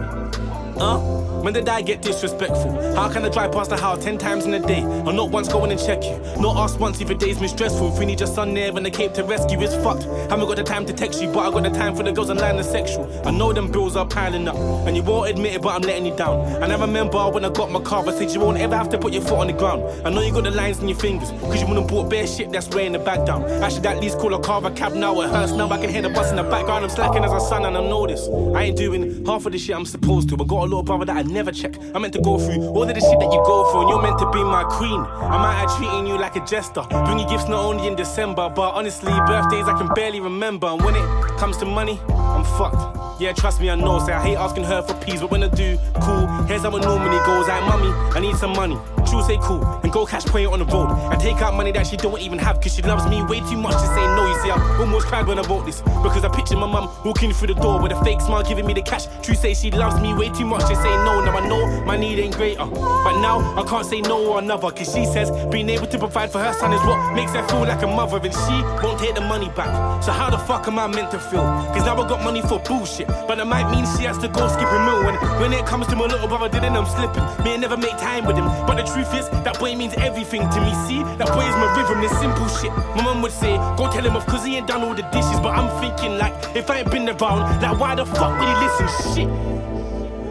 Uh? 0.81 1.18
When 1.43 1.55
did 1.55 1.69
I 1.69 1.83
get 1.83 2.03
disrespectful? 2.03 2.73
How 2.95 3.09
can 3.09 3.25
I 3.25 3.29
drive 3.29 3.53
past 3.53 3.71
the 3.71 3.77
house 3.77 4.03
ten 4.03 4.19
times 4.19 4.45
in 4.45 4.55
a 4.55 4.59
day 4.59 4.81
and 4.81 5.17
not 5.17 5.31
once 5.31 5.49
go 5.49 5.65
in 5.65 5.71
and 5.71 5.81
check 5.81 6.03
you? 6.05 6.19
Not 6.41 6.57
ask 6.57 6.79
once 6.79 7.01
if 7.01 7.09
your 7.09 7.19
day's 7.19 7.39
been 7.39 7.49
stressful. 7.49 7.93
If 7.93 7.99
we 7.99 8.07
need 8.07 8.21
your 8.21 8.27
son 8.27 8.55
there 8.55 8.77
and 8.77 8.85
the 8.85 8.91
cape 8.91 9.15
to 9.15 9.25
rescue, 9.25 9.61
it's 9.61 9.75
fucked. 9.77 10.03
Haven't 10.31 10.47
got 10.47 10.57
the 10.57 10.65
time 10.65 10.85
to 10.87 10.93
text 10.93 11.23
you, 11.23 11.29
but 11.29 11.41
I 11.41 11.51
got 11.51 11.63
the 11.63 11.79
time 11.79 11.95
for 11.95 12.03
the 12.03 12.13
girls 12.13 12.31
online 12.31 12.57
and 12.57 12.67
sexual. 12.67 13.09
I 13.27 13.31
know 13.31 13.53
them 13.53 13.71
bills 13.71 13.97
are 13.97 14.07
piling 14.07 14.49
up, 14.49 14.57
and 14.57 14.97
you 14.97 15.03
won't 15.03 15.31
admit 15.31 15.55
it, 15.55 15.63
but 15.63 15.75
I'm 15.75 15.83
letting 15.83 16.07
you 16.07 16.17
down. 16.17 16.41
And 16.63 16.73
I 16.73 16.81
remember 16.81 17.31
when 17.31 17.45
I 17.45 17.51
got 17.51 17.71
my 17.71 17.81
car, 17.81 18.07
I 18.07 18.13
said 18.13 18.31
you 18.31 18.41
won't 18.41 18.59
ever 18.59 18.77
have 18.77 18.89
to 18.91 18.99
put 18.99 19.13
your 19.13 19.23
foot 19.23 19.39
on 19.39 19.47
the 19.47 19.53
ground. 19.53 19.83
I 20.05 20.11
know 20.11 20.21
you 20.23 20.33
got 20.33 20.45
the 20.45 20.51
lines 20.51 20.81
in 20.81 20.89
your 20.89 20.99
fingers, 20.99 21.31
cause 21.31 21.61
you 21.61 21.67
wouldn't 21.67 21.89
bought 21.89 22.11
bare 22.11 22.27
shit 22.27 22.51
that's 22.51 22.69
weighing 22.69 22.93
the 22.93 22.99
bag 22.99 23.25
down. 23.27 23.45
I 23.63 23.69
should 23.69 23.87
at 23.87 24.01
least 24.01 24.19
call 24.19 24.35
a 24.35 24.41
car 24.41 24.65
a 24.65 24.71
cab 24.73 24.93
now. 24.95 25.21
It 25.21 25.31
hurts 25.31 25.53
now, 25.53 25.69
I 25.71 25.79
can 25.79 25.91
hear 25.91 26.03
the 26.03 26.11
bus 26.11 26.31
in 26.31 26.37
the 26.37 26.43
background. 26.43 26.85
I'm 26.85 26.91
slacking 26.91 27.25
as 27.25 27.33
a 27.33 27.41
son, 27.41 27.65
and 27.65 27.77
I 27.77 27.81
know 27.81 28.07
this. 28.07 28.29
I 28.55 28.65
ain't 28.65 28.77
doing 28.77 29.25
half 29.25 29.47
of 29.47 29.53
the 29.53 29.59
shit 29.59 29.77
I'm 29.77 29.87
supposed 29.87 30.29
to. 30.31 30.37
but 30.37 30.49
got 30.49 30.61
a 30.61 30.63
little 30.63 30.83
brother 30.83 31.05
that 31.07 31.17
I 31.17 31.23
check. 31.47 31.77
I'm 31.95 32.03
meant 32.03 32.15
to 32.15 32.21
go 32.21 32.39
through 32.39 32.69
all 32.69 32.83
of 32.83 32.89
the 32.89 33.01
shit 33.01 33.19
that 33.19 33.33
you 33.33 33.43
go 33.47 33.71
through, 33.71 33.83
and 33.83 33.91
you're 33.91 34.03
meant 34.03 34.19
to 34.19 34.31
be 34.31 34.43
my 34.43 34.65
queen. 34.65 35.01
I'm 35.01 35.41
out 35.41 35.77
treating 35.77 36.07
you 36.07 36.19
like 36.19 36.37
a 36.37 36.45
jester. 36.45 36.83
Bring 37.07 37.19
you 37.19 37.29
gifts 37.29 37.49
not 37.49 37.65
only 37.65 37.87
in 37.87 37.97
December, 37.97 38.49
but 38.49 38.75
honestly, 38.75 39.13
birthdays 39.13 39.69
I 39.69 39.79
can 39.79 39.89
barely 39.95 40.21
remember. 40.21 40.67
And 40.67 40.83
when 40.83 40.95
it 40.95 41.39
comes 41.39 41.57
to 41.59 41.65
money, 41.65 42.01
I'm 42.39 42.45
fucked. 42.45 43.21
Yeah, 43.21 43.33
trust 43.33 43.61
me, 43.61 43.69
I 43.69 43.75
know. 43.75 43.99
Say 43.99 44.13
I 44.13 44.23
hate 44.23 44.37
asking 44.37 44.63
her 44.65 44.81
for 44.81 44.95
peas, 44.95 45.21
but 45.21 45.33
when 45.33 45.43
I 45.43 45.49
do, 45.49 45.77
cool. 46.03 46.29
Here's 46.47 46.63
how 46.63 46.77
it 46.77 46.83
normally 46.83 47.19
goes. 47.27 47.49
Like, 47.49 47.65
mommy, 47.65 47.91
I 48.15 48.21
need 48.21 48.37
some 48.37 48.53
money. 48.53 48.79
She'll 49.11 49.23
say 49.23 49.39
cool, 49.41 49.65
and 49.83 49.91
go 49.91 50.05
cash 50.05 50.27
it 50.27 50.47
on 50.47 50.59
the 50.59 50.67
road. 50.67 50.91
I 51.11 51.17
take 51.17 51.37
out 51.37 51.55
money 51.55 51.73
that 51.73 51.87
she 51.87 51.97
don't 51.97 52.21
even 52.21 52.39
have, 52.39 52.61
cause 52.61 52.75
she 52.75 52.83
loves 52.83 53.09
me 53.09 53.23
way 53.25 53.41
too 53.41 53.57
much 53.57 53.73
to 53.73 53.87
say 53.87 54.05
no. 54.15 54.29
You 54.29 54.39
see, 54.43 54.51
I 54.51 54.79
almost 54.79 55.07
cried 55.07 55.27
when 55.27 55.39
I 55.39 55.43
wrote 55.49 55.65
this, 55.65 55.81
because 55.81 56.25
I 56.25 56.29
pictured 56.29 56.59
my 56.59 56.67
mum 56.71 56.91
walking 57.05 57.33
through 57.33 57.55
the 57.55 57.61
door 57.61 57.81
with 57.81 57.91
a 57.91 58.05
fake 58.05 58.21
smile, 58.21 58.43
giving 58.43 58.67
me 58.67 58.75
the 58.75 58.83
cash. 58.83 59.07
True 59.23 59.35
say 59.35 59.55
she 59.55 59.71
loves 59.71 59.99
me 60.03 60.13
way 60.13 60.29
too 60.29 60.45
much 60.45 60.61
to 60.69 60.77
say 60.77 60.95
no. 61.05 61.25
Now 61.25 61.39
I 61.39 61.49
know 61.49 61.85
my 61.87 61.97
need 61.97 62.19
ain't 62.19 62.37
greater, 62.37 62.67
but 62.67 63.19
now 63.21 63.41
I 63.59 63.65
can't 63.65 63.87
say 63.87 64.03
no 64.03 64.35
or 64.35 64.39
another, 64.41 64.71
cause 64.71 64.93
she 64.95 65.07
says 65.07 65.31
being 65.47 65.71
able 65.71 65.87
to 65.87 65.99
provide 65.99 66.31
for 66.31 66.39
her 66.39 66.53
son 66.53 66.75
is 66.75 66.81
what 66.83 67.15
makes 67.15 67.33
her 67.33 67.43
feel 67.49 67.61
like 67.61 67.83
a 67.83 67.87
mother, 67.87 68.19
and 68.19 68.35
she 68.35 68.87
won't 68.87 69.01
take 69.01 69.15
the 69.15 69.23
money 69.23 69.49
back. 69.57 70.03
So 70.05 70.13
how 70.13 70.29
the 70.29 70.39
fuck 70.39 70.69
am 70.69 70.79
I 70.79 70.87
meant 70.87 71.11
to 71.13 71.19
feel? 71.19 71.45
Cause 71.73 71.87
now 71.87 71.97
I 71.97 72.07
got 72.07 72.23
money 72.29 72.43
for 72.43 72.59
bullshit, 72.59 73.07
but 73.27 73.37
that 73.37 73.47
might 73.47 73.71
mean 73.71 73.87
she 73.97 74.05
has 74.05 74.19
to 74.19 74.29
go 74.29 74.47
skip 74.49 74.69
a 74.69 74.79
meal. 74.85 75.01
When 75.03 75.15
when 75.41 75.53
it 75.55 75.65
comes 75.65 75.87
to 75.87 75.97
my 75.97 76.05
little 76.05 76.29
brother, 76.29 76.51
didn't 76.51 76.77
I'm 76.77 76.85
slipping. 76.85 77.25
Me 77.43 77.55
I 77.55 77.57
never 77.57 77.79
make 77.79 77.97
time 77.97 78.27
with 78.27 78.37
him, 78.37 78.45
but 78.67 78.75
the 78.77 78.83
truth 78.83 79.15
is 79.15 79.31
that 79.45 79.59
boy 79.59 79.75
means 79.75 79.95
everything 79.95 80.43
to 80.55 80.59
me. 80.61 80.73
See, 80.87 81.01
that 81.21 81.29
boy 81.37 81.47
is 81.49 81.57
my 81.63 81.69
rhythm, 81.75 82.03
this 82.03 82.13
simple 82.21 82.49
shit. 82.49 82.73
My 82.97 83.03
mum 83.03 83.23
would 83.23 83.33
say, 83.33 83.57
go 83.79 83.91
tell 83.91 84.05
him 84.05 84.15
off 84.15 84.27
cause 84.27 84.45
he 84.45 84.57
ain't 84.57 84.69
done 84.69 84.83
all 84.83 84.95
the 84.95 85.09
dishes, 85.17 85.41
but 85.41 85.57
I'm 85.57 85.69
thinking 85.81 86.19
like, 86.19 86.35
if 86.55 86.69
I 86.71 86.81
ain't 86.81 86.91
been 86.91 87.09
around, 87.09 87.63
like 87.63 87.81
why 87.81 87.95
the 87.95 88.05
fuck 88.05 88.39
would 88.39 88.49
he 88.53 88.57
listen? 88.65 88.89
Shit. 89.15 89.78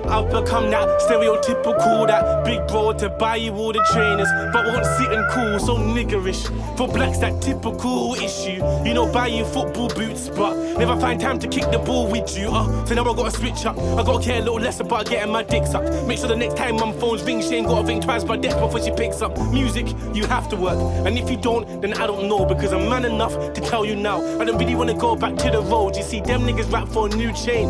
I've 0.10 0.30
become 0.32 0.70
that 0.72 0.88
stereotypical, 1.02 2.08
that 2.08 2.46
big 2.46 2.66
bro 2.68 2.94
to 2.94 3.10
buy 3.10 3.36
you 3.36 3.54
all 3.54 3.74
the 3.74 3.86
trainers, 3.94 4.30
but 4.54 4.66
won't 4.66 4.86
sit 4.86 5.12
and 5.12 5.30
cool, 5.32 5.60
so 5.60 5.76
niggerish. 5.78 6.48
For 6.78 6.88
blacks, 6.88 7.18
that 7.20 7.42
typical 7.42 8.16
issue. 8.16 8.64
You 8.86 8.94
know, 8.94 9.12
buy 9.12 9.28
you 9.28 9.44
football 9.46 9.90
boots, 9.90 10.30
but 10.30 10.56
never 10.78 10.98
find 11.00 11.20
time 11.20 11.40
to 11.40 11.48
kick 11.48 11.70
the 11.72 11.80
ball 11.80 12.10
with 12.10 12.38
you. 12.38 12.48
Uh, 12.48 12.86
so 12.86 12.96
now 12.96 13.04
I 13.04 13.16
gotta 13.16 13.32
switch 13.32 13.66
up. 13.66 13.78
I 13.78 14.04
gotta 14.04 14.24
care 14.24 14.38
a 14.38 14.40
little 14.40 14.60
less 14.60 14.80
about 14.80 15.10
getting 15.10 15.32
my 15.32 15.44
dick 15.44 15.66
sucked. 15.66 15.92
Make 16.08 16.20
sure 16.20 16.30
the 16.30 16.36
next 16.36 16.56
time 16.56 16.76
mum 16.76 16.94
phones 17.00 17.24
ring, 17.24 17.42
she 17.42 17.56
ain't 17.56 17.68
gotta 17.68 17.86
think 17.86 18.04
twice 18.04 18.24
by 18.24 18.38
death 18.38 18.60
before 18.60 18.82
she 18.82 18.92
picks 18.92 19.22
up. 19.22 19.38
Music, 19.52 19.88
you 20.14 20.26
have 20.28 20.48
to 20.50 20.56
work, 20.56 20.80
and 21.06 21.18
if 21.18 21.30
you 21.30 21.38
don't, 21.38 21.82
then 21.82 21.94
I 21.94 22.08
don't 22.08 22.30
know 22.30 22.46
because 22.46 22.72
I'm 22.72 22.88
man 22.88 23.04
enough 23.04 23.34
to 23.54 23.62
tell 23.62 23.86
you 23.86 23.96
now. 23.96 24.22
I 24.40 24.46
don't 24.46 24.58
really 24.58 24.76
wanna 24.76 24.94
go 24.94 25.16
back 25.16 25.36
to 25.38 25.52
the 25.52 25.62
road. 25.62 25.98
You 25.98 26.04
see, 26.04 26.22
them 26.22 26.44
niggas 26.44 26.72
rap 26.72 26.88
for 26.88 27.08
a 27.08 27.10
new 27.10 27.34
chain. 27.34 27.68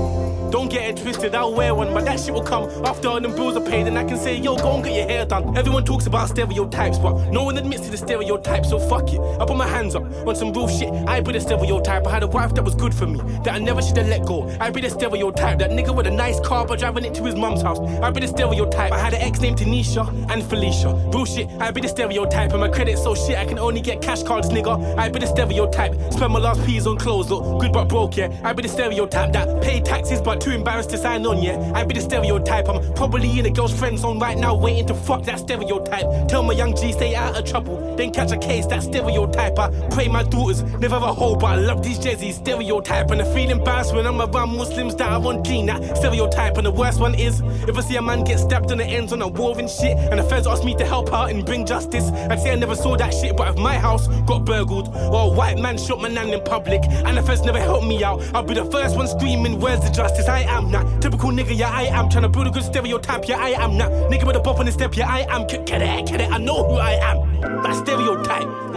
Don't 0.52 0.70
get 0.70 0.90
it 0.90 1.02
twisted, 1.02 1.36
I'll 1.36 1.54
wear 1.54 1.76
one, 1.76 1.94
but 1.94 2.06
that 2.06 2.20
shit 2.20 2.34
will 2.34 2.44
come 2.44 2.70
after 2.86 3.10
all 3.10 3.20
them 3.20 3.36
bills 3.36 3.56
are 3.58 3.62
paid, 3.62 3.88
and 3.88 3.98
I 3.98 4.04
can 4.04 4.18
say, 4.18 4.36
yo, 4.36 4.56
go 4.56 4.76
and 4.76 4.84
get 4.84 4.94
your 4.94 5.08
hair 5.08 5.26
done. 5.26 5.58
Everyone 5.58 5.84
talks 5.84 6.06
about 6.06 6.30
stereotypes, 6.30 6.98
but 6.98 7.32
no 7.32 7.44
one 7.44 7.58
admits 7.58 7.84
to 7.86 7.92
the 7.92 7.98
stereotype, 7.98 8.66
so 8.66 8.80
fuck 8.80 9.12
it. 9.14 9.20
I 9.20 9.46
put 9.46 9.58
my 9.58 9.68
hands 9.68 9.96
up 9.96 10.04
on 10.28 10.36
some 10.36 10.54
real 10.54 10.68
shit. 10.68 10.90
I 11.08 11.20
be 11.20 11.34
the 11.34 11.42
stereotype. 11.42 12.08
I 12.08 12.12
had 12.12 12.24
a 12.24 12.28
wife 12.28 12.54
that 12.56 12.64
was 12.64 12.76
good 12.76 12.94
for 12.94 13.06
me, 13.06 13.20
that 13.44 13.54
I 13.56 13.60
never 13.60 13.82
should 13.82 13.98
have 13.98 14.08
let 14.08 14.26
go. 14.26 14.50
I 14.60 14.70
be 14.70 14.82
the 14.82 14.90
stereotype, 14.90 15.60
that 15.60 15.72
nigga 15.72 15.96
with 15.96 16.08
a 16.08 16.12
nice 16.12 16.40
car 16.40 16.66
but 16.66 16.80
driving 16.80 17.06
it 17.06 17.14
to 17.16 17.24
his 17.24 17.36
mum's 17.36 17.62
house. 17.62 17.80
I 17.80 18.10
be 18.12 18.22
the 18.22 18.28
stereotype. 18.28 18.92
I 18.92 19.00
had 19.00 19.14
an 19.14 19.22
ex 19.22 19.40
named 19.42 19.58
Tanisha 19.58 20.08
and 20.32 20.44
Felicia. 20.44 20.94
Real 21.14 21.26
shit, 21.26 21.50
I 21.60 21.72
be 21.72 21.82
the 21.82 21.90
stereotype, 21.90 22.52
and 22.52 22.62
my 22.62 22.70
credit's 22.70 23.04
so 23.04 23.16
shit 23.16 23.38
I 23.38 23.46
can 23.46 23.60
only 23.60 23.82
get 23.82 24.02
cash 24.02 24.24
cards, 24.24 24.50
nigga. 24.50 24.98
I 24.98 25.10
be 25.10 25.20
the 25.20 25.28
stereotype. 25.28 25.94
Spend 26.14 26.34
my 26.34 26.40
last 26.40 26.66
peas 26.66 26.88
on 26.88 26.98
clothes, 26.98 27.30
look 27.30 27.62
good 27.62 27.74
but 27.74 27.86
broke, 27.86 28.18
yeah. 28.18 28.30
I 28.44 28.54
be 28.54 28.64
the 28.64 28.70
stereotype 28.70 29.34
that 29.34 29.62
pay 29.62 29.82
taxes 29.82 30.22
but 30.22 30.37
too 30.38 30.52
embarrassed 30.52 30.90
to 30.92 30.98
sign 30.98 31.26
on, 31.26 31.42
yeah. 31.42 31.72
I 31.74 31.84
be 31.84 31.96
the 31.96 32.02
stereotype. 32.02 32.70
I'm 32.70 32.94
probably 32.94 33.40
in 33.40 33.46
a 33.46 33.50
girl's 33.50 33.78
friend 33.78 33.98
zone 33.98 34.20
right 34.20 34.38
now, 34.38 34.56
waiting 34.56 34.88
to 34.88 34.94
fuck 34.94 35.24
that 35.24 35.40
stereotype. 35.40 36.28
Tell 36.28 36.44
my 36.44 36.54
young 36.54 36.76
G 36.76 36.92
stay 36.92 37.16
out 37.16 37.38
of 37.38 37.46
trouble, 37.46 37.96
then 37.96 38.12
catch 38.12 38.32
a 38.32 38.38
case. 38.38 38.66
That 38.68 38.84
stereotype. 38.84 39.58
I 39.60 39.70
pray 39.92 40.08
my 40.08 40.24
daughters 40.24 40.64
never 40.64 41.00
have 41.00 41.04
a 41.04 41.14
hoe, 41.14 41.36
but 41.36 41.48
I 41.48 41.56
love 41.56 41.84
these 41.84 42.00
jerseys. 42.00 42.36
Stereotype, 42.36 43.12
and 43.12 43.22
I 43.22 43.34
feel 43.34 43.50
embarrassed 43.50 43.94
when 43.94 44.06
I'm 44.06 44.22
around 44.22 44.58
Muslims 44.58 44.96
that 44.96 45.10
I 45.10 45.18
want 45.18 45.46
clean. 45.46 45.66
That 45.68 45.98
stereotype, 45.98 46.58
and 46.58 46.66
the 46.66 46.72
worst 46.72 47.00
one 47.00 47.16
is 47.16 47.42
if 47.68 47.78
I 47.78 47.82
see 47.82 47.96
a 47.96 48.02
man 48.02 48.24
get 48.24 48.40
stabbed 48.40 48.72
on 48.72 48.78
the 48.78 48.86
ends 48.86 49.14
on 49.14 49.22
a 49.22 49.28
war 49.28 49.58
and 49.58 49.70
shit, 49.70 49.98
and 49.98 50.20
the 50.20 50.24
feds 50.24 50.48
ask 50.48 50.64
me 50.64 50.76
to 50.76 50.86
help 50.86 51.14
out 51.14 51.30
and 51.32 51.46
bring 51.46 51.66
justice. 51.66 52.10
I'd 52.30 52.40
say 52.40 52.52
I 52.52 52.56
never 52.56 52.76
saw 52.76 52.96
that 52.98 53.14
shit, 53.14 53.36
but 53.36 53.50
if 53.50 53.58
my 53.58 53.78
house 53.78 54.08
got 54.26 54.46
burgled 54.46 54.90
or 54.96 55.32
a 55.32 55.34
white 55.34 55.58
man 55.58 55.78
shot 55.78 56.02
my 56.02 56.10
nan 56.10 56.30
in 56.30 56.42
public, 56.44 56.82
and 56.86 57.18
the 57.18 57.24
feds 57.24 57.42
never 57.44 57.60
helped 57.60 57.86
me 57.86 58.04
out, 58.04 58.22
I'll 58.34 58.44
be 58.44 58.54
the 58.54 58.66
first 58.66 58.96
one 58.96 59.08
screaming, 59.08 59.60
Where's 59.60 59.82
the 59.82 59.90
justice? 59.90 60.27
I 60.28 60.42
am 60.42 60.72
not 60.72 61.02
typical 61.02 61.30
nigga, 61.32 61.58
yeah, 61.58 61.70
I 61.70 61.84
am 61.84 62.10
trying 62.10 62.24
to 62.24 62.30
build 62.30 62.48
a 62.48 62.52
good 62.52 62.64
stereotype, 62.64 63.28
yeah, 63.28 63.38
I 63.40 63.50
am 63.50 63.78
not 63.78 63.92
nigga 64.12 64.26
with 64.26 64.36
a 64.36 64.40
bop 64.40 64.60
on 64.60 64.66
the 64.66 64.72
step, 64.72 64.96
yeah, 64.96 65.08
I 65.08 65.22
am. 65.34 65.48
Get 65.48 65.82
it, 65.82 66.08
get 66.08 66.22
it, 66.22 66.32
I 66.32 66.38
know 66.38 66.68
who 66.68 66.76
I 66.76 66.94
am. 66.94 67.62
That 67.64 67.76
stereotype. 67.76 68.68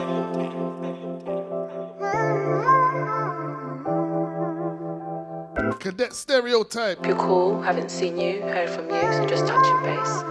Cadet 5.81 6.13
stereotype. 6.13 7.07
You're 7.07 7.17
cool, 7.17 7.63
haven't 7.63 7.91
seen 7.91 8.19
you, 8.19 8.43
heard 8.43 8.69
from 8.69 8.91
you, 8.91 9.01
so 9.13 9.25
just 9.27 9.47
touching 9.47 9.83
base. 9.83 10.23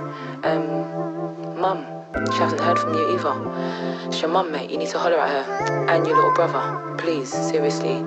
Um, 0.43 1.59
mum, 1.59 1.85
she 2.31 2.37
hasn't 2.37 2.61
heard 2.61 2.77
from 2.77 2.93
you 2.93 3.15
either. 3.15 4.07
It's 4.07 4.21
your 4.21 4.29
mum, 4.29 4.51
mate, 4.51 4.69
you 4.69 4.77
need 4.77 4.89
to 4.89 4.99
holler 4.99 5.19
at 5.19 5.45
her. 5.45 5.85
And 5.89 6.05
your 6.05 6.15
little 6.15 6.33
brother, 6.33 6.95
please, 6.97 7.29
seriously. 7.31 8.03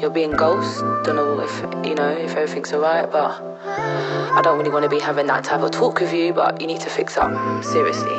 You're 0.00 0.10
being 0.10 0.30
ghost, 0.30 0.80
don't 1.02 1.16
know 1.16 1.40
if, 1.40 1.60
you 1.84 1.94
know, 1.96 2.08
if 2.08 2.36
everything's 2.36 2.72
alright, 2.72 3.10
but 3.10 3.42
I 3.64 4.40
don't 4.42 4.56
really 4.56 4.70
want 4.70 4.84
to 4.84 4.88
be 4.88 5.00
having 5.00 5.26
that 5.26 5.42
type 5.42 5.60
of 5.60 5.72
talk 5.72 5.98
with 6.00 6.12
you, 6.12 6.32
but 6.32 6.60
you 6.60 6.68
need 6.68 6.80
to 6.82 6.88
fix 6.88 7.16
up, 7.16 7.64
seriously. 7.64 8.14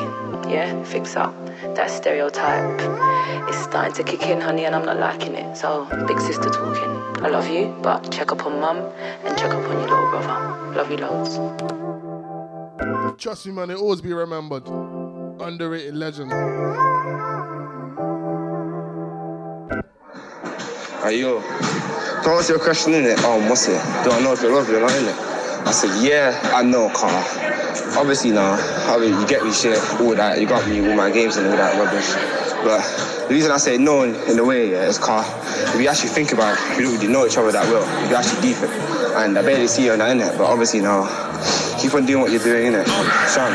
Yeah, 0.51 0.83
fix 0.83 1.15
up. 1.15 1.33
That 1.75 1.89
stereotype 1.89 2.81
is 3.49 3.55
starting 3.55 3.93
to 3.93 4.03
kick 4.03 4.23
in, 4.23 4.41
honey, 4.41 4.65
and 4.65 4.75
I'm 4.75 4.85
not 4.85 4.97
liking 4.97 5.35
it. 5.35 5.55
So, 5.55 5.85
big 6.05 6.19
sister 6.19 6.49
talking. 6.49 7.23
I 7.23 7.29
love 7.29 7.47
you, 7.47 7.73
but 7.81 8.11
check 8.11 8.33
up 8.33 8.45
on 8.45 8.59
mum 8.59 8.77
and 9.23 9.37
check 9.37 9.51
up 9.51 9.63
on 9.63 9.71
your 9.71 9.87
little 9.87 10.09
brother. 10.09 10.75
Love 10.75 10.91
you 10.91 10.97
loads. 10.97 11.39
Trust 13.21 13.45
me, 13.45 13.53
man, 13.53 13.69
it 13.69 13.77
always 13.77 14.01
be 14.01 14.11
remembered. 14.11 14.67
Underrated 15.39 15.95
legend. 15.95 16.31
Hey 21.09 21.21
yo, 21.21 21.41
to 21.41 22.29
answer 22.29 22.53
your 22.53 22.61
question 22.61 22.93
in 22.93 23.03
it, 23.03 23.17
um, 23.25 23.49
what's 23.49 23.67
it? 23.67 23.81
Do 24.03 24.11
I 24.11 24.21
know 24.21 24.33
if 24.33 24.43
you 24.43 24.53
love 24.53 24.69
you 24.69 24.77
or 24.77 24.81
not 24.81 24.95
in 24.95 25.05
it? 25.05 25.15
I 25.65 25.71
said, 25.71 25.89
yeah, 26.05 26.39
I 26.53 26.61
know, 26.61 26.87
Carl. 26.93 27.25
Obviously 27.97 28.29
now, 28.29 28.53
I 28.85 28.99
mean, 28.99 29.19
you 29.19 29.27
get 29.27 29.43
me 29.43 29.51
shit, 29.51 29.79
all 29.99 30.13
that, 30.13 30.39
you 30.39 30.45
got 30.45 30.69
me 30.69 30.87
all 30.87 30.95
my 30.95 31.09
games 31.09 31.37
and 31.37 31.47
all 31.47 31.57
that 31.57 31.73
rubbish. 31.81 32.13
But 32.63 33.27
the 33.27 33.33
reason 33.33 33.49
I 33.49 33.57
say 33.57 33.79
no 33.79 34.03
in, 34.03 34.13
in 34.29 34.37
a 34.37 34.45
way 34.45 34.69
yeah, 34.69 34.85
is 34.85 34.99
car. 34.99 35.25
if 35.73 35.81
you 35.81 35.87
actually 35.87 36.09
think 36.09 36.31
about 36.31 36.55
it, 36.55 36.77
we 36.77 36.83
don't 36.83 36.93
really 36.93 37.07
know 37.07 37.25
each 37.25 37.39
other 37.39 37.51
that 37.53 37.65
well. 37.65 37.81
You 38.07 38.15
actually 38.15 38.41
deep 38.53 38.61
it. 38.61 38.69
And 39.17 39.35
I 39.35 39.41
barely 39.41 39.65
see 39.65 39.85
you 39.85 39.93
on 39.93 39.97
that 40.05 40.11
in 40.11 40.21
it, 40.21 40.37
but 40.37 40.45
obviously 40.45 40.79
now, 40.79 41.09
keep 41.81 41.95
on 41.95 42.05
doing 42.05 42.21
what 42.21 42.29
you're 42.29 42.43
doing 42.43 42.67
in 42.67 42.75
it. 42.75 42.87
Sean. 43.33 43.49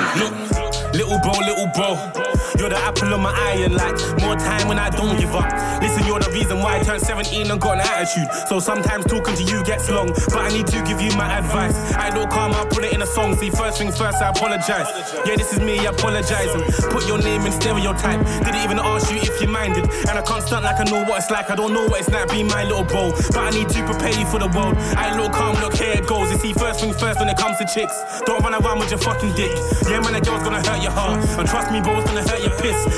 Little 0.90 1.20
bro, 1.20 1.38
little 1.38 1.70
bro. 1.70 2.33
You're 2.58 2.68
the 2.68 2.78
apple 2.78 3.12
of 3.12 3.20
my 3.20 3.32
eye 3.32 3.62
and 3.64 3.74
like 3.74 3.96
more 4.22 4.36
time 4.36 4.68
when 4.68 4.78
I 4.78 4.90
don't 4.90 5.18
give 5.18 5.34
up. 5.34 5.50
Listen, 5.82 6.06
you're 6.06 6.20
the 6.20 6.30
reason 6.30 6.60
why 6.60 6.78
I 6.78 6.82
turned 6.82 7.02
17 7.02 7.50
and 7.50 7.60
got 7.60 7.74
an 7.74 7.80
attitude. 7.80 8.28
So 8.48 8.60
sometimes 8.60 9.04
talking 9.06 9.34
to 9.34 9.42
you 9.42 9.64
gets 9.64 9.90
long, 9.90 10.08
but 10.08 10.38
I 10.38 10.48
need 10.48 10.66
to 10.68 10.82
give 10.82 11.00
you 11.00 11.10
my 11.16 11.38
advice. 11.38 11.76
I 11.94 12.10
don't 12.10 12.30
calm, 12.30 12.52
I'll 12.52 12.66
put 12.66 12.84
it 12.84 12.92
in 12.92 13.02
a 13.02 13.06
song. 13.06 13.36
See, 13.36 13.50
first 13.50 13.78
things 13.78 13.98
first, 13.98 14.22
I 14.22 14.30
apologize. 14.30 14.86
Yeah, 15.26 15.36
this 15.36 15.52
is 15.52 15.60
me 15.60 15.84
apologizing. 15.86 16.62
Put 16.90 17.06
your 17.08 17.18
name 17.18 17.42
in 17.42 17.52
stereotype. 17.52 18.20
Didn't 18.44 18.62
even 18.62 18.78
ask 18.78 19.10
you 19.10 19.18
if 19.18 19.40
you 19.40 19.48
minded. 19.48 19.84
And 20.08 20.18
I 20.18 20.22
can't 20.22 20.42
stunt 20.42 20.64
like 20.64 20.78
I 20.78 20.84
know 20.84 21.04
what 21.04 21.22
it's 21.22 21.30
like. 21.30 21.50
I 21.50 21.54
don't 21.54 21.72
know 21.72 21.86
what 21.86 22.00
it's 22.00 22.10
like 22.10 22.30
being 22.30 22.46
my 22.46 22.64
little 22.64 22.84
bro. 22.84 23.12
But 23.34 23.38
I 23.38 23.50
need 23.50 23.68
to 23.70 23.84
prepare 23.84 24.14
you 24.14 24.26
for 24.26 24.38
the 24.38 24.48
world. 24.48 24.76
I 24.96 25.16
look 25.18 25.32
calm, 25.32 25.56
look, 25.60 25.74
here 25.74 25.94
it 25.98 26.06
goes. 26.06 26.30
You 26.30 26.38
see, 26.38 26.52
first 26.52 26.80
things 26.80 26.98
first 26.98 27.18
when 27.18 27.28
it 27.28 27.36
comes 27.36 27.58
to 27.58 27.66
chicks. 27.66 27.94
Don't 28.26 28.40
run 28.42 28.54
around 28.54 28.78
with 28.78 28.90
your 28.90 29.00
fucking 29.00 29.34
dick. 29.34 29.52
Yeah, 29.88 30.00
man, 30.00 30.14
a 30.14 30.20
girl's 30.20 30.42
gonna 30.42 30.62
hurt 30.62 30.82
your 30.82 30.92
heart. 30.92 31.18
And 31.38 31.48
trust 31.48 31.72
me, 31.72 31.80
bro, 31.80 31.98
it's 31.98 32.06
gonna 32.06 32.22
hurt 32.22 32.40
your 32.40 32.43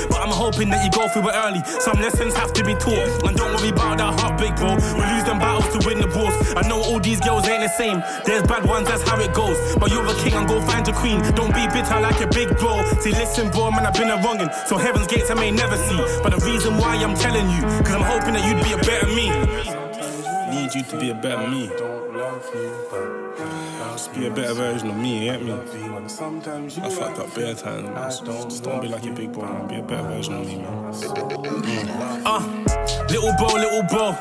But 0.09 0.19
I'm 0.21 0.33
hoping 0.33 0.69
that 0.69 0.83
you 0.83 0.91
go 0.91 1.07
through 1.07 1.29
it 1.29 1.35
early. 1.35 1.63
Some 1.79 1.99
lessons 2.01 2.35
have 2.35 2.53
to 2.53 2.63
be 2.63 2.75
taught. 2.75 3.23
And 3.25 3.35
don't 3.35 3.53
worry 3.55 3.69
about 3.69 3.97
that 3.97 4.19
heartbreak, 4.19 4.55
bro. 4.55 4.75
We 4.75 5.03
lose 5.15 5.25
them 5.25 5.39
battles 5.39 5.67
to 5.73 5.79
win 5.87 5.99
the 5.99 6.07
wars. 6.13 6.35
I 6.55 6.67
know 6.67 6.81
all 6.81 6.99
these 6.99 7.19
girls 7.19 7.47
ain't 7.47 7.63
the 7.63 7.69
same. 7.69 8.03
There's 8.25 8.43
bad 8.43 8.65
ones, 8.65 8.87
that's 8.87 9.07
how 9.07 9.19
it 9.19 9.33
goes. 9.33 9.57
But 9.75 9.91
you're 9.91 10.05
a 10.05 10.15
king 10.21 10.33
and 10.33 10.47
go 10.47 10.61
find 10.61 10.85
your 10.85 10.95
queen. 10.95 11.21
Don't 11.33 11.53
be 11.53 11.65
bitter 11.67 11.99
like 11.99 12.21
a 12.21 12.27
big 12.27 12.55
bro. 12.57 12.83
See, 13.01 13.11
listen, 13.11 13.49
bro, 13.49 13.71
man, 13.71 13.85
I've 13.85 13.93
been 13.93 14.09
a. 14.09 14.17
So 14.67 14.77
heaven's 14.77 15.07
gates 15.07 15.31
I 15.31 15.35
may 15.35 15.51
never 15.51 15.77
see. 15.77 15.97
But 16.21 16.37
the 16.37 16.45
reason 16.45 16.77
why 16.77 16.95
I'm 16.95 17.15
telling 17.15 17.49
you, 17.49 17.61
cause 17.83 17.93
I'm 17.93 18.01
hoping 18.01 18.33
that 18.33 18.43
you'd 18.45 18.63
be 18.63 18.73
a 18.73 18.77
better 18.77 19.07
me. 19.07 19.29
Need 20.53 20.75
you 20.75 20.83
to 20.83 20.99
be 20.99 21.09
a 21.11 21.15
better 21.15 21.47
me. 21.47 23.26
Be 23.97 24.27
a 24.27 24.29
better 24.29 24.53
version 24.53 24.91
of 24.91 24.97
me, 24.97 25.25
you 25.25 25.31
get 25.31 25.41
me? 25.41 25.51
I 25.51 26.89
fucked 26.89 27.17
up 27.17 27.33
bare 27.33 27.55
times, 27.55 27.89
man. 27.89 28.09
Just, 28.49 28.63
don't 28.63 28.79
be 28.79 28.89
like 28.89 29.03
your 29.03 29.15
big 29.15 29.33
bro, 29.33 29.41
man. 29.41 29.67
Be 29.67 29.77
a 29.77 29.81
better 29.81 30.03
version 30.03 30.35
of 30.35 30.45
me, 30.45 30.57
man. 30.57 30.93
Uh, 32.23 32.39
little 33.09 33.33
bro, 33.39 33.47
little 33.55 33.81
bro. 33.89 34.15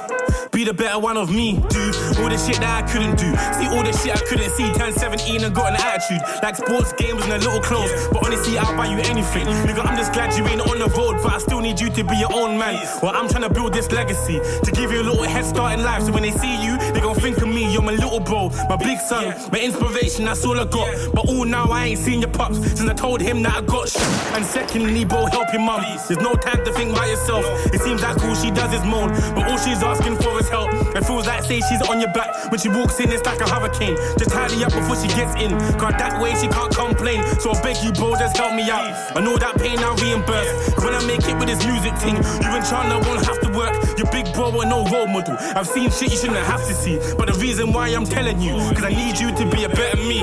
Be 0.50 0.64
the 0.64 0.72
better 0.72 0.98
one 0.98 1.18
of 1.18 1.30
me. 1.30 1.60
Do 1.68 1.92
all 2.16 2.30
the 2.30 2.38
shit 2.38 2.56
that 2.60 2.84
I 2.84 2.90
couldn't 2.90 3.18
do. 3.18 3.28
See 3.60 3.68
all 3.68 3.84
the 3.84 3.92
shit 3.92 4.16
I 4.16 4.24
couldn't 4.24 4.48
see. 4.56 4.72
Turned 4.72 4.94
17 4.94 5.44
and 5.44 5.54
got 5.54 5.72
an 5.72 5.76
attitude. 5.76 6.22
Like 6.42 6.56
sports 6.56 6.94
games 6.94 7.22
and 7.24 7.32
a 7.32 7.38
little 7.38 7.60
clothes. 7.60 7.92
But 8.10 8.24
honestly, 8.24 8.56
I'll 8.56 8.74
buy 8.74 8.86
you 8.86 8.96
anything. 9.04 9.44
Nigga, 9.68 9.84
I'm 9.84 9.98
just 9.98 10.14
glad 10.14 10.32
you 10.34 10.46
ain't 10.46 10.62
on 10.62 10.78
the 10.78 10.88
road. 10.96 11.20
But 11.22 11.34
I 11.34 11.38
still 11.38 11.60
need 11.60 11.78
you 11.78 11.90
to 11.90 12.04
be 12.04 12.16
your 12.16 12.32
own 12.32 12.56
man. 12.56 12.80
Well, 13.02 13.12
I'm 13.14 13.28
trying 13.28 13.42
to 13.42 13.50
build 13.52 13.74
this 13.74 13.92
legacy. 13.92 14.40
To 14.64 14.70
give 14.72 14.90
you 14.92 15.02
a 15.02 15.04
little 15.04 15.24
head 15.24 15.44
start 15.44 15.78
in 15.78 15.84
life. 15.84 16.04
So 16.04 16.12
when 16.12 16.22
they 16.22 16.32
see 16.32 16.56
you, 16.64 16.78
gon' 17.06 17.14
think 17.14 17.38
of 17.38 17.48
me. 17.48 17.72
You're 17.72 17.82
my 17.82 17.92
little 17.92 18.18
bro, 18.18 18.50
my 18.68 18.76
big 18.76 18.98
son, 18.98 19.34
my 19.52 19.60
inspiration. 19.60 20.24
That's 20.24 20.44
all 20.44 20.58
I 20.58 20.64
got. 20.64 21.14
But 21.14 21.28
all 21.28 21.44
now, 21.44 21.66
I 21.70 21.86
ain't 21.86 22.00
seen 22.00 22.20
your 22.20 22.30
pops 22.30 22.58
since 22.58 22.88
I 22.90 22.94
told 22.94 23.20
him 23.20 23.42
that 23.44 23.54
I 23.54 23.60
got 23.62 23.88
shit. 23.88 24.02
And 24.34 24.44
secondly, 24.44 25.04
bro, 25.04 25.26
help 25.26 25.52
your 25.52 25.62
mum. 25.62 25.82
There's 26.08 26.18
no 26.18 26.34
time 26.34 26.64
to 26.64 26.72
think 26.72 26.90
about 26.90 27.08
yourself. 27.08 27.44
It 27.72 27.80
seems 27.80 28.02
like 28.02 28.18
all 28.24 28.34
she 28.34 28.50
does 28.50 28.72
is 28.74 28.84
moan. 28.84 29.10
But 29.34 29.46
all 29.48 29.58
she's 29.58 29.82
asking 29.82 30.16
for 30.16 30.38
is 30.40 30.48
help. 30.48 30.72
It 30.96 31.04
feels 31.04 31.26
like 31.26 31.44
say 31.44 31.60
she's 31.60 31.82
on 31.82 32.00
your 32.00 32.12
back. 32.12 32.50
When 32.50 32.58
she 32.58 32.68
walks 32.68 32.98
in, 32.98 33.12
it's 33.12 33.24
like 33.24 33.40
a 33.40 33.48
hurricane. 33.48 33.96
Just 34.18 34.30
tidy 34.30 34.64
up 34.64 34.72
before 34.72 34.96
she 34.96 35.08
gets 35.08 35.34
in. 35.40 35.50
Cause 35.78 35.94
that 36.02 36.20
way 36.20 36.34
she 36.34 36.48
can't 36.48 36.74
complain. 36.74 37.22
So 37.38 37.52
I 37.52 37.62
beg 37.62 37.76
you, 37.84 37.92
bro, 37.92 38.16
just 38.16 38.36
help 38.36 38.54
me 38.54 38.68
out. 38.68 38.90
I 39.16 39.20
know 39.20 39.36
that 39.36 39.58
pain 39.58 39.78
I'll 39.78 39.94
reimburse. 39.96 40.74
When 40.82 40.94
I 40.94 41.06
make 41.06 41.22
it 41.28 41.38
with 41.38 41.46
this 41.46 41.64
music 41.64 41.94
thing, 42.02 42.16
you 42.16 42.50
and 42.50 42.66
Chandler 42.66 42.98
won't 43.06 43.24
have 43.26 43.38
to 43.46 43.50
work. 43.54 43.74
Your 43.96 44.10
big 44.10 44.26
bro 44.34 44.50
and 44.60 44.70
no 44.70 44.84
role 44.90 45.06
model. 45.06 45.36
I've 45.54 45.68
seen 45.68 45.90
shit 45.90 46.10
you 46.10 46.18
shouldn't 46.18 46.46
have 46.46 46.66
to 46.66 46.74
see. 46.74 46.95
But 47.18 47.26
the 47.32 47.38
reason 47.40 47.72
why 47.72 47.88
I'm 47.88 48.04
telling 48.04 48.40
you, 48.40 48.54
cause 48.74 48.84
I 48.84 48.90
need 48.90 49.18
you 49.18 49.34
to 49.34 49.50
be 49.54 49.64
a 49.64 49.68
better 49.68 49.96
me. 49.96 50.20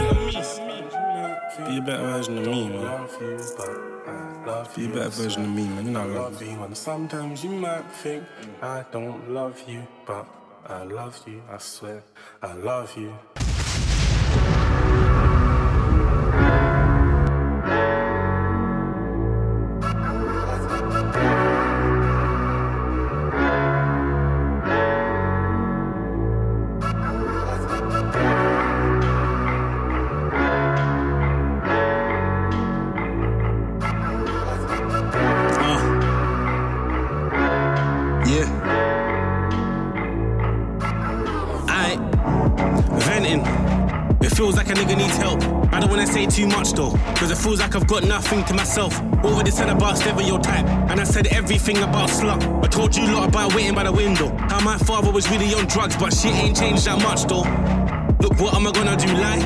Be 1.67 1.77
a 1.77 1.81
better 1.81 2.03
version 2.03 2.37
of 2.39 2.45
me, 2.47 2.69
man. 2.69 3.07
Be 4.75 4.85
a 4.85 4.89
better 4.89 5.09
version 5.09 5.43
of 5.43 5.49
me, 5.49 5.67
man. 5.67 5.85
You 5.85 5.91
know 5.91 6.01
I 6.01 6.05
love 6.05 6.41
you. 6.41 6.63
And 6.63 6.75
sometimes 6.75 7.43
you 7.43 7.51
might 7.51 7.85
think 7.91 8.23
I 8.61 8.83
don't 8.91 9.29
love 9.29 9.63
you, 9.67 9.85
but 10.05 10.25
I 10.67 10.83
love 10.83 11.21
you. 11.27 11.41
I 11.49 11.57
swear, 11.57 12.03
I 12.41 12.53
love 12.53 12.97
you. 12.97 13.13
Like 47.73 47.81
I've 47.81 47.89
got 47.89 48.03
nothing 48.03 48.45
to 48.45 48.53
myself. 48.53 49.01
Already 49.23 49.49
said 49.49 49.67
about 49.67 49.97
stereotype, 49.97 50.63
and 50.91 51.01
I 51.01 51.03
said 51.03 51.25
everything 51.27 51.77
about 51.77 52.07
slut. 52.07 52.63
I 52.63 52.67
told 52.67 52.95
you 52.95 53.11
lot 53.11 53.29
about 53.29 53.55
waiting 53.55 53.73
by 53.73 53.83
the 53.83 53.91
window. 53.91 54.29
How 54.37 54.59
my 54.59 54.77
father 54.77 55.11
was 55.11 55.27
really 55.31 55.55
on 55.55 55.65
drugs, 55.65 55.97
but 55.97 56.13
shit 56.13 56.35
ain't 56.35 56.55
changed 56.55 56.85
that 56.85 57.01
much 57.01 57.23
though. 57.23 57.41
Look, 58.21 58.39
what 58.39 58.53
am 58.53 58.67
I 58.67 58.71
gonna 58.71 58.95
do? 58.95 59.11
Lie? 59.13 59.41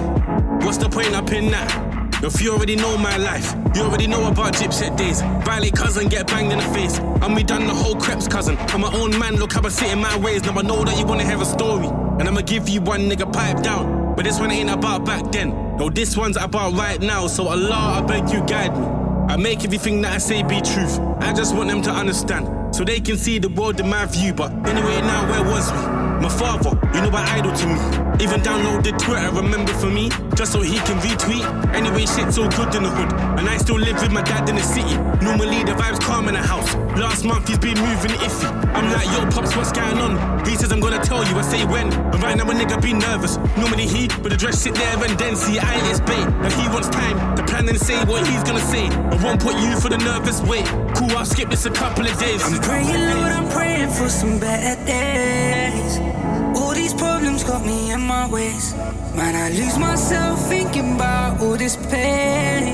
What's 0.65 0.77
the 0.77 0.89
point 0.89 1.15
up 1.15 1.31
in 1.31 1.51
that? 1.51 2.21
If 2.21 2.41
you 2.41 2.51
already 2.51 2.75
know 2.75 2.97
my 2.97 3.15
life, 3.15 3.55
you 3.73 3.83
already 3.83 4.07
know 4.07 4.27
about 4.27 4.55
gypset 4.55 4.97
days. 4.97 5.21
Violate 5.45 5.73
cousin, 5.73 6.09
get 6.09 6.27
banged 6.27 6.51
in 6.51 6.59
the 6.59 6.65
face. 6.73 6.99
And 6.99 7.33
we 7.33 7.43
done 7.43 7.65
the 7.65 7.73
whole 7.73 7.95
Krept's 7.95 8.27
cousin. 8.27 8.57
I'm 8.57 8.81
my 8.81 8.93
own 8.93 9.17
man, 9.17 9.37
look 9.37 9.53
how 9.53 9.61
I 9.63 9.69
sit 9.69 9.93
in 9.93 10.01
my 10.01 10.17
ways. 10.17 10.43
Now 10.43 10.59
I 10.59 10.63
know 10.63 10.83
that 10.83 10.97
you 10.97 11.05
wanna 11.05 11.23
hear 11.23 11.41
a 11.41 11.45
story. 11.45 11.87
And 12.19 12.27
I'ma 12.27 12.41
give 12.41 12.67
you 12.67 12.81
one 12.81 13.09
nigga 13.09 13.31
pipe 13.31 13.63
down. 13.63 14.06
But 14.17 14.25
this 14.25 14.39
one 14.39 14.49
ain't 14.49 14.71
about 14.71 15.05
back 15.05 15.31
then. 15.31 15.77
No, 15.77 15.91
this 15.91 16.17
one's 16.17 16.37
about 16.37 16.73
right 16.73 16.99
now. 16.99 17.27
So 17.27 17.49
Allah, 17.49 18.01
I 18.01 18.01
beg 18.01 18.31
you 18.31 18.43
guide 18.47 18.75
me. 18.75 18.83
I 19.31 19.37
make 19.37 19.63
everything 19.63 20.01
that 20.01 20.13
I 20.13 20.17
say 20.17 20.41
be 20.41 20.59
truth. 20.59 20.97
I 21.19 21.33
just 21.33 21.55
want 21.55 21.69
them 21.69 21.83
to 21.83 21.91
understand. 21.91 22.75
So 22.75 22.83
they 22.83 22.99
can 22.99 23.15
see 23.15 23.37
the 23.37 23.49
world 23.49 23.79
in 23.79 23.87
my 23.87 24.05
view. 24.07 24.33
But 24.33 24.51
anyway, 24.67 25.01
now 25.01 25.29
where 25.29 25.43
was 25.43 25.71
we? 25.71 25.77
My 25.77 26.29
father, 26.29 26.71
you 26.95 27.01
know, 27.01 27.11
my 27.11 27.23
idol 27.31 27.53
to 27.53 27.67
me. 27.67 28.06
Even 28.19 28.41
downloaded 28.41 28.97
Twitter, 28.97 29.29
remember 29.31 29.71
for 29.73 29.89
me, 29.89 30.09
just 30.35 30.51
so 30.51 30.61
he 30.61 30.77
can 30.79 30.97
retweet. 31.05 31.45
Anyway, 31.73 32.05
shit's 32.05 32.35
so 32.35 32.49
good 32.49 32.73
in 32.73 32.83
the 32.83 32.89
hood, 32.89 33.13
and 33.37 33.47
I 33.47 33.57
still 33.57 33.77
live 33.77 34.01
with 34.01 34.11
my 34.11 34.23
dad 34.23 34.49
in 34.49 34.55
the 34.55 34.63
city. 34.63 34.95
Normally 35.23 35.63
the 35.63 35.73
vibes 35.73 35.99
calm 35.99 36.27
in 36.27 36.33
the 36.33 36.41
house. 36.41 36.73
Last 36.97 37.23
month 37.25 37.47
he's 37.47 37.59
been 37.59 37.77
moving 37.77 38.11
iffy. 38.17 38.49
I'm 38.73 38.91
like, 38.91 39.05
yo, 39.13 39.29
pops, 39.29 39.55
what's 39.55 39.71
going 39.71 39.99
on? 39.99 40.45
He 40.47 40.55
says 40.55 40.71
I'm 40.71 40.79
gonna 40.79 40.99
tell 40.99 41.23
you. 41.27 41.35
I 41.37 41.41
say 41.43 41.63
when. 41.65 41.93
And 41.93 42.23
right 42.23 42.35
now 42.35 42.49
a 42.49 42.53
nigga 42.53 42.81
be 42.81 42.93
nervous. 42.93 43.37
Normally 43.55 43.85
he 43.85 44.09
would 44.23 44.33
address 44.33 44.61
sit 44.61 44.73
there 44.73 45.03
and 45.03 45.17
then 45.19 45.35
see 45.35 45.59
I 45.59 45.75
is 45.91 46.01
bait. 46.01 46.25
And 46.43 46.53
he 46.53 46.67
wants 46.69 46.89
time 46.89 47.35
to 47.35 47.43
plan 47.43 47.69
and 47.69 47.79
say 47.79 48.03
what 48.05 48.25
he's 48.27 48.43
gonna 48.43 48.65
say. 48.73 48.87
I 48.87 49.15
won't 49.23 49.39
put 49.39 49.55
you 49.57 49.79
for 49.79 49.89
the 49.89 49.97
nervous 49.97 50.41
wait. 50.41 50.65
Cool, 50.95 51.11
I'll 51.15 51.25
skip 51.25 51.49
this 51.49 51.65
a 51.67 51.71
couple 51.71 52.05
of 52.07 52.17
days. 52.19 52.41
I'm 52.43 52.61
praying, 52.61 53.09
Lord, 53.13 53.31
I'm 53.31 53.49
praying 53.49 53.89
for 53.91 54.09
some 54.09 54.39
better 54.39 54.83
days. 54.85 56.26
All 56.57 56.73
these 56.73 56.93
problems 56.93 57.43
got 57.43 57.63
me 57.65 57.91
in 57.91 58.01
my 58.01 58.27
ways. 58.29 58.73
Man, 59.15 59.35
I 59.35 59.49
lose 59.49 59.77
myself 59.77 60.39
thinking 60.49 60.95
about 60.95 61.39
all 61.41 61.55
this 61.55 61.75
pain. 61.75 62.73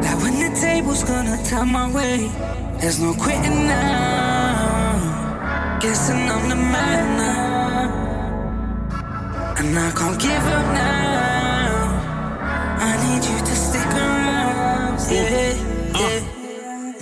Like 0.00 0.18
when 0.22 0.40
the 0.40 0.50
table's 0.58 1.04
gonna 1.04 1.36
turn 1.44 1.68
my 1.68 1.90
way. 1.92 2.30
There's 2.80 2.98
no 2.98 3.12
quitting 3.12 3.66
now. 3.66 5.78
Guessing 5.80 6.16
I'm 6.16 6.48
the 6.48 6.56
man 6.56 7.16
now. 7.18 7.90
And 9.58 9.78
I 9.78 9.90
can't 9.92 10.18
give 10.18 10.46
up 10.58 10.66
now. 10.74 12.00
I 12.88 12.90
need 13.04 13.22
you 13.30 13.38
to 13.38 13.54
stick 13.54 13.86
around. 13.86 14.98
Yeah, 15.12 15.54
uh. 15.94 16.00
yeah. 16.00 16.20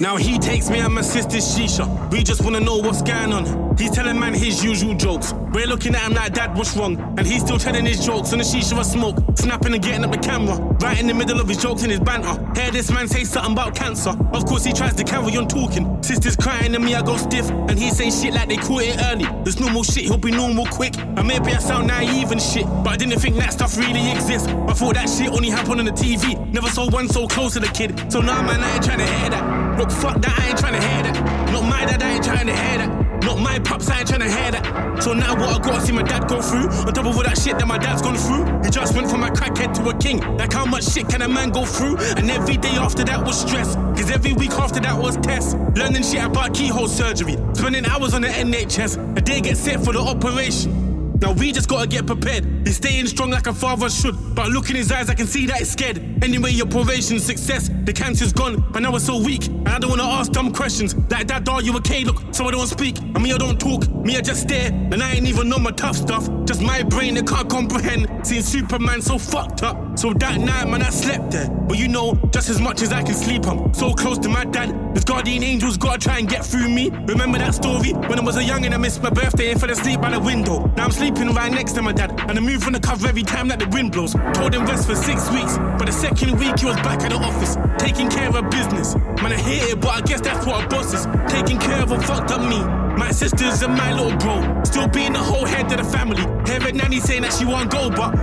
Now 0.00 0.16
he 0.16 0.36
takes 0.38 0.68
me 0.68 0.80
and 0.80 0.94
my 0.94 1.02
sister's 1.02 1.44
shisha. 1.44 1.86
We 2.10 2.24
just 2.24 2.42
wanna 2.42 2.58
know 2.60 2.76
what's 2.78 3.02
going 3.02 3.32
on. 3.32 3.76
He's 3.76 3.90
telling 3.92 4.18
man 4.18 4.34
his 4.34 4.64
usual 4.64 4.94
jokes. 4.94 5.32
We're 5.52 5.66
looking 5.66 5.94
at 5.94 6.02
him 6.02 6.12
like, 6.12 6.34
Dad, 6.34 6.56
what's 6.56 6.76
wrong? 6.76 6.98
And 7.16 7.26
he's 7.26 7.42
still 7.42 7.58
telling 7.58 7.86
his 7.86 8.04
jokes 8.04 8.32
on 8.32 8.38
the 8.38 8.44
shisha 8.44 8.72
of 8.72 8.78
a 8.78 8.84
smoke. 8.84 9.16
Snapping 9.34 9.72
and 9.72 9.82
getting 9.82 10.04
up 10.04 10.10
the 10.10 10.18
camera. 10.18 10.56
Right 10.82 11.00
in 11.00 11.06
the 11.06 11.14
middle 11.14 11.40
of 11.40 11.48
his 11.48 11.62
jokes 11.62 11.82
and 11.82 11.90
his 11.90 12.00
banter. 12.00 12.36
Hear 12.60 12.70
this 12.70 12.90
man 12.90 13.08
say 13.08 13.24
something 13.24 13.52
about 13.52 13.74
cancer. 13.74 14.10
Of 14.32 14.44
course, 14.44 14.64
he 14.64 14.72
tries 14.72 14.94
to 14.96 15.04
carry 15.04 15.36
on 15.36 15.48
talking. 15.48 16.02
Sister's 16.02 16.36
crying 16.36 16.74
and 16.74 16.84
me, 16.84 16.94
I 16.94 17.02
go 17.02 17.16
stiff. 17.16 17.48
And 17.50 17.78
he's 17.78 17.96
saying 17.96 18.12
shit 18.12 18.34
like 18.34 18.48
they 18.48 18.56
caught 18.56 18.82
it 18.82 19.00
early. 19.04 19.24
There's 19.42 19.58
normal 19.58 19.84
shit, 19.84 20.04
he'll 20.04 20.18
be 20.18 20.30
normal 20.30 20.66
quick. 20.66 20.98
And 20.98 21.26
maybe 21.26 21.52
I 21.52 21.58
sound 21.58 21.86
naive 21.86 22.30
and 22.30 22.42
shit. 22.42 22.66
But 22.66 22.88
I 22.88 22.96
didn't 22.96 23.18
think 23.18 23.36
that 23.36 23.54
stuff 23.54 23.76
really 23.78 24.10
exists. 24.10 24.48
I 24.48 24.74
thought 24.74 24.94
that 24.94 25.08
shit 25.08 25.30
only 25.30 25.48
happened 25.48 25.80
on 25.80 25.86
the 25.86 25.92
TV. 25.92 26.36
Never 26.52 26.68
saw 26.68 26.90
one 26.90 27.08
so 27.08 27.26
close 27.26 27.54
to 27.54 27.60
the 27.60 27.68
kid. 27.68 28.12
So 28.12 28.20
now, 28.20 28.42
man, 28.42 28.62
I 28.62 28.74
ain't 28.74 28.84
trying 28.84 28.98
to 28.98 29.06
hear 29.06 29.30
that. 29.30 29.78
Look, 29.78 29.90
fuck 29.90 30.20
that, 30.20 30.38
I 30.38 30.48
ain't 30.50 30.58
trying 30.58 30.78
to 30.78 30.86
hear 30.86 31.02
that. 31.04 31.52
Not 31.52 31.64
my 31.64 31.86
dad, 31.86 32.02
I 32.02 32.10
ain't 32.12 32.24
trying 32.24 32.46
to 32.46 32.54
hear 32.54 32.78
that. 32.78 33.07
Not 33.22 33.38
my 33.40 33.58
pops, 33.58 33.88
I 33.88 34.00
ain't 34.00 34.08
trying 34.08 34.20
to 34.20 34.30
hear 34.30 34.50
that. 34.52 35.02
So 35.02 35.12
now 35.12 35.34
what 35.34 35.48
I 35.48 35.58
gotta 35.62 35.80
see 35.80 35.92
my 35.92 36.02
dad 36.02 36.28
go 36.28 36.40
through, 36.40 36.68
on 36.68 36.92
top 36.92 37.06
of 37.06 37.16
all 37.16 37.22
that 37.22 37.38
shit 37.38 37.58
that 37.58 37.66
my 37.66 37.78
dad's 37.78 38.02
gone 38.02 38.16
through. 38.16 38.44
He 38.62 38.70
just 38.70 38.94
went 38.94 39.10
from 39.10 39.22
a 39.22 39.28
crackhead 39.28 39.74
to 39.74 39.88
a 39.88 39.96
king. 39.98 40.20
Like 40.36 40.52
how 40.52 40.64
much 40.64 40.84
shit 40.84 41.08
can 41.08 41.22
a 41.22 41.28
man 41.28 41.50
go 41.50 41.64
through? 41.64 41.96
And 42.16 42.30
every 42.30 42.56
day 42.56 42.76
after 42.76 43.04
that 43.04 43.24
was 43.24 43.40
stress. 43.40 43.74
Cause 43.74 44.10
every 44.10 44.32
week 44.32 44.52
after 44.52 44.80
that 44.80 44.96
was 44.96 45.16
tests. 45.18 45.54
Learning 45.76 46.02
shit 46.02 46.24
about 46.24 46.54
keyhole 46.54 46.88
surgery. 46.88 47.36
Spending 47.54 47.86
hours 47.86 48.14
on 48.14 48.22
the 48.22 48.28
NHS. 48.28 49.16
A 49.16 49.20
day 49.20 49.40
get 49.40 49.56
set 49.56 49.84
for 49.84 49.92
the 49.92 50.00
operation. 50.00 50.77
Now 51.20 51.32
we 51.32 51.52
just 51.52 51.68
gotta 51.68 51.88
get 51.88 52.06
prepared. 52.06 52.44
He's 52.64 52.76
staying 52.76 53.06
strong 53.06 53.30
like 53.30 53.46
a 53.46 53.52
father 53.52 53.90
should. 53.90 54.34
But 54.34 54.48
look 54.50 54.70
in 54.70 54.76
his 54.76 54.92
eyes, 54.92 55.10
I 55.10 55.14
can 55.14 55.26
see 55.26 55.46
that 55.46 55.58
he's 55.58 55.70
scared. 55.70 55.98
Anyway, 56.22 56.52
your 56.52 56.66
probation 56.66 57.18
success. 57.18 57.70
The 57.84 57.92
cancer's 57.92 58.32
gone, 58.32 58.64
but 58.70 58.82
now 58.82 58.94
it's 58.94 59.06
so 59.06 59.20
weak. 59.22 59.46
And 59.48 59.68
I 59.68 59.78
don't 59.78 59.90
wanna 59.90 60.04
ask 60.04 60.32
dumb 60.32 60.52
questions. 60.52 60.94
Like 61.10 61.26
that, 61.28 61.48
are 61.48 61.62
you 61.62 61.76
okay? 61.78 62.04
Look, 62.04 62.22
so 62.32 62.46
I 62.46 62.52
don't 62.52 62.66
speak. 62.66 62.98
And 62.98 63.22
me, 63.22 63.32
I 63.32 63.38
don't 63.38 63.58
talk. 63.58 63.88
Me, 63.88 64.16
I 64.16 64.20
just 64.20 64.42
stare. 64.42 64.70
And 64.70 65.02
I 65.02 65.12
ain't 65.12 65.26
even 65.26 65.48
know 65.48 65.58
my 65.58 65.72
tough 65.72 65.96
stuff. 65.96 66.28
Just 66.44 66.62
my 66.62 66.82
brain 66.82 67.14
that 67.14 67.26
can't 67.26 67.48
comprehend. 67.48 68.26
Seeing 68.26 68.42
Superman 68.42 69.02
so 69.02 69.18
fucked 69.18 69.62
up. 69.62 69.87
So 69.98 70.12
that 70.12 70.38
night, 70.38 70.68
man, 70.68 70.80
I 70.80 70.90
slept 70.90 71.32
there. 71.32 71.50
But 71.50 71.76
you 71.76 71.88
know, 71.88 72.14
just 72.30 72.48
as 72.48 72.60
much 72.60 72.82
as 72.82 72.92
I 72.92 73.02
can 73.02 73.16
sleep, 73.16 73.44
I'm 73.48 73.74
so 73.74 73.92
close 73.92 74.16
to 74.18 74.28
my 74.28 74.44
dad. 74.44 74.94
This 74.94 75.02
guardian 75.02 75.42
angel's 75.42 75.76
gotta 75.76 75.98
try 75.98 76.18
and 76.20 76.28
get 76.28 76.46
through 76.46 76.68
me. 76.68 76.90
Remember 76.90 77.36
that 77.38 77.56
story? 77.56 77.94
When 77.94 78.16
I 78.16 78.22
was 78.22 78.36
a 78.36 78.44
young 78.44 78.64
and 78.64 78.72
I 78.72 78.76
missed 78.76 79.02
my 79.02 79.10
birthday 79.10 79.50
and 79.50 79.60
fell 79.60 79.70
asleep 79.70 80.00
by 80.00 80.10
the 80.10 80.20
window. 80.20 80.72
Now 80.76 80.84
I'm 80.84 80.92
sleeping 80.92 81.34
right 81.34 81.50
next 81.50 81.72
to 81.72 81.82
my 81.82 81.90
dad. 81.90 82.12
And 82.28 82.38
I 82.38 82.40
move 82.40 82.62
from 82.62 82.74
the 82.74 82.80
cover 82.80 83.08
every 83.08 83.24
time 83.24 83.48
that 83.48 83.58
the 83.58 83.66
wind 83.70 83.90
blows. 83.90 84.14
Told 84.34 84.54
him 84.54 84.66
rest 84.66 84.86
for 84.86 84.94
six 84.94 85.28
weeks. 85.32 85.58
But 85.58 85.86
the 85.86 85.92
second 85.92 86.38
week 86.38 86.60
he 86.60 86.66
was 86.66 86.76
back 86.76 87.02
at 87.02 87.10
the 87.10 87.16
office, 87.16 87.56
taking 87.76 88.08
care 88.08 88.28
of 88.28 88.50
business. 88.50 88.94
Man, 88.94 89.32
I 89.32 89.36
hate 89.36 89.72
it, 89.72 89.80
but 89.80 89.90
I 89.90 90.00
guess 90.02 90.20
that's 90.20 90.46
what 90.46 90.64
a 90.64 90.68
boss 90.68 90.94
is. 90.94 91.08
Taking 91.26 91.58
care 91.58 91.82
of 91.82 91.90
a 91.90 92.00
fucked 92.02 92.30
up 92.30 92.40
me. 92.40 92.60
My 92.96 93.10
sisters 93.10 93.62
and 93.62 93.74
my 93.74 93.92
little 93.92 94.16
bro. 94.18 94.62
Still 94.62 94.86
being 94.86 95.12
the 95.12 95.18
whole 95.18 95.44
head 95.44 95.72
of 95.72 95.78
the 95.78 95.98
family. 95.98 96.22
Hearing 96.46 96.76
nanny 96.76 97.00
saying 97.00 97.22
that 97.22 97.32
she 97.32 97.44
won't 97.44 97.72
go, 97.72 97.90
but 97.90 98.14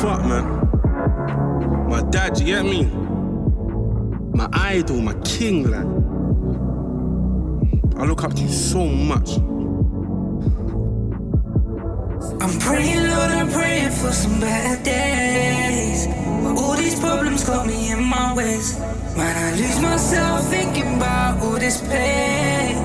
fuck 0.00 0.24
man. 0.24 0.44
My 1.90 2.00
dad, 2.10 2.38
you 2.38 2.46
get 2.46 2.64
me? 2.64 2.84
My 4.32 4.48
idol, 4.52 5.00
my 5.02 5.14
king, 5.24 5.70
lad. 5.70 5.86
I 8.00 8.06
look 8.06 8.24
up 8.24 8.32
to 8.32 8.42
you 8.42 8.48
so 8.48 8.86
much. 8.86 9.36
I'm 12.42 12.58
praying, 12.60 13.02
Lord, 13.12 13.30
I'm 13.40 13.50
praying 13.50 13.90
for 13.90 14.12
some 14.12 14.40
better 14.40 14.82
days. 14.82 16.06
But 16.42 16.56
all 16.56 16.76
these 16.76 16.98
problems 16.98 17.44
got 17.44 17.66
me 17.66 17.92
in 17.92 18.02
my 18.02 18.34
ways. 18.34 18.78
Man, 19.18 19.36
I 19.44 19.50
lose 19.58 19.80
myself 19.82 20.48
thinking 20.48 20.96
about 20.96 21.42
all 21.42 21.58
this 21.58 21.82
pain. 21.82 22.76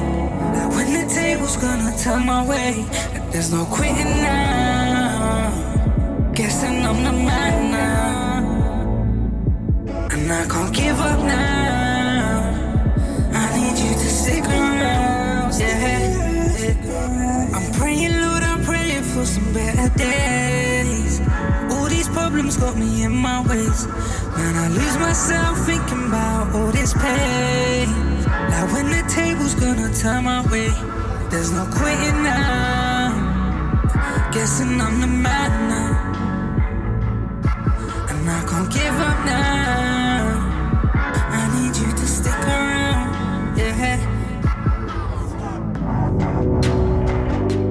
Like 0.56 0.70
when 0.76 0.90
the 1.00 1.14
table's 1.14 1.56
gonna 1.56 1.98
turn 1.98 2.26
my 2.26 2.46
way, 2.46 2.86
and 3.14 3.32
there's 3.32 3.54
no 3.54 3.64
quitting 3.66 4.12
now. 4.22 4.75
Guessing 6.46 6.86
I'm 6.86 7.04
the 7.04 7.12
man 7.12 7.72
now, 7.72 8.38
and 10.12 10.32
I 10.32 10.46
can't 10.46 10.72
give 10.76 11.00
up 11.00 11.20
now. 11.22 12.54
I 13.34 13.46
need 13.58 13.76
you 13.84 13.94
to 13.94 14.10
stick 14.20 14.46
around, 14.46 15.56
yeah. 15.58 17.50
I'm 17.52 17.72
praying, 17.74 18.22
Lord, 18.22 18.44
I'm 18.44 18.64
praying 18.64 19.02
for 19.02 19.26
some 19.26 19.52
better 19.54 19.90
days. 19.98 21.20
All 21.72 21.90
these 21.90 22.08
problems 22.10 22.58
got 22.58 22.78
me 22.78 23.02
in 23.02 23.12
my 23.12 23.42
ways. 23.50 23.88
Man, 24.38 24.56
I 24.56 24.68
lose 24.70 24.98
myself 25.00 25.58
thinking 25.66 26.06
about 26.10 26.54
all 26.54 26.72
this 26.72 26.94
pain. 26.94 27.88
Like 28.52 28.72
when 28.72 28.92
the 28.92 29.02
table's 29.10 29.56
gonna 29.56 29.92
turn 29.96 30.26
my 30.26 30.44
way, 30.52 30.70
there's 31.32 31.52
no 31.52 31.66
quitting 31.74 32.22
now. 32.22 33.34
Guessing 34.32 34.80
I'm 34.80 35.02
the 35.02 35.08
man 35.08 35.70
now. 35.70 35.95
I. 38.28 38.44
I. 38.44 38.66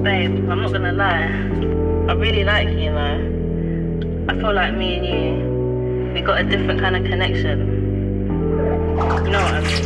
Babe, 0.03 0.49
I'm 0.49 0.61
not 0.61 0.71
gonna 0.71 0.91
lie. 0.93 1.25
I 2.07 2.13
really 2.13 2.43
like 2.43 2.67
you, 2.69 2.93
you. 2.93 4.25
I 4.29 4.35
feel 4.35 4.53
like 4.53 4.75
me 4.75 4.97
and 4.97 5.05
you, 5.05 6.13
we 6.13 6.21
got 6.21 6.39
a 6.39 6.43
different 6.43 6.79
kind 6.79 6.95
of 6.95 7.03
connection. 7.03 7.59
You 9.25 9.31
know 9.31 9.41
what 9.41 9.55
I 9.55 9.61
mean? 9.61 9.83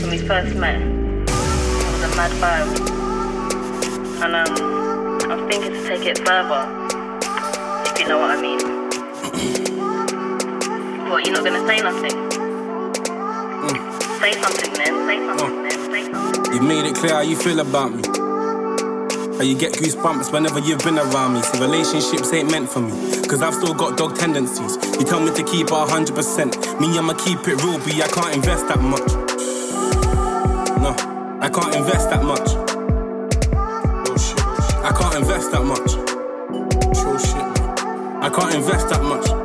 When 0.00 0.10
we 0.10 0.18
first 0.18 0.54
met, 0.54 0.80
it 0.80 1.28
was 1.90 2.02
a 2.04 2.16
mad 2.16 2.30
vibe. 2.40 2.70
And 4.22 4.36
um, 4.36 5.30
I'm 5.30 5.48
thinking 5.50 5.72
to 5.72 5.88
take 5.88 6.06
it 6.06 6.18
further, 6.18 6.68
if 7.90 7.98
you 8.00 8.06
know 8.06 8.18
what 8.18 8.30
I 8.30 8.40
mean. 8.40 8.71
What, 11.12 11.26
you're 11.26 11.34
not 11.34 11.44
gonna 11.44 11.66
say 11.66 11.76
nothing? 11.82 12.10
Say 14.18 14.32
something 14.40 14.72
then, 14.72 14.94
say 15.06 15.18
something 15.26 15.46
mm. 15.46 15.68
then, 15.68 15.78
say 15.92 16.10
something. 16.10 16.54
You 16.54 16.62
made 16.62 16.86
it 16.86 16.94
clear 16.94 17.12
how 17.12 17.20
you 17.20 17.36
feel 17.36 17.60
about 17.60 17.92
me. 17.92 18.02
How 19.36 19.42
you 19.44 19.54
get 19.54 19.74
goosebumps 19.74 20.32
whenever 20.32 20.58
you've 20.60 20.82
been 20.82 20.98
around 20.98 21.34
me. 21.34 21.42
See, 21.42 21.60
relationships 21.60 22.32
ain't 22.32 22.50
meant 22.50 22.70
for 22.70 22.80
me. 22.80 22.92
Cause 23.28 23.42
I've 23.42 23.52
still 23.52 23.74
got 23.74 23.98
dog 23.98 24.16
tendencies. 24.16 24.76
You 24.98 25.04
tell 25.04 25.20
me 25.20 25.34
to 25.34 25.42
keep 25.44 25.66
it 25.66 25.72
100%. 25.72 26.80
Me, 26.80 26.98
I'ma 26.98 27.12
keep 27.12 27.46
it 27.46 27.62
real, 27.62 27.78
B. 27.84 28.00
I 28.00 28.08
can't 28.08 28.34
invest 28.34 28.68
that 28.68 28.80
much. 28.80 29.12
No, 30.80 30.96
I 31.42 31.50
can't 31.52 31.74
invest 31.74 32.08
that 32.08 32.24
much. 32.24 32.48
Oh, 33.54 34.16
I 34.82 34.92
can't 34.98 35.16
invest 35.16 35.52
that 35.52 35.62
much. 35.62 35.92
I 38.22 38.30
can't 38.30 38.54
invest 38.54 38.88
that 38.88 39.02
much. 39.02 39.41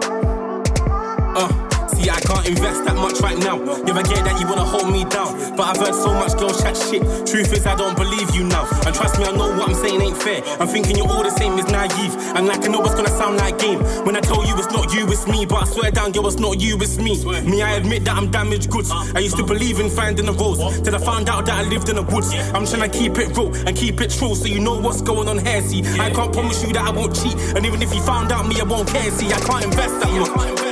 See, 2.07 2.13
I 2.13 2.21
can't 2.21 2.47
invest 2.47 2.85
that 2.85 2.95
much 2.95 3.19
right 3.19 3.37
now. 3.37 3.59
You 3.59 3.91
ever 3.91 4.03
get 4.03 4.23
that 4.23 4.39
you 4.39 4.47
wanna 4.47 4.63
hold 4.63 4.87
me 4.87 5.03
down? 5.03 5.35
But 5.57 5.75
I've 5.75 5.75
heard 5.75 5.93
so 5.93 6.13
much 6.13 6.39
girls 6.39 6.63
chat 6.63 6.77
shit. 6.77 7.03
Truth 7.27 7.51
is, 7.51 7.67
I 7.67 7.75
don't 7.75 7.97
believe 7.97 8.33
you 8.33 8.45
now. 8.45 8.63
And 8.87 8.95
trust 8.95 9.19
me, 9.19 9.25
I 9.25 9.31
know 9.35 9.51
what 9.51 9.67
I'm 9.67 9.75
saying 9.75 9.99
ain't 9.99 10.15
fair. 10.15 10.39
I'm 10.61 10.69
thinking 10.69 10.95
you're 10.95 11.09
all 11.09 11.23
the 11.23 11.35
same 11.35 11.59
is 11.59 11.67
naive. 11.67 12.15
And 12.31 12.47
like 12.47 12.63
I 12.63 12.71
know 12.71 12.79
what's 12.79 12.95
gonna 12.95 13.11
sound 13.11 13.35
like 13.35 13.59
game. 13.59 13.79
When 14.05 14.15
I 14.15 14.21
tell 14.21 14.39
you 14.47 14.55
it's 14.55 14.71
not 14.71 14.93
you, 14.93 15.03
it's 15.11 15.27
me. 15.27 15.45
But 15.45 15.63
I 15.63 15.65
swear 15.65 15.91
down, 15.91 16.13
girl, 16.13 16.27
it's 16.27 16.39
not 16.39 16.61
you, 16.61 16.77
it's 16.79 16.97
me. 16.97 17.19
Me, 17.43 17.61
I 17.61 17.75
admit 17.75 18.05
that 18.05 18.15
I'm 18.15 18.31
damaged 18.31 18.71
goods. 18.71 18.89
I 18.89 19.19
used 19.19 19.35
to 19.35 19.43
believe 19.43 19.81
in 19.81 19.89
finding 19.89 20.27
the 20.27 20.33
rose. 20.33 20.63
Till 20.79 20.95
I 20.95 20.99
found 20.99 21.27
out 21.27 21.45
that 21.47 21.59
I 21.59 21.67
lived 21.67 21.89
in 21.89 21.97
the 21.97 22.03
woods. 22.03 22.31
I'm 22.55 22.65
trying 22.65 22.89
to 22.89 22.97
keep 22.97 23.17
it 23.17 23.35
real 23.35 23.53
and 23.67 23.75
keep 23.75 23.99
it 23.99 24.11
true 24.11 24.33
so 24.33 24.45
you 24.45 24.61
know 24.61 24.79
what's 24.79 25.01
going 25.01 25.27
on 25.27 25.43
here. 25.45 25.61
See, 25.61 25.83
I 25.99 26.09
can't 26.11 26.31
promise 26.31 26.63
you 26.63 26.71
that 26.71 26.87
I 26.87 26.91
won't 26.91 27.13
cheat. 27.13 27.35
And 27.57 27.65
even 27.65 27.81
if 27.81 27.93
you 27.93 28.01
found 28.01 28.31
out 28.31 28.47
me, 28.47 28.61
I 28.61 28.63
won't 28.63 28.87
care. 28.87 29.11
See, 29.11 29.27
I 29.27 29.39
can't 29.41 29.65
invest 29.65 29.99
that 29.99 30.11
much. 30.13 30.66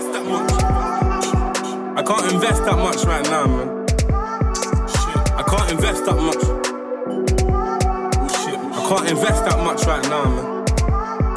I 2.06 2.08
can't 2.08 2.34
invest 2.34 2.64
that 2.66 2.78
much 2.78 3.02
right 3.06 3.26
now, 3.34 3.48
man. 3.48 3.68
I 5.34 5.42
can't 5.42 5.72
invest 5.72 6.06
that 6.06 6.14
much. 6.14 6.38
I 8.70 8.82
can't 8.86 9.10
invest 9.10 9.42
that 9.50 9.58
much 9.66 9.82
right 9.90 10.06
now, 10.06 10.30
man. 10.30 10.46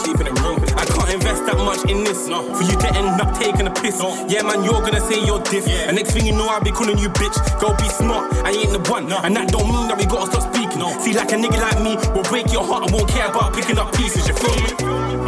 Keeping 0.04 0.28
it 0.28 0.36
real. 0.44 0.60
I 0.76 0.84
can't 0.84 1.08
invest 1.08 1.48
that 1.48 1.56
much 1.56 1.88
in 1.88 2.04
this 2.04 2.28
for 2.28 2.64
you 2.68 2.76
to 2.84 2.88
end 3.00 3.16
up 3.16 3.32
taking 3.40 3.66
a 3.66 3.72
piss. 3.72 3.96
Yeah, 4.28 4.44
man, 4.44 4.60
you're 4.62 4.84
gonna 4.84 5.00
say 5.00 5.24
you're 5.24 5.40
diff. 5.40 5.66
And 5.88 5.96
next 5.96 6.12
thing 6.12 6.26
you 6.26 6.32
know, 6.32 6.44
I'll 6.46 6.60
be 6.60 6.70
calling 6.70 6.98
you 6.98 7.08
bitch. 7.16 7.40
Go 7.58 7.72
be 7.80 7.88
smart, 7.88 8.28
I 8.44 8.52
ain't 8.52 8.68
the 8.68 8.84
one. 8.92 9.10
And 9.10 9.36
that 9.40 9.48
don't 9.48 9.72
mean 9.72 9.88
that 9.88 9.96
we 9.96 10.04
gotta 10.04 10.28
stop 10.28 10.52
speaking. 10.52 10.84
See, 11.00 11.16
like 11.16 11.32
a 11.32 11.40
nigga 11.40 11.56
like 11.64 11.80
me 11.80 11.96
will 12.12 12.28
break 12.28 12.52
your 12.52 12.68
heart 12.68 12.84
and 12.84 12.92
won't 12.92 13.08
care 13.08 13.32
about 13.32 13.56
picking 13.56 13.78
up 13.78 13.96
pieces. 13.96 14.28
You 14.28 14.36
feel 14.36 14.52
me? 14.60 14.76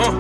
Uh. 0.05 0.12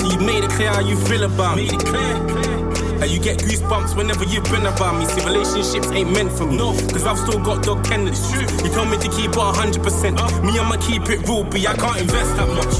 So 0.00 0.08
you 0.08 0.18
made 0.24 0.44
it 0.44 0.50
clear 0.56 0.72
how 0.72 0.80
you 0.80 0.96
feel 0.96 1.24
about 1.24 1.60
me. 1.60 1.68
Made 1.68 1.76
it 1.76 1.84
clear. 1.84 2.59
How 3.00 3.06
you 3.06 3.18
get 3.18 3.38
goosebumps 3.38 3.96
whenever 3.96 4.24
you've 4.24 4.44
been 4.44 4.66
around 4.66 4.98
me. 4.98 5.06
See, 5.06 5.24
relationships 5.24 5.90
ain't 5.90 6.12
meant 6.12 6.30
for 6.30 6.44
me. 6.44 6.58
No, 6.58 6.72
cause 6.92 7.06
I've 7.06 7.16
still 7.16 7.40
got 7.42 7.62
dog 7.62 7.82
tendencies. 7.82 8.52
You 8.62 8.68
tell 8.68 8.84
me 8.84 8.98
to 8.98 9.08
keep 9.08 9.30
it 9.30 9.36
100%. 9.36 10.42
Me, 10.44 10.58
I'ma 10.58 10.76
keep 10.76 11.08
it 11.08 11.26
real. 11.26 11.46
I 11.66 11.74
can't 11.76 11.98
invest 11.98 12.36
that 12.36 12.46
much. 12.46 12.76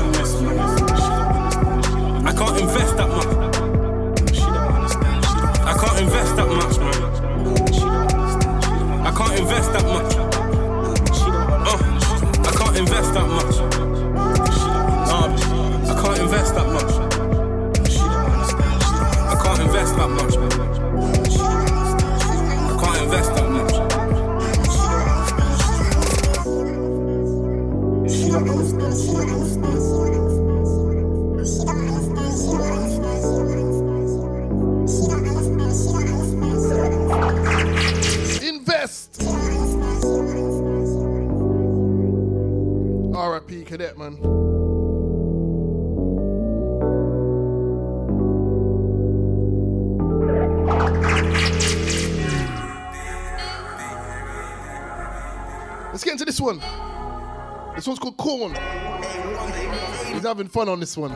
I 2.27 2.33
can't 2.37 2.61
invest 2.61 2.97
that 2.99 3.09
much. 3.09 3.27
I 5.64 5.73
can't 5.81 6.01
invest 6.01 6.37
that 6.37 6.49
much, 6.49 6.79
man. 6.79 7.01
I 9.07 9.11
can't 9.16 9.41
invest 9.41 9.73
that 9.73 9.85
much. 9.87 10.16
Uh, 11.64 11.79
I 12.45 12.53
can't 12.59 12.77
invest 12.77 13.14
that 13.14 13.27
much. 13.27 13.57
Uh, 15.09 15.29
I 15.89 16.03
can't 16.03 16.18
invest 16.18 16.55
that 16.57 16.66
much. 16.66 16.99
Invest 19.71 19.95
that 19.97 20.11
much. 20.11 20.35
I 20.35 20.41
can't 22.83 23.03
invest 23.05 23.35
that 23.37 23.49
much. 23.49 23.71
R.I.P. 43.14 43.64
Cadet, 43.64 43.97
man. 43.97 44.49
This 56.41 56.47
one. 56.47 57.74
This 57.74 57.86
one's 57.86 57.99
called 57.99 58.16
Corn. 58.16 58.55
He's 60.07 60.22
having 60.22 60.49
fun 60.49 60.70
on 60.70 60.80
this 60.80 60.97
one. 60.97 61.11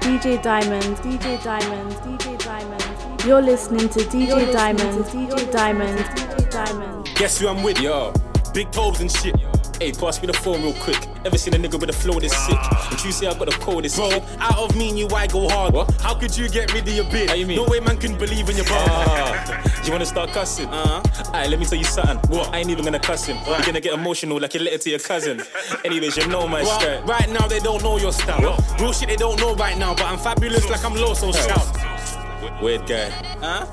DJ 0.00 0.42
Diamond, 0.42 0.96
DJ 0.96 1.44
Diamond, 1.44 1.92
DJ 1.96 2.38
Diamond. 2.38 3.24
You're 3.26 3.42
listening 3.42 3.90
to 3.90 3.98
DJ 3.98 4.50
Diamond, 4.54 5.04
DJ 5.04 5.52
Diamond, 5.52 5.98
DJ 5.98 6.50
Diamond. 6.50 7.10
Guess 7.16 7.38
who 7.38 7.48
I'm 7.48 7.62
with? 7.62 7.78
Yo, 7.78 8.14
Big 8.54 8.70
Tobz 8.70 9.00
and 9.00 9.12
shit. 9.12 9.49
Hey, 9.80 9.92
pass 9.92 10.20
me 10.20 10.26
the 10.26 10.34
phone 10.34 10.62
real 10.62 10.74
quick. 10.74 10.98
Ever 11.24 11.38
seen 11.38 11.54
a 11.54 11.56
nigga 11.56 11.80
with 11.80 11.88
a 11.88 11.92
flow 11.94 12.20
this 12.20 12.36
sick? 12.36 12.58
And 12.90 13.02
you 13.02 13.12
say 13.12 13.26
I 13.26 13.32
got 13.32 13.46
the 13.48 13.56
coldest 13.60 13.96
Bro, 13.96 14.10
shit. 14.10 14.22
out 14.38 14.58
of 14.58 14.76
me 14.76 14.90
and 14.90 14.98
you, 14.98 15.08
I 15.08 15.26
go 15.26 15.48
hard. 15.48 15.72
What? 15.72 15.90
How 16.02 16.14
could 16.14 16.36
you 16.36 16.50
get 16.50 16.70
rid 16.74 16.86
of 16.86 16.94
your 16.94 17.06
bitch? 17.06 17.28
How 17.28 17.34
you 17.34 17.46
mean? 17.46 17.56
No 17.56 17.64
way 17.64 17.80
man 17.80 17.96
can 17.96 18.18
believe 18.18 18.46
in 18.50 18.56
your 18.56 18.66
bar. 18.66 18.76
Ah, 18.86 19.82
you 19.84 19.90
wanna 19.90 20.04
start 20.04 20.30
cussing? 20.32 20.68
Uh-huh. 20.68 21.02
Alright, 21.28 21.48
let 21.48 21.58
me 21.58 21.64
tell 21.64 21.78
you 21.78 21.84
something. 21.84 22.18
What? 22.30 22.52
I 22.54 22.58
ain't 22.58 22.68
even 22.68 22.84
gonna 22.84 22.98
cuss 23.00 23.24
him. 23.24 23.38
You're 23.46 23.60
gonna 23.60 23.80
get 23.80 23.94
emotional 23.94 24.38
like 24.38 24.52
you 24.52 24.60
letter 24.60 24.76
to 24.78 24.90
your 24.90 24.98
cousin. 24.98 25.40
Anyways, 25.86 26.14
you 26.18 26.26
know 26.28 26.46
my 26.46 26.62
Well, 26.62 26.78
style. 26.80 27.02
right 27.04 27.30
now 27.30 27.46
they 27.48 27.60
don't 27.60 27.82
know 27.82 27.96
your 27.98 28.12
style. 28.12 28.62
Real 28.78 28.92
shit 28.92 29.08
they 29.08 29.16
don't 29.16 29.40
know 29.40 29.54
right 29.54 29.78
now, 29.78 29.94
but 29.94 30.04
I'm 30.04 30.18
fabulous 30.18 30.68
like 30.68 30.84
I'm 30.84 30.94
low, 30.94 31.14
so 31.14 31.32
shout. 31.32 31.66
Weird 32.60 32.86
guy. 32.86 33.08
Huh? 33.40 33.64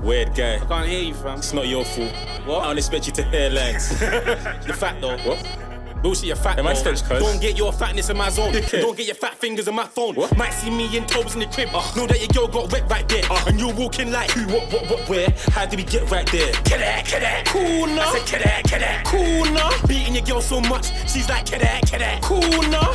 Weird 0.00 0.34
guy. 0.34 0.56
I 0.56 0.58
can't 0.58 0.88
hear 0.88 1.02
you, 1.02 1.14
fam. 1.14 1.38
It's 1.38 1.52
not 1.52 1.66
your 1.66 1.84
fault. 1.84 2.12
What? 2.44 2.62
I 2.62 2.68
don't 2.68 2.78
expect 2.78 3.06
you 3.06 3.12
to 3.14 3.22
hear 3.24 3.50
lengths. 3.50 3.88
the 3.98 4.74
fact 4.76 5.00
though. 5.00 5.16
What? 5.18 5.65
Bullshit, 6.06 6.26
you're 6.26 6.36
fat. 6.36 6.56
Am 6.60 6.68
I. 6.68 6.74
Cuz? 6.74 7.02
Don't 7.02 7.40
get 7.40 7.58
your 7.58 7.72
fatness 7.72 8.10
in 8.10 8.16
my 8.16 8.28
zone. 8.28 8.52
Dickhead. 8.54 8.80
Don't 8.80 8.96
get 8.96 9.06
your 9.06 9.16
fat 9.16 9.34
fingers 9.34 9.66
in 9.66 9.74
my 9.74 9.86
phone. 9.86 10.14
Might 10.36 10.52
see 10.52 10.70
me 10.70 10.96
in 10.96 11.04
tobes 11.04 11.34
in 11.34 11.40
the 11.40 11.46
crib. 11.46 11.70
Uh. 11.74 11.82
Know 11.96 12.06
that 12.06 12.20
your 12.20 12.28
girl 12.28 12.46
got 12.46 12.70
wet 12.70 12.88
right 12.88 13.08
there. 13.08 13.24
Uh. 13.28 13.44
And 13.48 13.58
you're 13.58 13.74
walking 13.74 14.12
like 14.12 14.30
who, 14.30 14.46
what, 14.54 14.72
what, 14.72 14.88
what, 14.88 15.08
where? 15.08 15.34
How 15.50 15.66
did 15.66 15.80
we 15.80 15.84
get 15.84 16.08
right 16.08 16.30
there? 16.30 16.52
Cadet, 16.62 17.06
that. 17.06 17.46
cool 17.46 17.88
now. 17.88 18.08
I 18.08 18.18
said 18.18 18.26
cadet, 18.28 18.64
cadet, 18.68 19.04
cool 19.04 19.46
now. 19.46 19.72
Beating 19.88 20.14
your 20.14 20.24
girl 20.24 20.40
so 20.40 20.60
much, 20.60 20.92
she's 21.10 21.28
like 21.28 21.44
cadet, 21.44 21.90
cadet, 21.90 22.22
cool 22.22 22.62
now. 22.70 22.92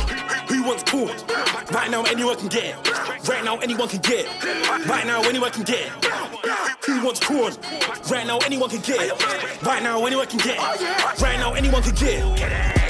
Who 0.48 0.62
wants 0.62 0.82
cool? 0.84 1.12
Right 1.70 1.90
now, 1.90 2.04
anyone 2.04 2.38
can 2.38 2.48
get 2.48 2.64
it. 2.64 3.28
Right 3.28 3.44
now, 3.44 3.58
anyone 3.58 3.88
can 3.90 4.00
get 4.00 4.24
it. 4.24 4.88
Right 4.88 5.06
now, 5.06 5.20
anyone 5.20 5.50
can 5.50 5.64
get 5.64 5.80
it. 5.80 5.92
Who 6.86 7.04
wants 7.04 7.20
corn? 7.20 7.52
Right 8.10 8.26
now, 8.26 8.38
anyone 8.38 8.70
can 8.70 8.80
get 8.80 9.02
it. 9.02 9.62
Right 9.62 9.82
now, 9.82 10.06
anyone 10.06 10.26
can 10.28 10.38
get 10.38 10.56
it. 10.56 11.20
Right 11.20 11.38
now, 11.38 11.52
anyone 11.52 11.82
can 11.82 11.94
get 11.94 12.40
it. 12.40 12.81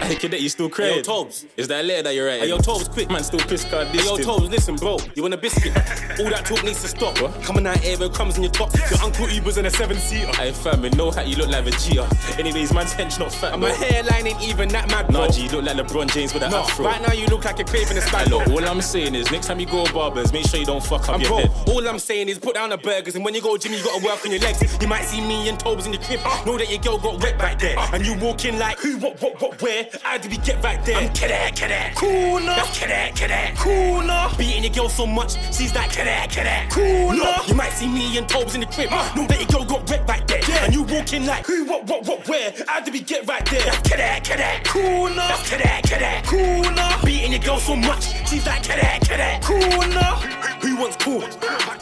Hey, 0.00 0.16
that 0.28 0.40
you 0.40 0.48
still 0.48 0.68
crazy? 0.68 0.96
Yo, 0.96 1.02
Tobes. 1.02 1.46
Is 1.56 1.68
that 1.68 1.84
letter 1.84 2.02
that 2.04 2.14
you're 2.14 2.26
writing? 2.26 2.42
Hey, 2.42 2.48
yo, 2.48 2.58
Tobes, 2.58 2.88
quick. 2.88 3.08
Man, 3.10 3.22
still 3.22 3.38
piss 3.40 3.64
card 3.64 3.86
Hey, 3.88 4.04
yo, 4.04 4.16
Tobes, 4.16 4.48
listen, 4.48 4.76
bro. 4.76 4.98
You 5.14 5.22
want 5.22 5.34
a 5.34 5.36
biscuit? 5.36 5.74
All 6.18 6.30
that 6.30 6.44
talk 6.46 6.64
needs 6.64 6.82
to 6.82 6.88
stop. 6.88 7.14
Coming 7.42 7.66
out 7.66 7.76
here 7.78 7.98
with 7.98 8.12
crumbs 8.14 8.36
in 8.36 8.42
your 8.42 8.52
top. 8.52 8.74
Your 8.90 9.00
uncle 9.02 9.28
Uber's 9.28 9.58
in 9.58 9.66
a 9.66 9.70
seven 9.70 9.96
seater. 9.98 10.26
Hey, 10.32 10.52
fam, 10.52 10.82
with 10.82 10.96
no 10.96 11.10
hat, 11.10 11.28
you 11.28 11.36
look 11.36 11.48
like 11.48 11.64
Vegeta. 11.64 12.38
Anyways, 12.38 12.72
man's 12.72 12.94
hench 12.94 13.18
not 13.18 13.32
fat. 13.32 13.52
And 13.52 13.62
my 13.62 13.70
hairline 13.70 14.26
ain't 14.26 14.42
even 14.42 14.68
that 14.70 14.88
mad, 14.90 15.08
bro. 15.08 15.26
Nah, 15.26 15.30
G, 15.30 15.44
you 15.44 15.50
look 15.50 15.64
like 15.64 15.76
LeBron 15.76 16.12
James 16.12 16.32
with 16.34 16.42
an 16.42 16.50
No, 16.50 16.60
afro. 16.60 16.86
right 16.86 17.00
now 17.02 17.12
you 17.12 17.26
look 17.26 17.44
like 17.44 17.58
a 17.60 17.64
craving 17.64 17.98
a 17.98 18.00
Hey, 18.00 18.24
spag, 18.24 18.30
look, 18.30 18.48
all 18.48 18.64
I'm 18.66 18.80
saying 18.80 19.14
is, 19.14 19.30
next 19.30 19.46
time 19.46 19.60
you 19.60 19.66
go 19.66 19.84
to 19.86 19.92
barbers, 19.92 20.32
make 20.32 20.46
sure 20.46 20.58
you 20.58 20.66
don't 20.66 20.82
fuck 20.84 21.08
up 21.08 21.16
And 21.16 21.22
your 21.22 21.30
bro, 21.30 21.38
head. 21.46 21.68
all 21.68 21.86
I'm 21.88 21.98
saying 21.98 22.28
is 22.28 22.38
put 22.38 22.54
down 22.54 22.70
the 22.70 22.78
burgers 22.78 23.14
and 23.16 23.24
when 23.24 23.34
you 23.34 23.42
go 23.42 23.56
to 23.56 23.62
gym 23.62 23.76
you 23.76 23.84
gotta 23.84 24.04
work 24.04 24.24
on 24.24 24.30
your 24.32 24.40
legs. 24.40 24.60
You 24.80 24.88
might 24.88 25.02
see 25.04 25.20
me 25.20 25.48
and 25.48 25.58
Tobes 25.60 25.86
in 25.86 25.92
the 25.92 25.98
crib. 25.98 26.20
Ah. 26.24 26.42
Know 26.46 26.56
that 26.58 26.70
your 26.70 26.80
girl 26.80 26.98
got 26.98 27.22
wet 27.22 27.40
right 27.40 27.58
there. 27.58 27.74
Ah. 27.78 27.90
And 27.92 28.04
you 28.04 28.16
walk 28.18 28.44
in 28.44 28.58
like 28.58 28.78
who, 28.78 28.96
what, 28.98 29.20
what, 29.20 29.40
what, 29.40 29.62
where? 29.62 29.88
How 30.02 30.18
did 30.18 30.30
we 30.30 30.36
get 30.38 30.62
right 30.62 30.82
there? 30.84 30.96
I'm 30.96 31.12
cadet, 31.12 31.56
cadet, 31.56 31.96
cool 31.96 32.38
now. 32.38 32.56
That's 32.56 32.78
cadet, 32.78 33.16
cadet, 33.16 33.56
cool 33.56 34.02
now. 34.02 34.32
Beating 34.36 34.62
your 34.62 34.72
girl 34.72 34.88
so 34.88 35.04
much, 35.04 35.34
she's 35.52 35.74
like 35.74 35.90
cadet, 35.90 36.30
cadet, 36.30 36.70
cool 36.70 37.12
now. 37.12 37.42
You 37.46 37.54
might 37.54 37.72
see 37.72 37.88
me 37.88 38.16
and 38.16 38.28
Tobes 38.28 38.54
in 38.54 38.60
the 38.60 38.66
crib. 38.66 38.90
Uh. 38.92 39.14
Know 39.16 39.26
that 39.26 39.38
your 39.40 39.48
girl 39.48 39.64
got 39.64 39.90
wet 39.90 40.08
right 40.08 40.26
there. 40.28 40.40
And 40.62 40.72
you 40.72 40.82
walk 40.84 41.12
in 41.12 41.26
like 41.26 41.44
who, 41.44 41.64
what, 41.64 41.86
what, 41.86 42.06
what, 42.06 42.28
where? 42.28 42.52
How 42.68 42.80
did 42.80 42.94
we 42.94 43.00
get 43.00 43.26
right 43.26 43.44
there? 43.50 43.64
That's 43.64 43.88
cadet, 43.88 44.24
cadet, 44.24 44.64
cool 44.64 45.08
now. 45.08 45.28
That's 45.28 45.50
cadet, 45.50 45.82
cadet, 45.82 46.24
cool 46.24 46.62
now. 46.72 47.02
Beating 47.02 47.32
your 47.32 47.40
girl 47.40 47.58
so 47.58 47.74
much, 47.74 48.14
she's 48.28 48.46
like 48.46 48.62
cadet, 48.62 49.02
cadet, 49.02 49.42
cool 49.42 49.58
now. 49.58 50.16
Who 50.62 50.76
wants 50.76 50.96
cool? 50.96 51.20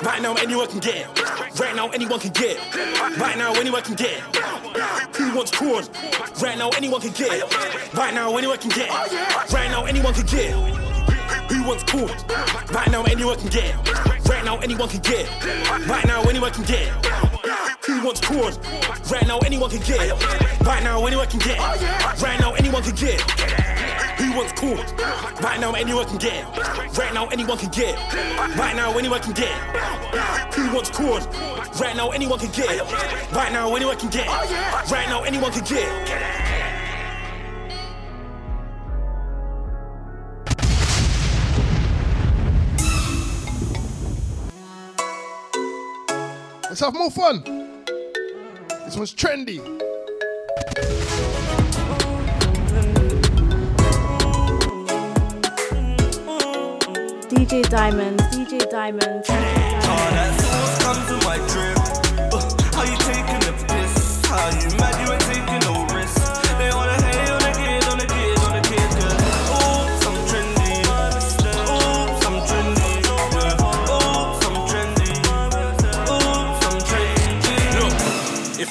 Right 0.02 0.22
now, 0.22 0.34
anyone 0.36 0.68
can 0.68 0.78
get 0.78 0.96
it. 0.96 1.60
Right 1.60 1.74
now, 1.74 1.88
anyone 1.88 2.20
can 2.20 2.30
get 2.30 2.56
it. 2.56 3.18
Right 3.18 3.36
now, 3.36 3.52
anyone 3.54 3.82
can 3.82 3.96
get 3.96 4.18
it. 4.18 4.36
Who 5.16 5.34
wants 5.36 5.50
corn? 5.50 5.84
Right 6.40 6.56
now, 6.56 6.70
anyone 6.76 7.00
can 7.00 7.10
get 7.10 7.32
it. 7.32 7.94
Right 7.98 8.14
now, 8.14 8.36
anyone 8.36 8.58
can 8.58 8.70
get 8.70 8.88
it. 8.88 9.52
Right 9.52 9.68
now, 9.72 9.84
anyone 9.84 10.14
can 10.14 10.24
get 10.24 10.50
it. 10.50 10.54
Who 11.50 11.64
wants 11.64 11.82
corn? 11.82 12.06
Right 12.72 12.88
now, 12.92 13.02
anyone 13.02 13.36
can 13.36 13.48
get 13.48 13.74
it. 13.74 14.28
Right 14.28 14.44
now, 14.44 14.58
anyone 14.58 14.88
can 14.88 15.00
get 15.00 15.26
it. 15.26 15.88
Right 15.88 16.06
now, 16.06 16.22
anyone 16.22 16.52
can 16.52 16.62
get 16.62 16.86
it. 16.86 17.06
Who 17.86 18.04
wants 18.04 18.20
corn? 18.20 18.54
Right 19.10 19.26
now, 19.26 19.40
anyone 19.40 19.68
can 19.68 19.80
get 19.80 19.98
it. 20.00 20.64
Right 20.64 20.84
now, 20.84 21.04
anyone 21.06 21.26
can 21.26 21.40
get 21.40 21.58
it. 21.58 22.22
Right 22.22 22.38
now, 22.38 22.52
anyone 22.54 22.84
can 22.84 22.94
get 22.94 23.18
it. 23.18 23.30
Who 24.20 24.36
wants 24.36 24.52
corn? 24.52 24.78
Right 25.42 25.58
now, 25.58 25.72
anyone 25.72 26.06
can 26.06 26.18
get 26.18 26.34
it. 26.34 26.96
Right 26.96 27.12
now, 27.12 27.26
anyone 27.26 27.58
can 27.58 27.70
get 27.70 27.98
it. 27.98 28.56
Right 28.56 28.76
now, 28.76 28.96
anyone 28.96 29.20
can 29.20 29.32
get 29.32 29.50
it. 29.50 30.54
Who 30.54 30.72
wants 30.72 30.90
corn? 30.90 31.24
Right 31.80 31.96
now, 31.96 32.10
anyone 32.10 32.38
can 32.38 32.52
get 32.52 32.70
it. 32.70 33.32
Right 33.32 33.52
now, 33.52 33.74
anyone 33.74 33.98
can 33.98 34.08
get 34.08 34.24
it. 34.24 34.88
Right 34.88 35.08
now, 35.08 35.24
anyone 35.24 35.50
can 35.50 35.64
get 35.64 35.82
it. 35.82 36.47
Let's 46.80 46.94
have 46.94 46.94
more 46.94 47.10
fun. 47.10 47.42
This 48.84 48.96
one's 48.96 49.12
trendy. 49.12 49.58
DJ 57.28 57.68
Diamond, 57.68 58.20
DJ 58.30 58.70
Diamond. 58.70 59.24
All 59.28 60.10
that 60.12 60.37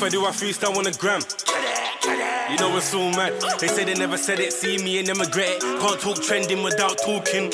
I 0.07 0.09
do, 0.09 0.23
I 0.23 0.31
freestyle 0.31 0.71
on 0.79 0.87
the 0.87 0.95
gram. 0.95 1.19
You 2.47 2.55
know 2.63 2.71
it's 2.79 2.95
all 2.95 3.11
mad. 3.11 3.35
They 3.59 3.67
say 3.67 3.83
they 3.83 3.93
never 3.93 4.15
said 4.15 4.39
it, 4.39 4.53
see 4.53 4.79
me 4.79 4.99
and 4.99 5.07
then 5.11 5.19
regret 5.19 5.59
it. 5.59 5.59
Can't 5.59 5.99
talk 5.99 6.23
trending 6.23 6.63
without 6.63 6.95
talking. 7.03 7.51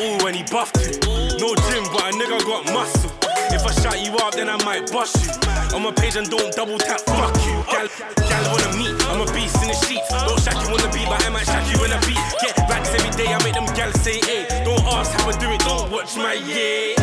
Ooh, 0.00 0.16
when 0.24 0.32
he 0.32 0.48
buffed 0.48 0.80
it. 0.80 0.96
No 1.36 1.52
gym, 1.68 1.84
but 1.92 2.08
a 2.08 2.16
nigga 2.16 2.40
got 2.40 2.64
muscle. 2.72 3.12
If 3.52 3.68
I 3.68 3.72
shut 3.84 4.00
you 4.00 4.16
up, 4.16 4.32
then 4.32 4.48
I 4.48 4.56
might 4.64 4.88
bust 4.88 5.20
you. 5.20 5.76
On 5.76 5.84
my 5.84 5.92
page 5.92 6.16
and 6.16 6.24
don't 6.24 6.56
double 6.56 6.80
tap, 6.80 7.04
fuck 7.04 7.36
you. 7.44 7.60
Gal, 7.68 7.84
gal 8.16 8.44
wanna 8.56 8.72
meet, 8.80 8.96
I'm 9.12 9.20
a 9.20 9.28
beast 9.36 9.60
in 9.60 9.68
the 9.68 9.76
sheets. 9.84 10.08
Don't 10.08 10.40
shack 10.40 10.56
you 10.64 10.72
on 10.72 10.80
the 10.80 10.88
beat, 10.88 11.04
but 11.04 11.20
I 11.20 11.28
might 11.28 11.44
shack 11.44 11.68
you 11.68 11.76
in 11.84 11.92
a 11.92 12.00
beat. 12.08 12.16
Get 12.40 12.56
racks 12.64 12.96
every 12.96 13.12
day, 13.12 13.28
I 13.28 13.36
make 13.44 13.52
them 13.52 13.68
gal 13.76 13.92
say, 14.00 14.24
hey. 14.24 14.48
Don't 14.64 14.80
ask 14.88 15.12
how 15.12 15.28
I 15.28 15.36
do 15.36 15.52
it, 15.52 15.60
don't 15.68 15.92
watch 15.92 16.16
my 16.16 16.32
yeah. 16.32 16.96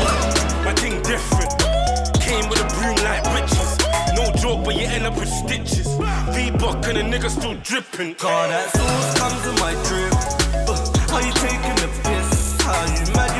My 0.66 0.74
thing 0.74 1.06
different. 1.06 1.54
Came 2.18 2.50
with 2.50 2.66
a 2.66 2.68
broom 2.74 2.98
like 3.06 3.22
riches. 3.30 3.83
No 4.44 4.58
but 4.58 4.76
you 4.76 4.86
end 4.86 5.06
up 5.06 5.16
with 5.18 5.30
stitches. 5.30 5.88
V-Buck 6.36 6.86
and 6.88 6.98
a 6.98 7.04
nigga 7.04 7.30
still 7.30 7.56
dripping. 7.64 8.14
All 8.26 8.48
that 8.50 8.70
sauce 8.76 9.18
comes 9.18 9.42
to 9.48 9.52
my 9.64 9.72
drip. 9.88 10.14
Uh, 10.68 10.76
how 11.08 11.20
you 11.24 11.32
taking 11.40 11.76
the 11.80 11.88
piss? 12.04 12.62
How 12.62 12.84
you 12.92 13.14
mad 13.16 13.33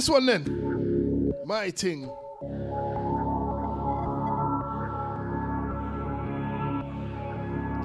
this 0.00 0.08
one 0.08 0.24
then. 0.24 1.34
My 1.44 1.68
ting. 1.68 2.08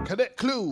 Cadet 0.06 0.38
Clue. 0.38 0.72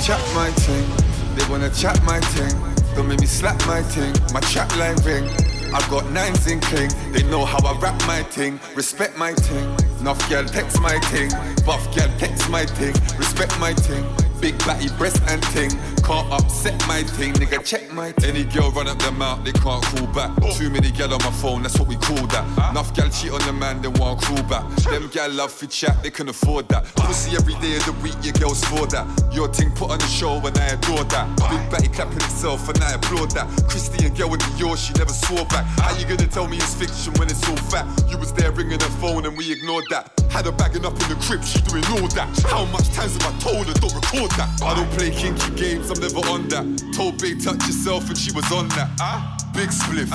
Chat 0.00 0.22
my 0.34 0.50
ting, 0.56 0.88
they 1.36 1.46
wanna 1.50 1.68
chat 1.68 2.02
my 2.04 2.18
ting. 2.20 2.56
Don't 2.94 3.08
make 3.08 3.20
me 3.20 3.26
slap 3.26 3.58
my 3.66 3.82
ting, 3.90 4.14
my 4.32 4.40
chat 4.40 4.74
line 4.78 4.96
ring. 5.04 5.28
I 5.74 5.86
got 5.90 6.10
nines 6.12 6.46
in 6.46 6.60
cling, 6.60 6.90
they 7.12 7.22
know 7.24 7.44
how 7.44 7.58
I 7.58 7.78
rap 7.78 8.00
my 8.06 8.22
ting. 8.30 8.58
Respect 8.74 9.18
my 9.18 9.34
ting, 9.34 9.68
enough 10.00 10.18
gal 10.30 10.46
text 10.46 10.80
my 10.80 10.98
ting. 11.10 11.28
Buff 11.66 11.84
gal 11.94 12.08
text 12.16 12.48
my 12.48 12.64
ting, 12.64 12.94
respect 13.18 13.58
my 13.60 13.74
ting. 13.74 14.02
Big 14.40 14.56
batty 14.60 14.88
breast 14.96 15.20
and 15.28 15.42
ting, 15.54 15.72
can't 16.06 16.32
upset 16.32 16.78
my 16.86 17.02
thing, 17.02 17.32
nigga 17.34 17.64
check 17.64 17.92
my 17.92 18.12
ting. 18.12 18.30
Any 18.30 18.44
girl 18.44 18.70
run 18.70 18.86
up 18.86 18.98
their 19.00 19.10
mouth, 19.10 19.44
they 19.44 19.50
can't 19.50 19.82
call 19.84 20.06
back. 20.14 20.30
Oh. 20.40 20.52
Too 20.54 20.70
many 20.70 20.92
gal 20.92 21.12
on 21.12 21.18
my 21.18 21.32
phone, 21.32 21.62
that's 21.62 21.78
what 21.80 21.88
we 21.88 21.96
call 21.96 22.24
that. 22.28 22.46
Enough 22.70 22.94
gal 22.94 23.10
cheat 23.10 23.32
on 23.32 23.40
the 23.40 23.52
man, 23.52 23.82
they 23.82 23.88
want 23.88 24.22
call 24.22 24.40
back. 24.44 24.64
Them 24.86 25.08
gal 25.08 25.30
love 25.32 25.50
for 25.50 25.66
chat, 25.66 26.00
they 26.04 26.10
can 26.10 26.28
afford 26.28 26.68
that. 26.68 26.84
Pussy 26.94 27.36
every 27.36 27.54
day 27.54 27.76
of 27.76 27.84
the 27.86 27.92
week, 28.04 28.14
your 28.22 28.34
girls 28.34 28.64
for 28.66 28.86
that. 28.86 29.04
Your 29.32 29.48
ting 29.48 29.72
put 29.72 29.90
on 29.90 29.98
the 29.98 30.06
show 30.06 30.36
and 30.46 30.56
I 30.56 30.78
adore 30.78 31.02
that. 31.04 31.26
Big 31.50 31.70
batty 31.70 31.88
clapping 31.88 32.22
itself 32.22 32.68
and 32.68 32.78
I 32.84 32.94
applaud 32.94 33.32
that. 33.32 33.48
Christian 33.68 34.14
girl 34.14 34.30
with 34.30 34.40
the 34.40 34.58
yours, 34.58 34.80
she 34.80 34.94
never 34.94 35.12
swore 35.12 35.44
back. 35.46 35.64
How 35.82 35.96
you 35.98 36.06
gonna 36.06 36.28
tell 36.28 36.46
me 36.46 36.56
it's 36.56 36.74
fiction 36.74 37.12
when 37.18 37.28
it's 37.28 37.42
all 37.48 37.56
fact? 37.56 38.04
You 38.08 38.16
was 38.16 38.32
there 38.32 38.52
ringing 38.52 38.80
her 38.80 38.94
phone 39.02 39.26
and 39.26 39.36
we 39.36 39.50
ignored 39.52 39.84
that. 39.90 40.12
Had 40.30 40.46
her 40.46 40.52
bagging 40.52 40.84
up 40.84 40.92
in 40.92 41.08
the 41.08 41.18
crib, 41.20 41.42
she 41.44 41.60
doing 41.62 41.84
all 41.92 42.08
that. 42.14 42.28
How 42.46 42.64
much 42.66 42.88
times 42.92 43.16
have 43.18 43.34
I 43.34 43.38
told 43.38 43.66
her 43.66 43.74
don't 43.74 43.94
record 43.94 44.30
that? 44.32 44.48
I 44.62 44.74
don't 44.74 44.90
play 44.90 45.10
kinky 45.10 45.50
games, 45.54 45.90
I'm 45.90 45.95
never 46.00 46.20
on 46.28 46.48
that. 46.48 46.64
Told 46.94 47.20
Bay 47.20 47.34
touch 47.34 47.64
yourself 47.66 48.08
and 48.08 48.18
she 48.18 48.32
was 48.32 48.50
on 48.52 48.68
that. 48.70 48.90
Ah, 49.00 49.36
Big 49.54 49.70
spliff, 49.70 50.10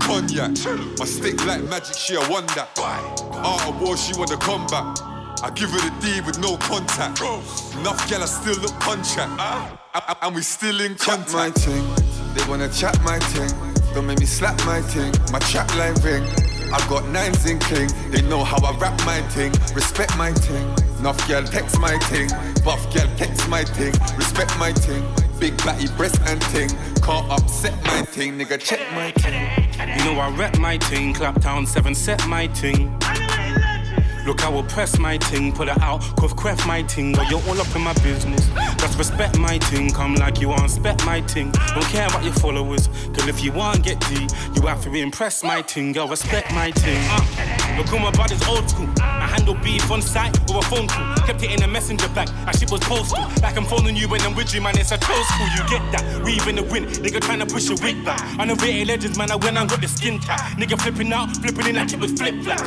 cognac. 0.00 0.52
My 0.98 1.04
stick 1.04 1.44
like 1.46 1.62
magic, 1.64 1.96
she 1.96 2.14
a 2.14 2.20
won 2.30 2.46
that. 2.54 2.70
Art 2.78 3.68
of 3.68 3.80
war, 3.80 3.96
she 3.96 4.14
want 4.16 4.30
the 4.30 4.36
combat. 4.36 5.00
I 5.42 5.50
give 5.50 5.70
her 5.70 5.78
the 5.78 5.92
D 6.00 6.20
with 6.22 6.38
no 6.38 6.56
contact. 6.58 7.20
Enough 7.20 8.08
gal, 8.08 8.22
I 8.22 8.26
still 8.26 8.56
look 8.62 8.72
contract. 8.80 9.32
And 10.22 10.34
we 10.34 10.42
still 10.42 10.80
in 10.80 10.94
contact. 10.94 11.34
my 11.34 11.50
ting, 11.50 11.84
they 12.34 12.44
wanna 12.48 12.68
chat 12.68 12.96
my 13.02 13.18
ting. 13.34 13.50
Don't 13.94 14.06
make 14.06 14.20
me 14.20 14.26
slap 14.26 14.56
my 14.64 14.80
ting, 14.90 15.12
my 15.32 15.38
chat 15.40 15.68
line 15.76 15.94
ring. 16.02 16.24
I 16.72 16.78
got 16.88 17.06
nines 17.08 17.46
in 17.46 17.58
cling, 17.60 17.90
they 18.10 18.22
know 18.22 18.42
how 18.42 18.58
I 18.64 18.76
rap 18.78 18.98
my 19.04 19.20
ting. 19.34 19.52
Respect 19.74 20.16
my 20.16 20.32
ting, 20.32 20.66
enough 21.04 21.28
gal 21.28 21.44
text 21.44 21.78
my 21.78 21.98
ting. 22.08 22.30
Buff 22.64 22.90
gal 22.90 23.06
text 23.18 23.46
my 23.50 23.62
ting, 23.62 23.92
respect 24.16 24.58
my 24.58 24.72
ting. 24.72 25.04
Big 25.38 25.54
batty 25.58 25.86
breast 25.98 26.18
and 26.24 26.40
ting, 26.40 26.70
can't 27.02 27.30
upset 27.30 27.74
my 27.84 28.00
ting, 28.10 28.38
nigga 28.38 28.58
check 28.58 28.80
my 28.94 29.10
ting. 29.10 29.34
You 29.98 30.04
know 30.06 30.18
I 30.18 30.34
rep 30.34 30.58
my 30.58 30.78
ting, 30.78 31.12
clap 31.12 31.42
down 31.42 31.66
seven, 31.66 31.94
set 31.94 32.26
my 32.26 32.46
ting. 32.46 32.98
Look, 34.26 34.42
I 34.42 34.48
will 34.48 34.62
press 34.64 34.98
my 34.98 35.18
ting, 35.18 35.52
put 35.52 35.68
it 35.68 35.78
out, 35.82 36.00
cuff 36.16 36.34
cref 36.34 36.66
my 36.66 36.82
ting. 36.82 37.12
But 37.12 37.28
you're 37.30 37.42
all 37.46 37.60
up 37.60 37.76
in 37.76 37.82
my 37.82 37.92
business. 37.94 38.48
Just 38.78 38.96
respect 38.98 39.38
my 39.38 39.58
ting, 39.58 39.90
come 39.90 40.14
like 40.14 40.40
you 40.40 40.48
want, 40.48 40.70
spec 40.70 41.04
my 41.04 41.20
ting. 41.20 41.50
Don't 41.74 41.84
care 41.86 42.06
about 42.06 42.24
your 42.24 42.32
followers, 42.34 42.88
cause 43.12 43.28
if 43.28 43.44
you 43.44 43.52
want 43.52 43.84
get 43.84 44.00
D, 44.08 44.26
you 44.54 44.62
have 44.66 44.82
to 44.84 44.94
impress 44.94 45.44
my 45.44 45.60
ting, 45.60 45.92
girl, 45.92 46.08
respect 46.08 46.52
my 46.54 46.70
ting. 46.70 46.98
Uh, 47.10 47.76
look, 47.76 47.92
all 47.92 47.98
my 47.98 48.10
body's 48.12 48.42
old 48.48 48.68
school. 48.68 48.88
I 49.00 49.26
handle 49.26 49.54
beef 49.54 49.90
on 49.90 50.00
site 50.00 50.38
with 50.40 50.56
a 50.56 50.62
phone 50.62 50.88
call. 50.88 51.16
Kept 51.26 51.42
it 51.42 51.50
in 51.50 51.62
a 51.62 51.68
messenger 51.68 52.08
bag, 52.08 52.30
as 52.46 52.58
shit 52.58 52.70
was 52.70 52.80
postal. 52.80 53.22
Like 53.42 53.58
I'm 53.58 53.64
phoning 53.64 53.94
you 53.94 54.08
when 54.08 54.22
I'm 54.22 54.34
with 54.34 54.54
you, 54.54 54.62
man, 54.62 54.78
it's 54.78 54.92
a 54.92 54.98
close 54.98 55.26
school, 55.28 55.48
you 55.48 55.68
get 55.68 55.82
that. 55.92 56.24
We 56.24 56.32
even 56.32 56.56
the 56.56 56.62
win, 56.62 56.86
nigga 56.86 57.20
trying 57.20 57.40
to 57.40 57.46
push 57.46 57.68
a 57.68 57.74
wig 57.82 58.02
back. 58.06 58.20
Underrated 58.38 58.88
legends, 58.88 59.18
man, 59.18 59.30
I 59.30 59.36
when 59.36 59.58
I 59.58 59.66
got 59.66 59.82
the 59.82 59.88
skin 59.88 60.18
tap. 60.18 60.40
Nigga 60.56 60.80
flipping 60.80 61.12
out, 61.12 61.36
flipping 61.36 61.66
in 61.66 61.76
like 61.76 61.92
it 61.92 62.00
was 62.00 62.12
flip 62.12 62.42
flap. 62.42 62.60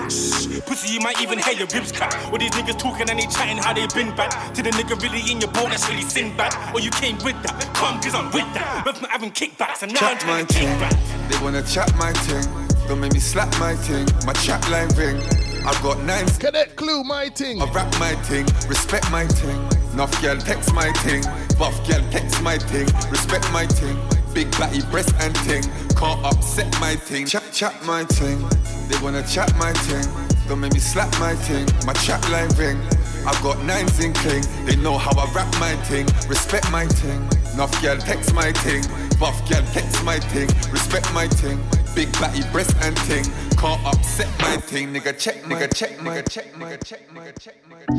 Pussy, 0.68 0.93
you 0.93 0.99
might 0.99 1.20
even 1.22 1.39
hear 1.48 1.60
your 1.60 1.68
ribs 1.74 1.91
crack. 1.91 2.14
All 2.32 2.38
these 2.38 2.52
niggas 2.52 2.78
talking 2.80 3.10
and 3.10 3.20
they 3.20 3.26
chatting 3.28 3.58
how 3.58 3.74
they 3.74 3.88
been 3.88 4.16
back. 4.16 4.54
To 4.54 4.62
the 4.64 4.70
nigga 4.72 5.02
really 5.02 5.32
in 5.32 5.39
your 5.41 5.52
boat, 5.52 5.70
that's 5.70 5.88
really 5.89 6.02
sin 6.04 6.36
back. 6.36 6.54
Or 6.74 6.80
you 6.80 6.91
came 6.91 7.18
with 7.24 7.41
that, 7.43 7.70
come 7.74 8.00
cause 8.02 8.16
I'm 8.16 8.26
with 8.32 8.48
that. 8.54 8.84
But 8.86 9.02
not 9.02 9.12
having 9.12 9.32
kickbacks 9.32 9.84
and 9.84 9.93
now 9.93 10.00
I'm 10.02 10.18
Chat 10.18 10.28
my 10.28 10.43
trying 10.43 10.48
to 10.48 10.54
kick 10.54 10.68
ting, 10.68 10.80
back. 10.80 11.30
they 11.30 11.43
wanna 11.43 11.64
chat 11.64 11.95
my 11.95 12.12
ting. 12.28 12.45
Don't 12.88 13.00
make 13.00 13.14
me 13.14 13.20
slap 13.20 13.50
my 13.60 13.76
ting, 13.84 14.08
my 14.26 14.34
chat 14.34 14.62
line 14.70 14.89
ring. 14.95 15.18
I've 15.66 15.82
got 15.84 16.00
nines. 16.04 16.38
Cadet 16.38 16.76
Clue, 16.78 17.04
my 17.04 17.28
ting. 17.30 17.62
I 17.62 17.66
rap 17.72 17.91
my 18.00 18.16
ting, 18.24 18.45
respect 18.68 19.12
my 19.12 19.26
ting. 19.26 19.60
Enough 19.93 20.22
gal 20.22 20.38
text 20.38 20.74
my 20.74 20.91
ting, 21.04 21.24
buff 21.58 21.76
gal 21.88 22.02
text 22.12 22.41
my 22.41 22.58
ting, 22.58 22.88
respect 23.10 23.52
my 23.52 23.66
ting. 23.66 23.98
Big 24.34 24.50
batty 24.52 24.82
breast 24.91 25.14
and 25.20 25.36
ting, 25.48 25.64
can't 25.95 26.24
upset 26.24 26.70
my 26.80 26.95
ting. 26.95 27.26
Chat 27.26 27.43
chat 27.52 27.74
my 27.86 28.04
ting, 28.04 28.39
they 28.88 28.98
wanna 29.02 29.26
chat 29.28 29.52
my 29.58 29.74
ting. 29.74 30.26
Don't 30.48 30.62
make 30.62 30.74
me 30.74 30.80
slap 30.80 31.12
my 31.20 31.36
ting, 31.43 31.68
my 31.86 31.91
chat 31.93 32.24
line 32.30 32.50
ring. 32.56 32.80
I've 33.26 33.41
got 33.43 33.62
nines 33.66 34.00
in 34.00 34.14
cling, 34.14 34.45
they 34.66 34.78
know 34.78 34.98
how 34.98 35.12
I 35.20 35.30
rap 35.34 35.54
my 35.60 35.76
ting. 35.84 36.06
respect 36.30 36.72
my 36.72 36.86
ting, 36.86 37.28
Nuff 37.58 37.72
gal 37.82 37.98
text 37.98 38.34
my 38.34 38.54
ting, 38.54 38.82
buff 39.20 39.38
gal 39.50 39.62
text 39.74 40.02
my 40.06 40.20
ting. 40.20 40.48
respect 40.72 41.14
my 41.14 41.28
ting, 41.28 41.60
Big 41.93 42.10
batty 42.14 42.43
breast 42.54 42.74
and 42.82 42.95
ting. 42.98 43.26
can't 43.58 43.86
upset 43.86 44.30
my 44.39 44.56
ting, 44.56 44.93
Nigga 44.93 45.20
check, 45.20 45.43
nigga 45.43 45.74
check, 45.74 45.98
nigga 45.98 46.30
check, 46.30 46.54
nigga 46.54 46.82
check, 46.82 47.10
nigga 47.14 47.38
check, 47.38 47.58
nigga 47.70 47.91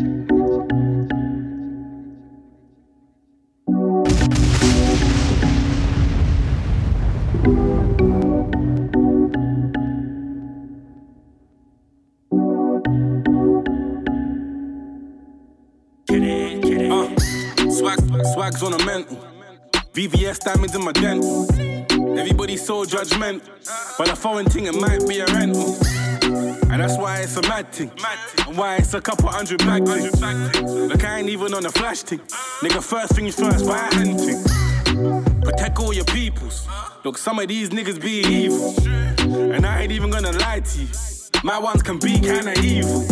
check. 7.92 7.97
Swag's 18.50 18.62
on 18.62 18.80
a 18.80 18.84
mental. 18.84 19.16
VVS 19.92 20.40
diamonds 20.40 20.74
in 20.74 20.84
my 20.84 20.92
dental. 20.92 21.46
Everybody's 22.18 22.64
so 22.64 22.84
judgmental, 22.84 23.42
but 23.98 24.08
a 24.08 24.16
foreign 24.16 24.46
thing 24.46 24.66
it 24.66 24.74
might 24.74 25.06
be 25.08 25.20
a 25.20 25.26
rental. 25.26 25.76
And 26.70 26.80
that's 26.80 26.96
why 26.96 27.20
it's 27.20 27.36
a 27.36 27.42
mad 27.42 27.72
thing. 27.72 27.90
And 28.46 28.56
why 28.56 28.76
it's 28.76 28.94
a 28.94 29.00
couple 29.00 29.28
hundred 29.28 29.60
thing. 29.60 30.88
Look, 30.88 31.04
I 31.04 31.18
ain't 31.18 31.28
even 31.28 31.54
on 31.54 31.66
a 31.66 31.70
flash 31.70 32.02
thing. 32.02 32.20
Nigga, 32.60 32.82
first 32.82 33.14
things 33.14 33.34
first, 33.34 33.66
buy 33.66 33.88
a 33.88 33.94
hand 33.94 34.20
thing. 34.20 35.42
Protect 35.42 35.78
all 35.78 35.92
your 35.92 36.04
peoples. 36.04 36.66
Look, 37.04 37.18
some 37.18 37.38
of 37.38 37.48
these 37.48 37.70
niggas 37.70 38.00
be 38.00 38.20
evil. 38.20 38.74
And 39.52 39.66
I 39.66 39.82
ain't 39.82 39.92
even 39.92 40.10
gonna 40.10 40.32
lie 40.32 40.60
to 40.60 40.80
you. 40.80 40.88
My 41.44 41.58
ones 41.58 41.82
can 41.82 41.98
be 41.98 42.18
kinda 42.20 42.54
evil. 42.60 43.06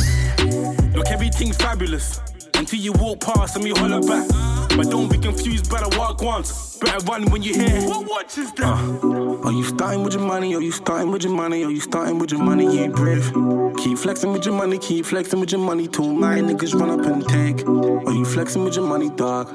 Look, 0.95 1.09
everything's 1.09 1.57
fabulous. 1.57 2.21
Until 2.55 2.81
you 2.81 2.93
walk 2.93 3.21
past 3.21 3.57
and 3.57 3.65
me 3.65 3.71
holler 3.71 4.01
back. 4.01 4.46
But 4.77 4.91
don't 4.91 5.11
be 5.11 5.17
confused 5.17 5.71
by 5.71 5.81
the 5.81 5.97
walk 5.99 6.21
once. 6.21 6.77
Better 6.77 6.99
run 7.07 7.31
when 7.31 7.43
you 7.43 7.55
hear. 7.55 7.89
What 7.89 8.07
watch 8.07 8.37
is 8.37 8.53
that? 8.53 8.65
Uh, 8.65 9.47
are 9.47 9.53
you 9.53 9.65
starting 9.65 10.03
with 10.03 10.13
your 10.13 10.23
money? 10.23 10.55
Are 10.55 10.61
you 10.61 10.71
starting 10.71 11.11
with 11.11 11.25
your 11.25 11.33
money? 11.33 11.65
Are 11.65 11.71
you 11.71 11.81
starting 11.81 12.19
with 12.19 12.31
your 12.31 12.43
money? 12.43 12.65
You 12.77 12.91
brave. 12.91 13.33
Keep 13.79 13.97
flexing 13.99 14.33
with 14.33 14.45
your 14.45 14.55
money, 14.55 14.79
keep 14.79 15.07
flexing 15.07 15.41
with 15.41 15.51
your 15.51 15.63
money. 15.63 15.89
Till 15.89 16.13
my 16.13 16.41
niggas 16.41 16.75
run 16.79 16.91
up 16.91 17.07
and 17.07 17.27
take. 17.27 17.67
Are 17.67 18.13
you 18.13 18.27
flexing 18.27 18.65
with 18.65 18.77
your 18.77 18.87
money, 18.87 19.09
dog? 19.09 19.49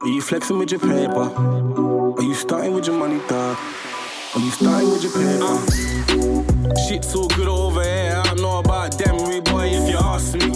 Are 0.00 0.08
you 0.08 0.20
flexing 0.20 0.58
with 0.58 0.70
your 0.70 0.80
paper? 0.80 1.26
Are 2.18 2.22
you 2.22 2.34
starting 2.34 2.74
with 2.74 2.86
your 2.86 2.96
money, 2.96 3.18
dog? 3.26 3.58
Are 4.36 4.40
you 4.40 4.50
starting 4.50 4.90
with 4.90 5.02
your 5.02 5.12
paper? 5.12 5.50
Uh. 5.50 6.86
Shit's 6.86 7.10
so 7.12 7.26
good 7.28 7.48
over 7.48 7.82
here. 7.82 8.22
I 8.24 8.34
know 8.34 8.60
about 8.60 8.96
them, 8.98 9.16
boy, 9.44 9.66
if 9.66 9.88
you 9.90 9.96
ask 9.98 10.34
me. 10.34 10.53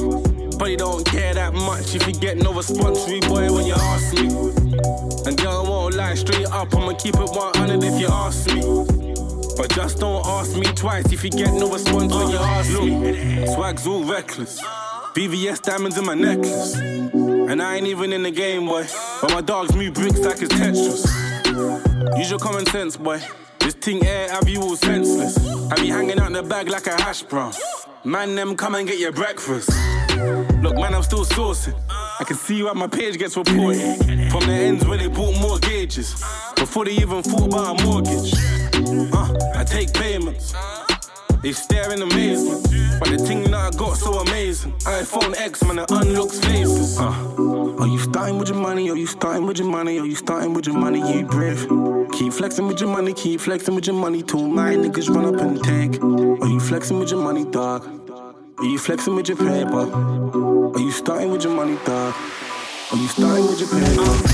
But 0.59 0.71
you 0.71 0.77
don't 0.77 1.07
care 1.07 1.35
that 1.35 1.55
much 1.55 1.95
if 1.95 2.07
you 2.07 2.13
get 2.13 2.37
no 2.39 2.53
response, 2.53 3.09
rude 3.09 3.27
boy, 3.29 3.53
when 3.53 3.67
you 3.67 3.75
ask 3.75 4.15
me. 4.15 4.29
And 5.27 5.37
girl, 5.37 5.65
I 5.65 5.69
won't 5.69 5.95
lie 5.95 6.15
straight 6.15 6.47
up, 6.47 6.75
I'ma 6.75 6.95
keep 6.95 7.15
it 7.15 7.31
100 7.31 7.85
if 7.85 8.01
you 8.01 8.09
ask 8.09 8.53
me. 8.53 8.63
But 9.57 9.71
just 9.75 9.99
don't 10.01 10.25
ask 10.27 10.57
me 10.57 10.67
twice 10.75 11.13
if 11.13 11.23
you 11.23 11.31
get 11.31 11.53
no 11.53 11.71
response 11.73 12.13
when 12.13 12.31
you 12.31 12.39
ask 12.39 12.71
me. 12.81 13.47
Swag's 13.55 13.87
all 13.87 14.05
reckless. 14.05 14.61
VVS 15.15 15.63
diamonds 15.63 15.99
in 15.99 16.05
my 16.05 16.15
necklace. 16.15 16.77
And 16.77 17.63
I 17.63 17.77
ain't 17.77 17.87
even 17.87 18.13
in 18.13 18.23
the 18.23 18.31
game, 18.31 18.67
boy. 18.67 18.87
But 19.21 19.33
my 19.33 19.41
dogs 19.41 19.75
move 19.75 19.95
bricks 19.95 20.21
like 20.21 20.43
it's 20.43 20.55
Tetris. 20.55 22.19
Use 22.19 22.31
your 22.31 22.39
common 22.39 22.67
sense, 22.67 22.97
boy. 22.97 23.21
This 23.59 23.75
thing 23.75 24.05
air 24.07 24.31
have 24.31 24.49
you 24.49 24.63
all 24.63 24.77
senseless. 24.77 25.37
Have 25.71 25.85
you 25.85 25.93
hanging 25.93 26.19
out 26.21 26.29
in 26.29 26.35
the 26.35 26.43
bag 26.43 26.69
like 26.69 26.87
a 26.87 27.01
hash 27.03 27.23
brown. 27.23 27.53
Man, 28.05 28.35
them 28.37 28.57
come 28.57 28.77
and 28.77 28.87
get 28.87 28.99
your 28.99 29.13
breakfast. 29.13 29.71
Look, 30.63 30.75
man, 30.77 30.95
I'm 30.95 31.03
still 31.03 31.25
sourcing. 31.25 31.75
I 31.89 32.25
can 32.25 32.37
see 32.37 32.63
why 32.63 32.73
my 32.73 32.89
page 32.89 33.19
gets 33.19 33.37
reported. 33.37 33.97
From 34.31 34.47
the 34.47 34.53
ends 34.53 34.85
where 34.87 34.99
they 34.99 35.07
bought 35.07 35.39
more 35.41 35.59
gauges. 35.59 36.15
Before 36.57 36.85
they 36.85 36.93
even 36.93 37.23
thought 37.23 37.47
about 37.47 37.81
a 37.81 37.85
mortgage. 37.85 38.33
Uh, 39.13 39.35
I 39.55 39.65
take 39.65 39.93
payments. 39.95 40.55
They 41.43 41.53
stare 41.53 41.93
in 41.93 42.03
amazement. 42.03 42.67
But 42.99 43.11
the 43.11 43.19
thing 43.19 43.45
that 43.45 43.55
I 43.55 43.71
got 43.77 43.97
so 43.97 44.19
amazing. 44.19 44.73
iPhone 44.81 45.37
X, 45.39 45.63
man, 45.63 45.79
it 45.79 45.91
unlocks 45.91 46.41
faces. 46.41 46.99
Uh, 46.99 47.13
are 47.79 47.87
you 47.87 47.99
starting 47.99 48.39
with 48.39 48.49
your 48.49 48.59
money? 48.59 48.91
Are 48.91 48.97
you 48.97 49.07
starting 49.07 49.47
with 49.47 49.59
your 49.59 49.69
money? 49.69 50.01
Are 50.01 50.05
you 50.05 50.17
starting 50.17 50.53
with 50.53 50.67
your 50.67 50.77
money? 50.77 50.99
You 51.13 51.25
brave. 51.27 51.61
Keep 52.13 52.33
flexing 52.33 52.67
with 52.67 52.81
your 52.81 52.91
money, 52.91 53.13
keep 53.13 53.41
flexing 53.41 53.77
with 53.77 53.87
your 53.87 53.95
money. 53.95 54.23
Till 54.25 54.49
my 54.49 54.75
niggas 54.75 55.09
run 55.09 55.33
up 55.33 55.41
and 55.41 55.63
take. 55.63 56.03
Are 56.03 56.49
you 56.49 56.59
flexing 56.59 56.99
with 56.99 57.13
your 57.13 57.23
money, 57.23 57.45
dog? 57.45 57.98
Are 58.59 58.65
you 58.65 58.77
flexing 58.77 59.15
with 59.15 59.29
your 59.29 59.37
paper? 59.37 59.89
Are 59.89 60.81
you 60.81 60.91
starting 60.91 61.31
with 61.31 61.45
your 61.45 61.55
money, 61.55 61.77
dog? 61.85 62.13
Are 62.91 62.97
you 62.97 63.07
starting 63.07 63.47
with 63.47 63.61
your 63.61 63.69
paper? 63.69 64.29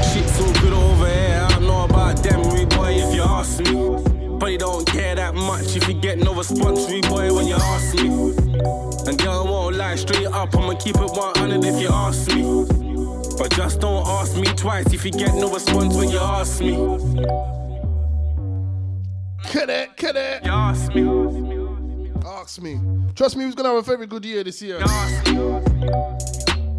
Shit's 0.00 0.36
so 0.36 0.52
good 0.60 0.72
over 0.72 1.08
here. 1.08 1.40
I 1.42 1.48
don't 1.50 1.62
know 1.66 1.84
about 1.86 2.22
them, 2.22 2.40
rude 2.50 2.68
boy, 2.68 2.92
if 2.92 3.12
you 3.12 3.22
ask 3.22 3.58
me. 3.58 4.38
But 4.38 4.52
you 4.52 4.58
don't 4.58 4.86
care 4.86 5.16
that 5.16 5.34
much 5.34 5.74
if 5.74 5.88
you 5.88 5.94
get 5.94 6.18
no 6.18 6.34
response, 6.34 6.88
rude 6.88 7.08
boy, 7.08 7.34
when 7.34 7.48
you 7.48 7.56
ask 7.56 7.96
me. 7.96 8.32
And 9.08 9.18
girl, 9.18 9.44
I 9.44 9.50
won't 9.50 9.74
lie 9.74 9.96
straight 9.96 10.28
up. 10.28 10.54
I'ma 10.54 10.74
keep 10.74 10.94
it 10.94 11.10
100 11.10 11.64
if 11.64 11.80
you 11.80 11.88
ask 11.88 12.32
me. 12.32 12.64
But 13.36 13.50
just 13.56 13.80
don't 13.80 14.06
ask 14.06 14.36
me 14.36 14.46
twice 14.54 14.92
if 14.92 15.04
you 15.04 15.10
get 15.10 15.34
no 15.34 15.52
response 15.52 15.96
when 15.96 16.10
you 16.10 16.20
ask 16.20 16.60
me. 16.60 16.76
Get 19.52 19.68
it, 19.68 19.96
get 19.96 20.14
it. 20.14 20.44
You 20.44 20.52
ask 20.52 20.94
me. 20.94 21.65
Ask 22.26 22.60
me. 22.60 22.80
Trust 23.14 23.36
me, 23.36 23.42
he 23.42 23.46
was 23.46 23.54
gonna 23.54 23.68
have 23.68 23.78
a 23.78 23.82
very 23.82 24.04
good 24.06 24.24
year 24.24 24.42
this 24.42 24.60
year. 24.60 24.78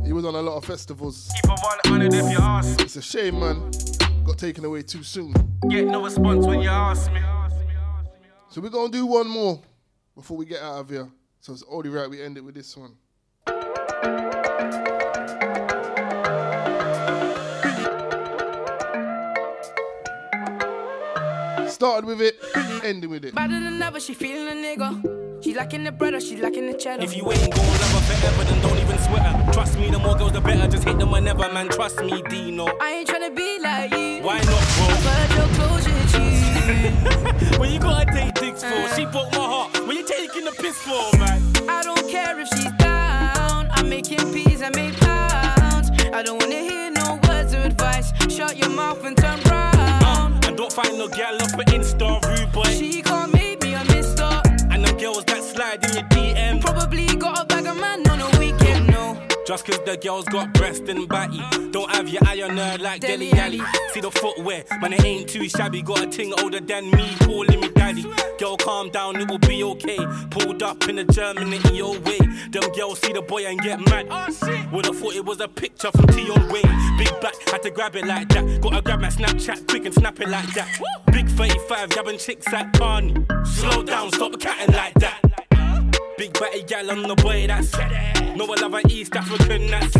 He 0.05 0.11
was 0.11 0.25
on 0.25 0.35
a 0.35 0.41
lot 0.41 0.57
of 0.57 0.65
festivals. 0.65 1.31
Keep 1.85 2.01
it 2.01 2.13
if 2.13 2.29
you 2.31 2.37
ask. 2.37 2.81
It's 2.81 2.97
a 2.97 3.01
shame, 3.01 3.39
man. 3.39 3.71
Got 4.25 4.37
taken 4.37 4.65
away 4.65 4.81
too 4.81 5.03
soon. 5.03 5.33
Get 5.69 5.87
no 5.87 6.03
response 6.03 6.45
when 6.45 6.59
you 6.59 6.69
ask 6.69 7.09
me. 7.13 7.21
So 8.49 8.59
we're 8.59 8.69
gonna 8.69 8.91
do 8.91 9.05
one 9.05 9.29
more 9.29 9.61
before 10.15 10.35
we 10.35 10.45
get 10.45 10.61
out 10.61 10.81
of 10.81 10.89
here. 10.89 11.07
So 11.39 11.53
it's 11.53 11.63
only 11.69 11.89
right 11.89 12.09
we 12.09 12.21
end 12.21 12.37
it 12.37 12.41
with 12.41 12.55
this 12.55 12.75
one. 12.75 12.97
Started 21.69 22.05
with 22.05 22.21
it, 22.21 22.35
ending 22.83 23.09
with 23.09 23.23
it. 23.23 23.33
Better 23.33 23.59
than 23.59 23.81
ever, 23.81 23.99
she 24.01 24.13
feeling 24.13 24.49
a 24.49 24.51
nigga. 24.51 25.26
She 25.47 25.53
lacking 25.53 25.85
the 25.85 25.93
bread 25.93 26.13
or 26.13 26.19
she 26.19 26.35
lacking 26.35 26.67
the 26.67 26.73
cheddar. 26.73 27.01
If 27.01 27.15
you 27.15 27.23
ain't 27.31 27.55
gon' 27.55 27.65
love 27.65 27.93
her 27.93 28.13
forever, 28.13 28.43
then 28.43 28.61
don't 28.61 28.77
even 28.79 28.99
sweat 28.99 29.21
her. 29.21 29.53
Trust 29.53 29.79
me, 29.79 29.89
the 29.89 29.97
more 29.97 30.13
girls, 30.13 30.33
the 30.33 30.41
better. 30.41 30.67
Just 30.67 30.83
hit 30.83 30.99
them 30.99 31.09
whenever, 31.09 31.49
man. 31.53 31.69
Trust 31.69 32.01
me, 32.01 32.21
Deno. 32.23 32.69
I 32.81 32.95
ain't 32.95 33.07
tryna 33.07 33.33
be 33.33 33.57
like 33.61 33.91
you. 33.91 34.23
Why 34.23 34.39
not, 34.39 34.45
bro? 34.45 34.87
I've 34.89 35.05
heard 35.07 35.31
your 35.37 35.47
closure, 35.55 36.03
G. 36.11 37.57
when 37.59 37.71
you 37.71 37.79
gotta 37.79 38.11
take 38.11 38.33
dicks 38.33 38.61
for, 38.61 38.93
she 38.93 39.05
broke 39.05 39.31
my 39.31 39.37
heart. 39.37 39.87
When 39.87 39.95
you 39.95 40.05
taking 40.05 40.43
the 40.43 40.51
piss 40.51 40.79
for, 40.79 41.17
man? 41.17 41.41
I 41.69 41.81
don't 41.81 42.09
care 42.09 42.37
if 42.37 42.49
she's 42.49 42.73
down. 42.73 43.69
I'm 43.71 43.87
making 43.87 44.33
peas, 44.33 44.61
I 44.61 44.69
make 44.71 44.97
pounds. 44.99 45.91
I 46.11 46.23
don't 46.23 46.41
wanna 46.41 46.59
hear 46.59 46.91
no 46.91 47.21
words 47.25 47.53
of 47.53 47.63
advice. 47.63 48.11
Shut 48.29 48.57
your 48.57 48.71
mouth 48.71 49.01
and 49.05 49.15
turn 49.15 49.39
round. 49.45 49.77
Uh, 49.77 50.47
and 50.49 50.57
don't 50.57 50.73
find 50.73 50.97
no 50.97 51.07
gal 51.07 51.41
off 51.41 51.53
an 51.53 51.67
Insta, 51.67 52.21
rude 52.25 52.51
boy. 52.51 52.63
She 52.63 53.01
slide 55.57 55.83
in 55.85 55.93
your 55.93 56.03
DM. 56.03 56.61
Probably 56.61 57.07
got 57.15 57.41
a 57.41 57.45
bag 57.45 57.65
of 57.65 57.77
man 57.77 58.07
on 58.09 58.21
a 58.21 58.39
weekend, 58.39 58.87
no. 58.91 59.19
Just 59.47 59.65
cause 59.65 59.79
the 59.85 59.97
girls 59.97 60.25
got 60.25 60.53
breast 60.53 60.83
and 60.83 61.09
batty. 61.09 61.41
Don't 61.71 61.89
have 61.95 62.07
your 62.07 62.21
eye 62.25 62.41
on 62.43 62.57
her 62.57 62.77
like 62.79 63.01
Dele 63.01 63.31
Alli. 63.33 63.61
See 63.91 64.01
the 64.01 64.11
footwear, 64.11 64.63
man, 64.81 64.93
it 64.93 65.03
ain't 65.03 65.27
too 65.27 65.49
shabby. 65.49 65.81
Got 65.81 66.01
a 66.03 66.07
ting 66.07 66.31
older 66.41 66.59
than 66.59 66.91
me, 66.91 67.15
calling 67.21 67.59
me 67.59 67.69
daddy. 67.69 68.05
Girl, 68.37 68.55
calm 68.57 68.91
down, 68.91 69.15
it 69.15 69.27
will 69.29 69.39
be 69.39 69.63
okay. 69.63 69.97
Pulled 70.29 70.61
up 70.61 70.87
in 70.89 70.99
a 70.99 71.05
German 71.05 71.51
in 71.51 71.73
your 71.73 71.99
way. 72.01 72.19
Them 72.51 72.69
girls 72.75 72.99
see 72.99 73.13
the 73.13 73.23
boy 73.23 73.47
and 73.47 73.59
get 73.59 73.79
mad. 73.89 74.07
Oh, 74.11 74.27
Would've 74.71 74.95
thought 74.95 75.15
it 75.15 75.25
was 75.25 75.39
a 75.41 75.47
picture 75.47 75.89
from 75.91 76.07
Tion 76.09 76.49
Wayne. 76.49 76.97
Big 76.99 77.09
back, 77.19 77.33
had 77.49 77.63
to 77.63 77.71
grab 77.71 77.95
it 77.95 78.05
like 78.05 78.29
that. 78.29 78.61
Gotta 78.61 78.81
grab 78.83 78.99
my 79.01 79.09
Snapchat 79.09 79.67
quick 79.67 79.85
and 79.85 79.95
snap 79.95 80.19
it 80.19 80.29
like 80.29 80.53
that. 80.53 80.69
Big 81.11 81.27
35, 81.29 81.89
grabbing 81.89 82.19
chicks 82.19 82.53
at 82.53 82.77
Barney. 82.77 83.15
Slow 83.43 83.81
down, 83.81 84.11
stop 84.11 84.39
catting 84.39 84.75
like 84.75 84.93
that. 84.95 85.46
Big 86.17 86.33
batty 86.33 86.63
gal 86.63 86.89
on 86.89 87.03
the 87.03 87.15
boy, 87.15 87.45
that's 87.45 87.71
No, 88.35 88.45
I 88.45 88.61
love 88.61 88.73
her 88.73 88.81
East 88.89 89.15
African, 89.15 89.67
that's 89.67 89.93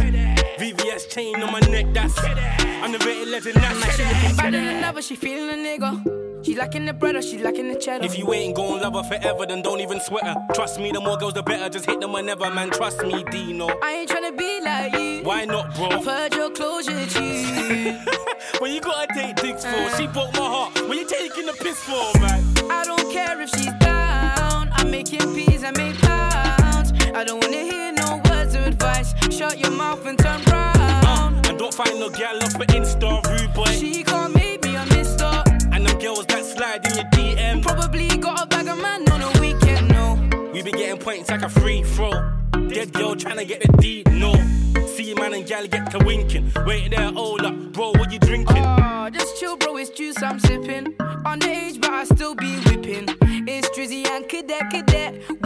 VVS 0.58 1.10
chain 1.12 1.36
on 1.44 1.52
my 1.52 1.60
neck, 1.60 1.86
that's 1.94 2.18
I'm 2.18 2.92
the 2.92 2.98
Underrated 2.98 3.28
legend, 3.28 3.56
that's 3.58 3.96
She 3.96 4.04
looking 4.04 4.36
better 4.36 4.52
than 4.52 4.84
ever, 4.84 5.02
she 5.04 5.16
feeling 5.16 5.50
a 5.50 5.54
nigga. 5.54 6.44
She 6.44 6.56
lacking 6.56 6.86
the 6.86 6.94
bread 6.94 7.16
or 7.16 7.22
she 7.22 7.38
lacking 7.38 7.68
the 7.72 7.78
cheddar. 7.78 8.04
If 8.06 8.18
you 8.18 8.34
ain't 8.34 8.56
gon' 8.56 8.82
love 8.82 8.94
her 8.94 9.04
forever, 9.04 9.46
then 9.46 9.62
don't 9.62 9.80
even 9.80 10.00
sweat 10.00 10.24
her. 10.26 10.36
Trust 10.56 10.80
me, 10.80 10.92
the 10.92 11.02
more 11.02 11.18
girls, 11.18 11.34
the 11.34 11.44
better. 11.44 11.70
Just 11.70 11.86
hit 11.86 12.00
them 12.00 12.14
whenever, 12.14 12.50
man. 12.50 12.70
Trust 12.72 13.02
me, 13.04 13.24
Deno. 13.26 13.70
I 13.84 13.94
ain't 13.94 14.10
tryna 14.10 14.38
be 14.38 14.62
like 14.62 14.94
you. 14.94 15.24
Why 15.24 15.46
not, 15.46 15.76
bro? 15.76 15.90
I've 15.90 16.06
heard 16.06 16.34
your 16.34 16.50
closure, 16.52 17.06
G. 17.08 17.20
when 18.60 18.72
you 18.72 18.82
gotta 18.82 19.14
take 19.14 19.36
dicks 19.36 19.66
for, 19.66 19.98
she 19.98 20.08
uh. 20.08 20.14
broke 20.14 20.34
my 20.34 20.40
heart. 20.40 20.88
When 20.88 20.98
you 20.98 21.06
taking 21.06 21.46
the 21.46 21.54
piss 21.54 21.80
for, 21.84 22.20
man? 22.22 22.44
I 22.72 22.84
don't 22.86 23.12
care 23.12 23.40
if 23.42 23.50
she's 23.50 23.74
down. 23.80 24.70
I'm 24.72 24.90
making 24.90 25.20
peas, 25.36 25.64
I 25.64 25.72
make. 25.72 26.07
I 27.18 27.24
don't 27.24 27.44
wanna 27.44 27.58
hear 27.58 27.92
no 27.94 28.22
words 28.30 28.54
of 28.54 28.68
advice. 28.68 29.16
Shut 29.36 29.58
your 29.58 29.72
mouth 29.72 30.06
and 30.06 30.20
turn 30.20 30.40
round. 30.52 30.78
Uh, 30.78 31.50
and 31.50 31.58
don't 31.58 31.74
find 31.74 32.00
no 32.00 32.12
gal 32.12 32.38
off 32.44 32.54
an 32.54 32.68
Insta, 32.68 33.10
rude 33.32 33.52
boy. 33.56 33.66
She 33.72 34.04
can't 34.04 34.36
make 34.36 34.64
me 34.64 34.76
a 34.76 34.86
mister. 34.86 35.26
And 35.72 35.88
them 35.88 35.98
girls 35.98 36.28
that 36.28 36.46
slide 36.46 36.86
in 36.86 36.94
your 36.94 37.06
DM. 37.06 37.64
Probably 37.64 38.08
got 38.18 38.44
a 38.44 38.46
bag 38.46 38.68
of 38.68 38.80
man 38.80 39.10
on 39.12 39.24
a 39.24 39.42
weekend, 39.42 39.90
no. 39.90 40.14
We 40.54 40.62
be 40.62 40.70
getting 40.70 41.00
points 41.00 41.32
like 41.32 41.42
a 41.42 41.50
free 41.50 41.82
throw. 41.82 42.12
Dead 42.70 42.94
girl 42.94 43.16
tryna 43.16 43.48
get 43.48 43.62
the 43.64 43.76
D, 43.82 44.04
no. 44.12 44.36
See 44.86 45.16
man 45.16 45.34
and 45.34 45.48
gal 45.48 45.66
get 45.66 45.90
to 45.94 46.06
winking. 46.06 46.52
Wait 46.68 46.92
there, 46.92 47.12
hold 47.14 47.42
up, 47.42 47.56
bro, 47.74 47.94
what 47.94 48.12
you 48.12 48.20
drinking? 48.20 48.62
Nah, 48.62 49.10
just 49.10 49.40
chill, 49.40 49.58
bro. 49.58 49.78
It's 49.78 49.90
juice 49.90 50.22
I'm 50.22 50.40
sipping. 50.40 50.94
Underage, 51.26 51.82
but 51.82 51.90
I 51.90 52.04
still 52.04 52.36
be 52.36 52.58
whipping. 52.66 53.10
It's 53.50 53.70
Drizzy 53.70 54.06
and 54.08 54.30
Cadet, 54.30 54.70
Cadet. 54.70 55.42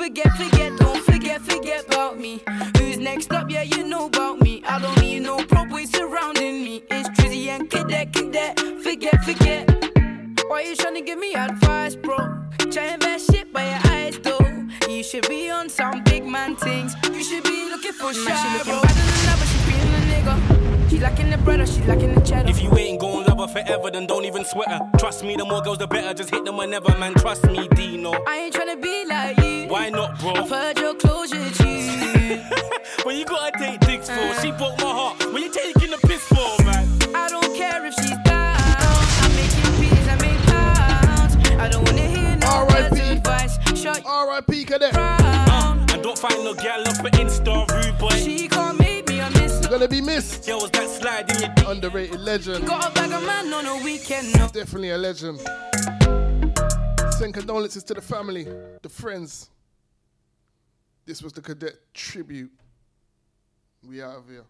Forget, 0.00 0.32
forget, 0.34 0.72
don't 0.78 1.02
forget, 1.04 1.40
forget 1.42 1.84
about 1.86 2.18
me. 2.18 2.42
Who's 2.78 2.96
next 2.96 3.32
up? 3.32 3.50
Yeah, 3.50 3.62
you 3.62 3.84
know 3.86 4.06
about 4.06 4.40
me. 4.40 4.62
I 4.66 4.78
don't 4.80 4.98
need 5.02 5.20
no 5.20 5.36
pro 5.44 5.66
boys 5.66 5.90
surrounding 5.90 6.64
me. 6.64 6.82
It's 6.90 7.08
Drizzy 7.10 7.48
and 7.48 7.68
Cadet, 7.68 8.10
Cadet. 8.14 8.58
Forget, 8.82 9.22
forget. 9.22 9.68
Why 10.48 10.62
you 10.62 10.74
tryna 10.74 11.04
give 11.04 11.18
me 11.18 11.34
advice, 11.34 11.96
bro? 11.96 12.16
Trying 12.72 13.00
best 13.00 13.30
shit 13.30 13.52
by 13.52 13.64
your 13.72 13.92
eyes, 13.92 14.18
though. 14.20 14.46
You 14.88 15.02
should 15.02 15.28
be 15.28 15.50
on 15.50 15.68
some 15.68 16.02
big 16.04 16.24
man 16.24 16.56
things. 16.56 16.94
You 17.12 17.22
should 17.22 17.44
be 17.44 17.68
looking 17.68 17.92
for 17.92 18.14
shit. 18.14 18.36
She 18.40 18.48
looking 18.56 18.80
better 18.80 19.06
than 19.10 19.28
ever. 19.32 19.46
She 19.50 19.58
feeling 19.68 19.94
a 19.94 20.02
nigga. 20.12 20.79
She 21.00 21.04
lacking 21.04 21.30
the 21.30 21.38
bread 21.38 21.60
or 21.60 21.66
she 21.66 21.80
lacking 21.84 22.14
the 22.14 22.20
cheddar. 22.20 22.50
If 22.50 22.62
you 22.62 22.76
ain't 22.76 23.00
gon' 23.00 23.24
love 23.24 23.38
her 23.38 23.48
forever, 23.48 23.90
then 23.90 24.04
don't 24.04 24.26
even 24.26 24.44
sweat 24.44 24.68
her. 24.68 24.80
Trust 24.98 25.24
me, 25.24 25.34
the 25.34 25.46
more 25.46 25.62
girls, 25.62 25.78
the 25.78 25.86
better. 25.86 26.12
Just 26.12 26.28
hit 26.28 26.44
them 26.44 26.58
whenever, 26.58 26.94
man. 26.98 27.14
Trust 27.14 27.46
me, 27.46 27.68
Deno. 27.68 28.14
I 28.28 28.36
ain't 28.36 28.54
trying 28.54 28.76
to 28.76 28.76
be 28.76 29.06
like 29.06 29.38
you. 29.38 29.66
Why 29.68 29.88
not, 29.88 30.18
bro? 30.18 30.34
I've 30.34 30.50
heard 30.50 30.78
your 30.78 30.94
closure, 30.94 31.48
G. 31.52 31.64
when 33.04 33.16
you 33.16 33.24
gotta 33.24 33.58
take 33.58 33.80
dicks 33.80 34.10
for, 34.10 34.42
she 34.42 34.50
broke 34.50 34.76
my 34.76 34.92
heart. 34.92 35.24
When 35.32 35.42
you 35.42 35.50
taking 35.50 35.90
the 35.90 35.96
piss 36.06 36.20
for, 36.24 36.64
man. 36.64 36.86
I 37.14 37.30
don't 37.30 37.56
care 37.56 37.82
if 37.86 37.94
she's 37.94 38.18
down. 38.26 38.58
I'm 38.60 39.34
making 39.36 39.72
peas, 39.80 40.06
I 40.06 40.16
make 40.20 40.40
pounds. 40.52 41.36
I 41.58 41.68
don't 41.70 41.82
wanna 41.82 42.08
hear 42.08 42.36
no 42.36 42.66
words 42.68 43.00
of 43.00 43.10
advice. 43.16 43.58
Shut 43.74 44.02
R.I.P. 44.04 44.66
Cadet. 44.66 44.94
Uh, 44.94 45.76
and 45.94 46.02
don't 46.02 46.18
find 46.18 46.44
no 46.44 46.52
gal 46.52 46.86
up 46.86 46.96
for 46.96 47.08
Insta, 47.16 47.66
rude 47.72 47.98
boy. 47.98 48.10
She 48.10 48.50
Gonna 49.70 49.86
be 49.86 50.00
missed. 50.00 50.48
Yo, 50.48 50.56
was 50.56 50.68
that 50.72 50.88
slide 50.90 51.30
in 51.30 51.42
your 51.42 51.54
D? 51.54 51.62
Underrated 51.64 52.18
legend. 52.18 52.66
Got 52.66 52.90
a 52.90 52.92
bag 52.92 53.12
of 53.12 53.24
man 53.24 53.54
on 53.54 53.66
a 53.66 53.84
weekend. 53.84 54.36
No. 54.36 54.48
Definitely 54.48 54.90
a 54.90 54.98
legend. 54.98 55.38
Send 57.12 57.34
condolences 57.34 57.84
to 57.84 57.94
the 57.94 58.02
family, 58.02 58.48
the 58.82 58.88
friends. 58.88 59.48
This 61.06 61.22
was 61.22 61.32
the 61.32 61.40
cadet 61.40 61.74
tribute. 61.94 62.50
We 63.86 64.02
out 64.02 64.16
of 64.16 64.28
here. 64.28 64.44